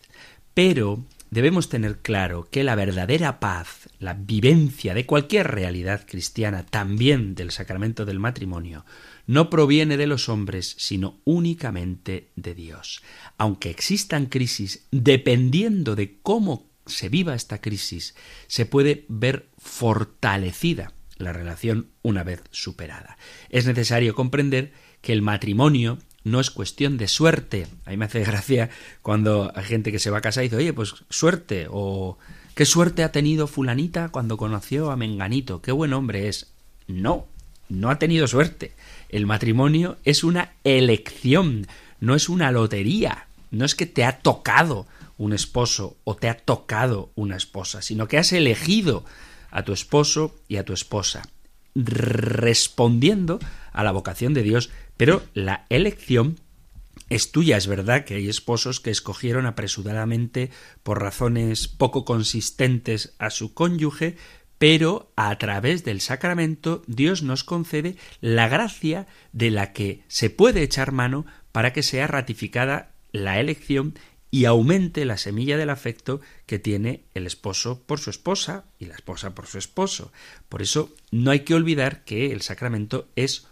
Pero 0.55 1.05
debemos 1.31 1.69
tener 1.69 1.99
claro 1.99 2.47
que 2.49 2.63
la 2.63 2.77
verdadera 2.77 3.41
paz, 3.41 3.89
la 3.99 4.15
vivencia 4.15 4.95
de 4.95 5.05
cualquier 5.05 5.49
realidad 5.49 6.07
cristiana, 6.07 6.65
también 6.65 7.35
del 7.35 7.51
sacramento 7.51 8.05
del 8.05 8.21
matrimonio, 8.21 8.85
no 9.27 9.51
proviene 9.51 9.97
de 9.97 10.07
los 10.07 10.29
hombres, 10.29 10.77
sino 10.79 11.19
únicamente 11.25 12.29
de 12.37 12.55
Dios. 12.55 13.03
Aunque 13.37 13.71
existan 13.71 14.27
crisis, 14.27 14.87
dependiendo 14.93 15.97
de 15.97 16.19
cómo 16.23 16.69
se 16.87 17.09
viva 17.09 17.35
esta 17.35 17.61
crisis, 17.61 18.15
se 18.47 18.65
puede 18.65 19.07
ver 19.09 19.49
fortalecida 19.59 20.93
la 21.19 21.33
relación 21.33 21.89
una 22.03 22.25
vez 22.25 22.43
superada. 22.51 23.17
Es 23.51 23.67
necesario 23.67 24.15
comprender 24.15 24.73
que 25.01 25.13
el 25.13 25.23
matrimonio 25.23 25.99
no 26.25 26.41
es 26.41 26.51
cuestión 26.51 26.97
de 26.97 27.09
suerte. 27.09 27.67
A 27.85 27.91
mí 27.91 27.97
me 27.97 28.07
hace 28.07 28.25
gracia 28.25 28.71
cuando 29.03 29.53
hay 29.55 29.65
gente 29.65 29.93
que 29.93 29.99
se 29.99 30.11
va 30.11 30.19
a 30.19 30.23
casa 30.23 30.43
y 30.43 30.47
dice, 30.47 30.57
oye, 30.57 30.73
pues 30.73 30.95
suerte, 31.11 31.67
o 31.71 32.19
qué 32.55 32.65
suerte 32.65 33.05
ha 33.05 33.13
tenido 33.13 33.47
fulanita 33.47 34.09
cuando 34.09 34.37
conoció 34.37 34.91
a 34.91 34.97
Menganito, 34.97 35.61
qué 35.61 35.73
buen 35.73 35.93
hombre 35.93 36.29
es. 36.29 36.53
No, 36.87 37.27
no 37.69 37.91
ha 37.91 37.99
tenido 37.99 38.27
suerte. 38.27 38.73
El 39.09 39.27
matrimonio 39.27 39.99
es 40.05 40.25
una 40.25 40.53
elección, 40.65 41.67
no 42.01 42.15
es 42.15 42.29
una 42.29 42.51
lotería. 42.51 43.29
No 43.51 43.65
es 43.65 43.75
que 43.75 43.87
te 43.87 44.05
ha 44.05 44.19
tocado 44.19 44.87
un 45.17 45.33
esposo 45.33 45.97
o 46.05 46.17
te 46.17 46.29
ha 46.29 46.37
tocado 46.37 47.13
una 47.15 47.37
esposa, 47.37 47.83
sino 47.83 48.09
que 48.09 48.19
has 48.19 48.33
elegido 48.33 49.05
a 49.55 49.63
tu 49.63 49.73
esposo 49.73 50.35
y 50.49 50.57
a 50.57 50.65
tu 50.65 50.75
esposa, 50.75 51.23
respondiendo 51.75 53.39
a 53.73 53.85
la 53.85 53.93
vocación 53.93 54.35
de 54.35 54.43
Dios, 54.43 54.71
pero 54.97 55.23
la 55.33 55.65
elección 55.71 56.41
es 57.09 57.31
tuya. 57.31 57.57
Es 57.57 57.69
verdad 57.69 58.05
que 58.05 58.17
hay 58.17 58.29
esposos 58.29 58.81
que 58.81 58.91
escogieron 58.91 59.47
apresuradamente 59.47 60.51
por 60.83 61.01
razones 61.01 61.69
poco 61.69 62.05
consistentes 62.05 63.15
a 63.19 63.31
su 63.31 63.55
cónyuge, 63.55 64.17
pero 64.59 65.13
a 65.17 65.37
través 65.39 65.85
del 65.85 66.01
sacramento 66.01 66.83
Dios 66.89 67.23
nos 67.23 67.45
concede 67.45 67.97
la 68.21 68.49
gracia 68.49 69.07
de 69.33 69.51
la 69.51 69.73
que 69.73 70.03
se 70.09 70.31
puede 70.31 70.63
echar 70.63 70.91
mano 70.91 71.27
para 71.53 71.73
que 71.73 71.85
sea 71.85 72.09
ratificada 72.09 72.91
la 73.13 73.39
elección 73.39 73.95
y 74.35 74.47
aumente 74.47 75.05
la 75.05 75.17
semilla 75.17 75.57
del 75.57 75.71
afecto 75.71 76.21
que 76.45 76.59
tiene 76.59 77.05
el 77.15 77.25
esposo 77.25 77.85
por 77.87 78.01
su 78.01 78.11
esposa 78.11 78.65
y 78.81 78.87
la 78.87 78.97
esposa 78.97 79.33
por 79.33 79.47
su 79.47 79.59
esposo. 79.59 80.11
Por 80.49 80.61
eso 80.61 80.93
no 81.13 81.31
hay 81.31 81.45
que 81.45 81.55
olvidar 81.55 82.03
que 82.03 82.33
el 82.33 82.43
sacramento 82.43 83.07
es 83.15 83.47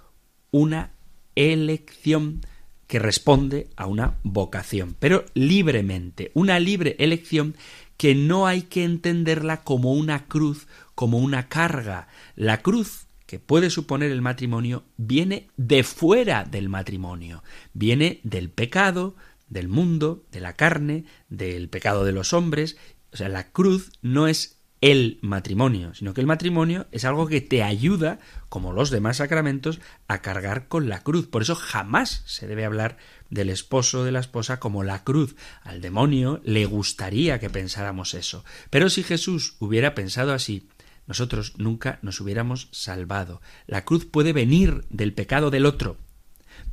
una 0.51 0.91
elección 1.37 2.41
que 2.89 2.99
responde 2.99 3.69
a 3.77 3.87
una 3.87 4.19
vocación, 4.25 4.97
pero 4.99 5.25
libremente, 5.35 6.33
una 6.35 6.59
libre 6.59 6.97
elección 6.99 7.55
que 7.97 8.17
no 8.17 8.49
hay 8.49 8.63
que 8.63 8.83
entenderla 8.83 9.63
como 9.63 9.93
una 9.93 10.27
cruz, 10.27 10.67
como 10.97 11.19
una 11.19 11.49
carga. 11.49 12.09
La 12.35 12.61
cruz 12.61 13.07
que 13.27 13.39
puede 13.39 13.71
suponer 13.71 14.11
el 14.11 14.21
matrimonio 14.21 14.83
viene 14.97 15.47
de 15.57 15.85
fuera 15.85 16.43
del 16.43 16.69
matrimonio, 16.69 17.45
viene 17.73 18.19
del 18.25 18.51
pecado, 18.51 19.15
del 19.53 19.69
mundo, 19.69 20.25
de 20.33 20.41
la 20.41 20.55
carne, 20.55 21.05
del 21.29 21.69
pecado 21.69 22.05
de 22.05 22.13
los 22.13 22.33
hombres. 22.33 22.77
O 23.13 23.17
sea, 23.17 23.29
la 23.29 23.53
cruz 23.53 23.93
no 24.01 24.27
es 24.27 24.59
el 24.81 25.19
matrimonio, 25.23 25.95
sino 25.95 26.13
que 26.13 26.21
el 26.21 26.27
matrimonio 26.27 26.89
es 26.91 27.05
algo 27.05 27.29
que 27.29 27.41
te 27.41 27.63
ayuda, 27.63 28.19
como 28.49 28.73
los 28.73 28.91
demás 28.91 29.19
sacramentos, 29.19 29.79
a 30.09 30.23
cargar 30.23 30.67
con 30.67 30.89
la 30.89 31.03
cruz. 31.03 31.29
Por 31.29 31.43
eso 31.43 31.55
jamás 31.55 32.25
se 32.27 32.49
debe 32.49 32.65
hablar 32.65 32.97
del 33.31 33.51
esposo 33.51 34.01
o 34.01 34.05
de 34.05 34.11
la 34.11 34.19
esposa 34.19 34.59
como 34.59 34.83
la 34.83 35.05
cruz. 35.05 35.37
Al 35.63 35.81
demonio 35.81 36.41
le 36.45 36.65
gustaría 36.65 37.39
que 37.39 37.51
pensáramos 37.51 38.15
eso. 38.15 38.45
Pero 38.71 38.91
si 38.91 39.05
Jesús 39.05 39.55
hubiera 39.61 39.95
pensado 39.95 40.33
así, 40.33 40.69
nosotros 41.07 41.55
nunca 41.59 41.99
nos 42.03 42.21
hubiéramos 42.21 42.69
salvado. 42.73 43.41
La 43.67 43.85
cruz 43.85 44.07
puede 44.07 44.33
venir 44.33 44.85
del 44.89 45.13
pecado 45.13 45.51
del 45.51 45.67
otro, 45.67 45.97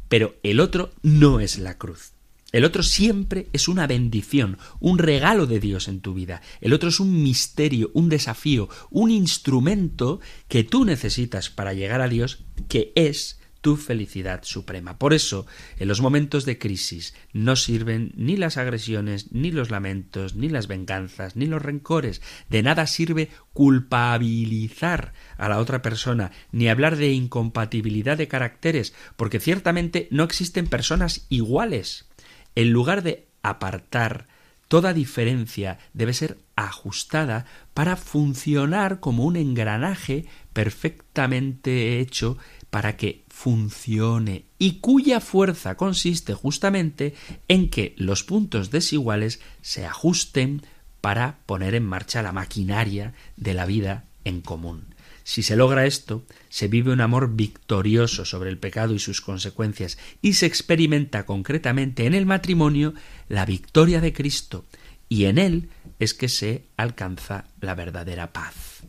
pero 0.07 0.35
el 0.41 0.59
otro 0.61 0.91
no 1.03 1.39
es 1.41 1.59
la 1.59 1.77
cruz. 1.77 2.13
El 2.51 2.65
otro 2.65 2.81
siempre 2.81 3.47
es 3.53 3.67
una 3.67 3.85
bendición, 3.85 4.57
un 4.79 4.97
regalo 4.97 5.45
de 5.45 5.59
Dios 5.59 5.87
en 5.87 6.01
tu 6.01 6.15
vida. 6.15 6.41
El 6.61 6.73
otro 6.73 6.89
es 6.89 6.99
un 6.99 7.21
misterio, 7.21 7.91
un 7.93 8.09
desafío, 8.09 8.69
un 8.89 9.11
instrumento 9.11 10.19
que 10.47 10.63
tú 10.63 10.83
necesitas 10.83 11.51
para 11.51 11.73
llegar 11.73 12.01
a 12.01 12.07
Dios, 12.07 12.43
que 12.67 12.91
es 12.95 13.39
tu 13.61 13.75
felicidad 13.75 14.43
suprema. 14.43 14.97
Por 14.97 15.13
eso, 15.13 15.45
en 15.77 15.87
los 15.87 16.01
momentos 16.01 16.45
de 16.45 16.57
crisis 16.57 17.13
no 17.33 17.55
sirven 17.55 18.13
ni 18.15 18.37
las 18.37 18.57
agresiones, 18.57 19.31
ni 19.31 19.51
los 19.51 19.69
lamentos, 19.69 20.35
ni 20.35 20.49
las 20.49 20.67
venganzas, 20.67 21.35
ni 21.35 21.45
los 21.45 21.61
rencores. 21.61 22.21
De 22.49 22.63
nada 22.63 22.87
sirve 22.87 23.29
culpabilizar 23.53 25.13
a 25.37 25.49
la 25.49 25.59
otra 25.59 25.81
persona, 25.81 26.31
ni 26.51 26.69
hablar 26.69 26.95
de 26.95 27.11
incompatibilidad 27.11 28.17
de 28.17 28.27
caracteres, 28.27 28.93
porque 29.17 29.39
ciertamente 29.39 30.07
no 30.09 30.23
existen 30.23 30.67
personas 30.67 31.25
iguales. 31.29 32.08
En 32.55 32.71
lugar 32.71 33.03
de 33.03 33.27
apartar 33.41 34.27
toda 34.67 34.93
diferencia 34.93 35.79
debe 35.93 36.13
ser 36.13 36.37
ajustada 36.55 37.45
para 37.73 37.95
funcionar 37.95 38.99
como 38.99 39.25
un 39.25 39.35
engranaje 39.35 40.25
perfectamente 40.53 41.99
hecho 41.99 42.37
para 42.69 42.95
que 42.95 43.23
funcione 43.29 44.45
y 44.59 44.79
cuya 44.79 45.19
fuerza 45.21 45.75
consiste 45.75 46.33
justamente 46.33 47.15
en 47.47 47.69
que 47.69 47.95
los 47.97 48.23
puntos 48.23 48.69
desiguales 48.69 49.41
se 49.61 49.85
ajusten 49.85 50.61
para 51.01 51.39
poner 51.45 51.75
en 51.75 51.85
marcha 51.85 52.21
la 52.21 52.31
maquinaria 52.31 53.13
de 53.37 53.53
la 53.53 53.65
vida 53.65 54.05
en 54.23 54.41
común. 54.41 54.88
Si 55.29 55.43
se 55.43 55.55
logra 55.55 55.85
esto, 55.85 56.25
se 56.49 56.67
vive 56.67 56.91
un 56.91 57.01
amor 57.01 57.35
victorioso 57.35 58.25
sobre 58.25 58.49
el 58.49 58.57
pecado 58.57 58.95
y 58.95 58.99
sus 58.99 59.21
consecuencias 59.21 59.99
y 60.23 60.33
se 60.33 60.47
experimenta 60.47 61.27
concretamente 61.27 62.07
en 62.07 62.15
el 62.15 62.25
matrimonio 62.25 62.95
la 63.27 63.45
victoria 63.45 64.01
de 64.01 64.11
Cristo 64.11 64.65
y 65.07 65.25
en 65.25 65.37
él 65.37 65.69
es 65.99 66.15
que 66.15 66.29
se 66.29 66.65
alcanza 66.77 67.45
la 67.61 67.75
verdadera 67.75 68.33
paz. 68.33 68.81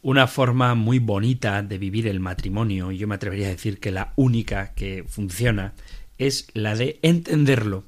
Una 0.00 0.28
forma 0.28 0.74
muy 0.74 0.98
bonita 0.98 1.62
de 1.62 1.76
vivir 1.76 2.06
el 2.06 2.20
matrimonio, 2.20 2.90
y 2.90 2.96
yo 2.96 3.06
me 3.06 3.16
atrevería 3.16 3.48
a 3.48 3.50
decir 3.50 3.80
que 3.80 3.90
la 3.90 4.14
única 4.16 4.72
que 4.72 5.04
funciona, 5.06 5.74
es 6.16 6.46
la 6.54 6.74
de 6.74 7.00
entenderlo 7.02 7.84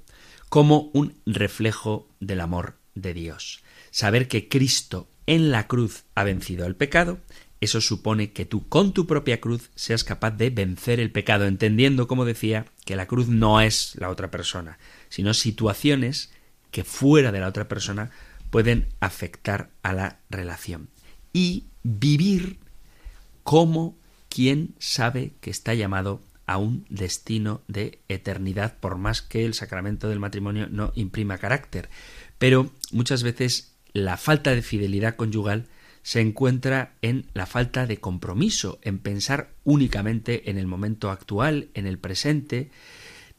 como 0.51 0.91
un 0.93 1.15
reflejo 1.25 2.07
del 2.21 2.43
amor 2.43 2.77
de 2.95 3.15
Dios. 3.15 3.63
Saber 3.91 4.29
que 4.29 4.51
Cristo 4.51 5.09
en 5.31 5.53
la 5.53 5.69
cruz 5.69 6.03
ha 6.17 6.25
vencido 6.25 6.67
al 6.67 6.75
pecado, 6.75 7.21
eso 7.61 7.81
supone 7.81 8.33
que 8.33 8.47
tú 8.47 8.69
con 8.69 8.93
tu 8.93 9.07
propia 9.07 9.41
cruz 9.41 9.71
seas 9.77 10.03
capaz 10.03 10.33
de 10.33 10.51
vencer 10.51 10.99
el 10.99 11.13
pecado, 11.13 11.47
entendiendo, 11.47 12.09
como 12.09 12.25
decía, 12.25 12.67
que 12.85 12.97
la 12.97 13.07
cruz 13.07 13.29
no 13.29 13.61
es 13.61 13.95
la 13.95 14.11
otra 14.11 14.33
persona, 14.33 14.81
sino 15.09 15.33
situaciones 15.33 16.33
que 16.73 16.83
fuera 16.83 17.31
de 17.31 17.39
la 17.39 17.47
otra 17.47 17.69
persona 17.69 18.11
pueden 18.51 18.89
afectar 18.99 19.71
a 19.85 19.93
la 19.93 20.19
relación. 20.31 20.89
Y 21.33 21.67
vivir 21.85 22.59
como 23.45 23.97
quien 24.29 24.75
sabe 24.81 25.35
que 25.41 25.51
está 25.51 25.75
llamado 25.75 26.21
a 26.47 26.57
un 26.57 26.85
destino 26.89 27.63
de 27.69 28.01
eternidad, 28.09 28.79
por 28.81 28.97
más 28.99 29.23
que 29.23 29.45
el 29.45 29.55
sacramento 29.55 30.09
del 30.09 30.19
matrimonio 30.19 30.67
no 30.69 30.91
imprima 30.97 31.39
carácter. 31.39 31.89
Pero 32.39 32.73
muchas 32.91 33.23
veces 33.23 33.70
la 33.93 34.17
falta 34.17 34.55
de 34.55 34.63
fidelidad 34.63 35.17
conyugal 35.17 35.67
se 36.03 36.21
encuentra 36.21 36.95
en 37.03 37.27
la 37.35 37.47
falta 37.47 37.87
de 37.87 37.99
compromiso, 37.99 38.79
en 38.83 38.99
pensar 38.99 39.51
únicamente 39.65 40.51
en 40.51 40.59
el 40.59 40.67
momento 40.67 41.11
actual, 41.11 41.69
en 41.75 41.87
el 41.87 41.99
presente, 41.99 42.71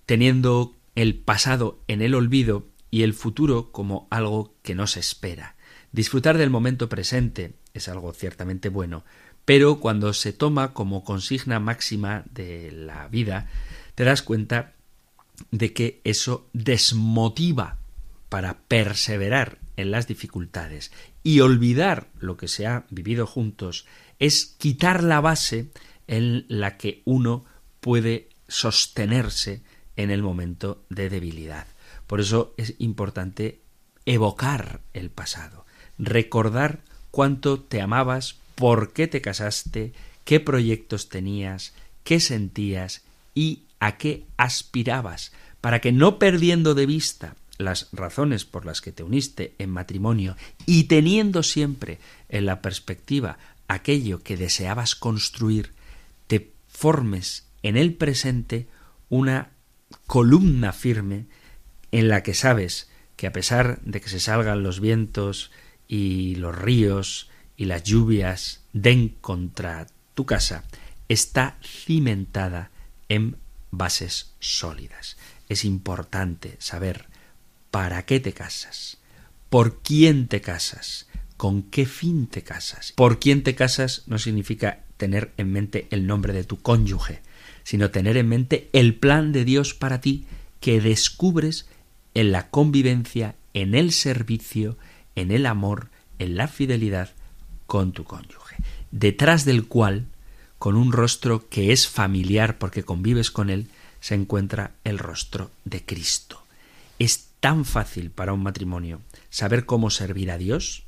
teniendo 0.05 0.75
el 0.95 1.15
pasado 1.15 1.79
en 1.87 2.01
el 2.01 2.13
olvido 2.13 2.67
y 2.91 3.03
el 3.03 3.13
futuro 3.13 3.71
como 3.71 4.07
algo 4.11 4.53
que 4.61 4.75
no 4.75 4.87
se 4.87 4.99
espera. 4.99 5.55
Disfrutar 5.91 6.37
del 6.37 6.49
momento 6.49 6.89
presente 6.89 7.53
es 7.73 7.87
algo 7.87 8.13
ciertamente 8.13 8.69
bueno, 8.69 9.03
pero 9.45 9.79
cuando 9.79 10.13
se 10.13 10.33
toma 10.33 10.73
como 10.73 11.03
consigna 11.03 11.59
máxima 11.59 12.23
de 12.31 12.71
la 12.71 13.07
vida, 13.07 13.49
te 13.95 14.03
das 14.03 14.21
cuenta 14.21 14.73
de 15.49 15.73
que 15.73 16.01
eso 16.03 16.47
desmotiva 16.53 17.77
para 18.29 18.59
perseverar 18.67 19.60
en 19.77 19.91
las 19.91 20.07
dificultades 20.07 20.91
y 21.23 21.39
olvidar 21.39 22.07
lo 22.19 22.37
que 22.37 22.47
se 22.47 22.67
ha 22.67 22.85
vivido 22.89 23.27
juntos 23.27 23.85
es 24.19 24.45
quitar 24.57 25.03
la 25.03 25.21
base 25.21 25.71
en 26.07 26.45
la 26.47 26.77
que 26.77 27.01
uno 27.05 27.45
puede 27.79 28.29
sostenerse 28.47 29.63
en 29.95 30.11
el 30.11 30.21
momento 30.21 30.83
de 30.89 31.09
debilidad. 31.09 31.67
Por 32.07 32.19
eso 32.19 32.53
es 32.57 32.75
importante 32.79 33.61
evocar 34.05 34.81
el 34.93 35.09
pasado, 35.09 35.65
recordar 35.97 36.81
cuánto 37.11 37.59
te 37.59 37.81
amabas, 37.81 38.35
por 38.55 38.93
qué 38.93 39.07
te 39.07 39.21
casaste, 39.21 39.93
qué 40.25 40.39
proyectos 40.39 41.09
tenías, 41.09 41.73
qué 42.03 42.19
sentías 42.19 43.03
y 43.33 43.63
a 43.79 43.97
qué 43.97 44.25
aspirabas, 44.37 45.31
para 45.61 45.79
que 45.79 45.91
no 45.91 46.19
perdiendo 46.19 46.75
de 46.75 46.85
vista 46.85 47.35
las 47.61 47.89
razones 47.91 48.45
por 48.45 48.65
las 48.65 48.81
que 48.81 48.91
te 48.91 49.03
uniste 49.03 49.55
en 49.57 49.69
matrimonio 49.69 50.35
y 50.65 50.85
teniendo 50.85 51.43
siempre 51.43 51.99
en 52.29 52.45
la 52.45 52.61
perspectiva 52.61 53.37
aquello 53.67 54.21
que 54.21 54.37
deseabas 54.37 54.95
construir, 54.95 55.73
te 56.27 56.51
formes 56.67 57.47
en 57.63 57.77
el 57.77 57.93
presente 57.93 58.67
una 59.09 59.51
columna 60.07 60.73
firme 60.73 61.25
en 61.91 62.07
la 62.07 62.23
que 62.23 62.33
sabes 62.33 62.89
que 63.15 63.27
a 63.27 63.31
pesar 63.31 63.79
de 63.81 64.01
que 64.01 64.09
se 64.09 64.19
salgan 64.19 64.63
los 64.63 64.79
vientos 64.79 65.51
y 65.87 66.35
los 66.35 66.57
ríos 66.57 67.29
y 67.57 67.65
las 67.65 67.83
lluvias 67.83 68.63
den 68.73 69.09
contra 69.21 69.87
tu 70.13 70.25
casa, 70.25 70.63
está 71.09 71.57
cimentada 71.61 72.71
en 73.09 73.37
bases 73.71 74.33
sólidas. 74.39 75.17
Es 75.49 75.65
importante 75.65 76.55
saber 76.59 77.07
para 77.71 78.05
qué 78.05 78.19
te 78.19 78.33
casas, 78.33 78.97
por 79.49 79.81
quién 79.81 80.27
te 80.27 80.41
casas, 80.41 81.07
con 81.41 81.63
qué 81.63 81.87
fin 81.87 82.27
te 82.27 82.43
casas. 82.43 82.93
Por 82.95 83.19
quién 83.19 83.41
te 83.41 83.55
casas 83.55 84.03
no 84.05 84.19
significa 84.19 84.83
tener 84.97 85.31
en 85.37 85.51
mente 85.51 85.87
el 85.89 86.05
nombre 86.05 86.33
de 86.33 86.43
tu 86.43 86.61
cónyuge, 86.61 87.21
sino 87.63 87.89
tener 87.89 88.15
en 88.17 88.29
mente 88.29 88.69
el 88.73 88.93
plan 88.93 89.31
de 89.31 89.43
Dios 89.43 89.73
para 89.73 90.01
ti 90.01 90.25
que 90.59 90.79
descubres 90.79 91.65
en 92.13 92.31
la 92.31 92.51
convivencia, 92.51 93.33
en 93.55 93.73
el 93.73 93.91
servicio, 93.91 94.77
en 95.15 95.31
el 95.31 95.47
amor, 95.47 95.89
en 96.19 96.35
la 96.35 96.47
fidelidad 96.47 97.09
con 97.65 97.91
tu 97.91 98.03
cónyuge, 98.03 98.57
detrás 98.91 99.43
del 99.43 99.65
cual, 99.65 100.05
con 100.59 100.75
un 100.75 100.91
rostro 100.91 101.49
que 101.49 101.71
es 101.71 101.87
familiar 101.87 102.59
porque 102.59 102.83
convives 102.83 103.31
con 103.31 103.49
él, 103.49 103.67
se 103.99 104.13
encuentra 104.13 104.73
el 104.83 104.99
rostro 104.99 105.49
de 105.65 105.83
Cristo. 105.83 106.43
Es 106.99 107.30
tan 107.41 107.65
fácil 107.65 108.11
para 108.11 108.31
un 108.31 108.41
matrimonio 108.41 109.01
saber 109.29 109.65
cómo 109.65 109.89
servir 109.89 110.31
a 110.31 110.37
Dios, 110.37 110.85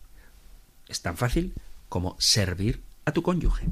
es 0.87 1.01
tan 1.01 1.17
fácil 1.17 1.53
como 1.89 2.15
servir 2.19 2.81
a 3.05 3.11
tu 3.11 3.23
cónyuge. 3.23 3.67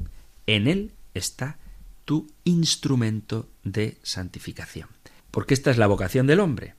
En 0.46 0.66
él 0.66 0.92
está 1.14 1.58
tu 2.04 2.30
instrumento 2.44 3.48
de 3.64 3.98
santificación. 4.02 4.88
Porque 5.30 5.54
esta 5.54 5.70
es 5.70 5.78
la 5.78 5.86
vocación 5.86 6.26
del 6.26 6.40
hombre, 6.40 6.74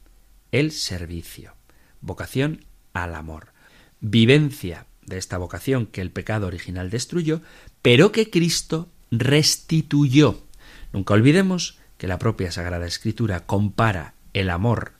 el 0.51 0.71
servicio, 0.71 1.55
vocación 2.01 2.65
al 2.93 3.15
amor, 3.15 3.53
vivencia 3.99 4.85
de 5.05 5.17
esta 5.17 5.37
vocación 5.37 5.85
que 5.87 6.01
el 6.01 6.11
pecado 6.11 6.47
original 6.47 6.89
destruyó, 6.89 7.41
pero 7.81 8.11
que 8.11 8.29
Cristo 8.29 8.89
restituyó. 9.09 10.43
Nunca 10.91 11.13
olvidemos 11.13 11.79
que 11.97 12.07
la 12.07 12.19
propia 12.19 12.51
Sagrada 12.51 12.85
Escritura 12.85 13.45
compara 13.45 14.13
el 14.33 14.49
amor 14.49 14.92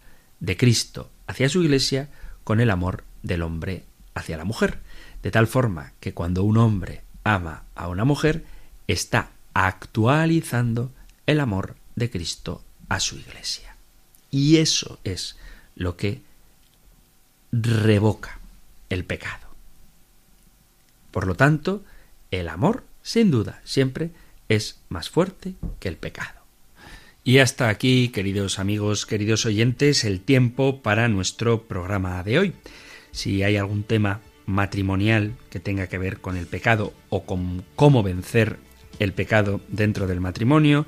de 0.43 0.57
Cristo 0.57 1.09
hacia 1.25 1.47
su 1.47 1.63
Iglesia 1.63 2.09
con 2.43 2.59
el 2.59 2.69
amor 2.69 3.05
del 3.23 3.41
hombre 3.41 3.85
hacia 4.13 4.37
la 4.37 4.43
mujer, 4.43 4.79
de 5.23 5.31
tal 5.31 5.47
forma 5.47 5.93
que 6.01 6.13
cuando 6.13 6.43
un 6.43 6.57
hombre 6.57 7.01
ama 7.23 7.63
a 7.75 7.87
una 7.87 8.03
mujer, 8.03 8.43
está 8.87 9.31
actualizando 9.53 10.91
el 11.25 11.39
amor 11.39 11.77
de 11.95 12.11
Cristo 12.11 12.61
a 12.89 12.99
su 12.99 13.17
Iglesia. 13.17 13.77
Y 14.29 14.57
eso 14.57 14.99
es 15.05 15.37
lo 15.75 15.95
que 15.95 16.21
revoca 17.53 18.37
el 18.89 19.05
pecado. 19.05 19.47
Por 21.11 21.25
lo 21.25 21.35
tanto, 21.35 21.85
el 22.31 22.49
amor, 22.49 22.83
sin 23.01 23.31
duda, 23.31 23.61
siempre 23.63 24.11
es 24.49 24.81
más 24.89 25.09
fuerte 25.09 25.55
que 25.79 25.87
el 25.87 25.95
pecado. 25.95 26.42
Y 27.25 27.37
hasta 27.37 27.69
aquí, 27.69 28.09
queridos 28.09 28.59
amigos, 28.59 29.05
queridos 29.05 29.45
oyentes, 29.45 30.03
el 30.03 30.19
tiempo 30.19 30.81
para 30.81 31.07
nuestro 31.07 31.63
programa 31.63 32.21
de 32.21 32.37
hoy. 32.37 32.53
Si 33.11 33.43
hay 33.43 33.55
algún 33.55 33.83
tema 33.83 34.19
matrimonial 34.45 35.31
que 35.49 35.61
tenga 35.61 35.87
que 35.87 35.97
ver 35.97 36.19
con 36.19 36.35
el 36.35 36.47
pecado 36.47 36.91
o 37.07 37.23
con 37.23 37.63
cómo 37.77 38.03
vencer 38.03 38.57
el 38.99 39.13
pecado 39.13 39.61
dentro 39.69 40.05
del 40.05 40.19
matrimonio 40.19 40.85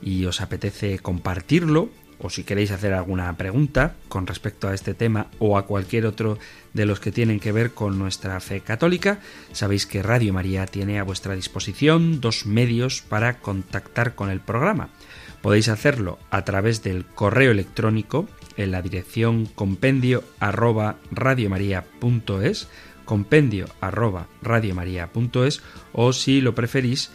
y 0.00 0.24
os 0.26 0.40
apetece 0.40 1.00
compartirlo 1.00 1.90
o 2.20 2.30
si 2.30 2.44
queréis 2.44 2.70
hacer 2.70 2.92
alguna 2.92 3.36
pregunta 3.36 3.96
con 4.08 4.28
respecto 4.28 4.68
a 4.68 4.74
este 4.74 4.94
tema 4.94 5.26
o 5.40 5.58
a 5.58 5.66
cualquier 5.66 6.06
otro 6.06 6.38
de 6.74 6.86
los 6.86 7.00
que 7.00 7.10
tienen 7.10 7.40
que 7.40 7.50
ver 7.50 7.72
con 7.72 7.98
nuestra 7.98 8.38
fe 8.38 8.60
católica, 8.60 9.18
sabéis 9.50 9.86
que 9.86 10.04
Radio 10.04 10.32
María 10.32 10.66
tiene 10.66 11.00
a 11.00 11.02
vuestra 11.02 11.34
disposición 11.34 12.20
dos 12.20 12.46
medios 12.46 13.02
para 13.02 13.40
contactar 13.40 14.14
con 14.14 14.30
el 14.30 14.38
programa. 14.38 14.90
Podéis 15.42 15.68
hacerlo 15.68 16.18
a 16.30 16.44
través 16.44 16.82
del 16.82 17.04
correo 17.04 17.50
electrónico 17.50 18.28
en 18.56 18.70
la 18.70 18.80
dirección 18.80 19.46
compendio 19.46 20.22
arroba 20.38 20.96
radiomaria.es, 21.10 22.68
compendio 23.04 23.66
arroba 23.80 24.28
radiomaria.es 24.40 25.62
o 25.92 26.12
si 26.12 26.40
lo 26.40 26.54
preferís 26.54 27.10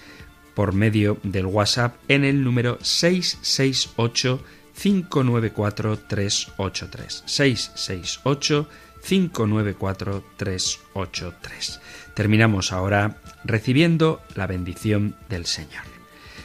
por 0.54 0.74
medio 0.74 1.18
del 1.24 1.46
WhatsApp 1.46 1.96
en 2.08 2.26
el 2.26 2.44
número 2.44 2.80
668 2.82 4.44
594 4.74 5.98
383 6.08 7.24
668 7.26 8.68
594 9.08 10.24
383. 10.36 11.82
Terminamos 12.14 12.74
ahora 12.74 13.18
recibiendo 13.46 14.22
la 14.36 14.48
bendición 14.48 15.16
del 15.30 15.46
Señor. 15.46 15.97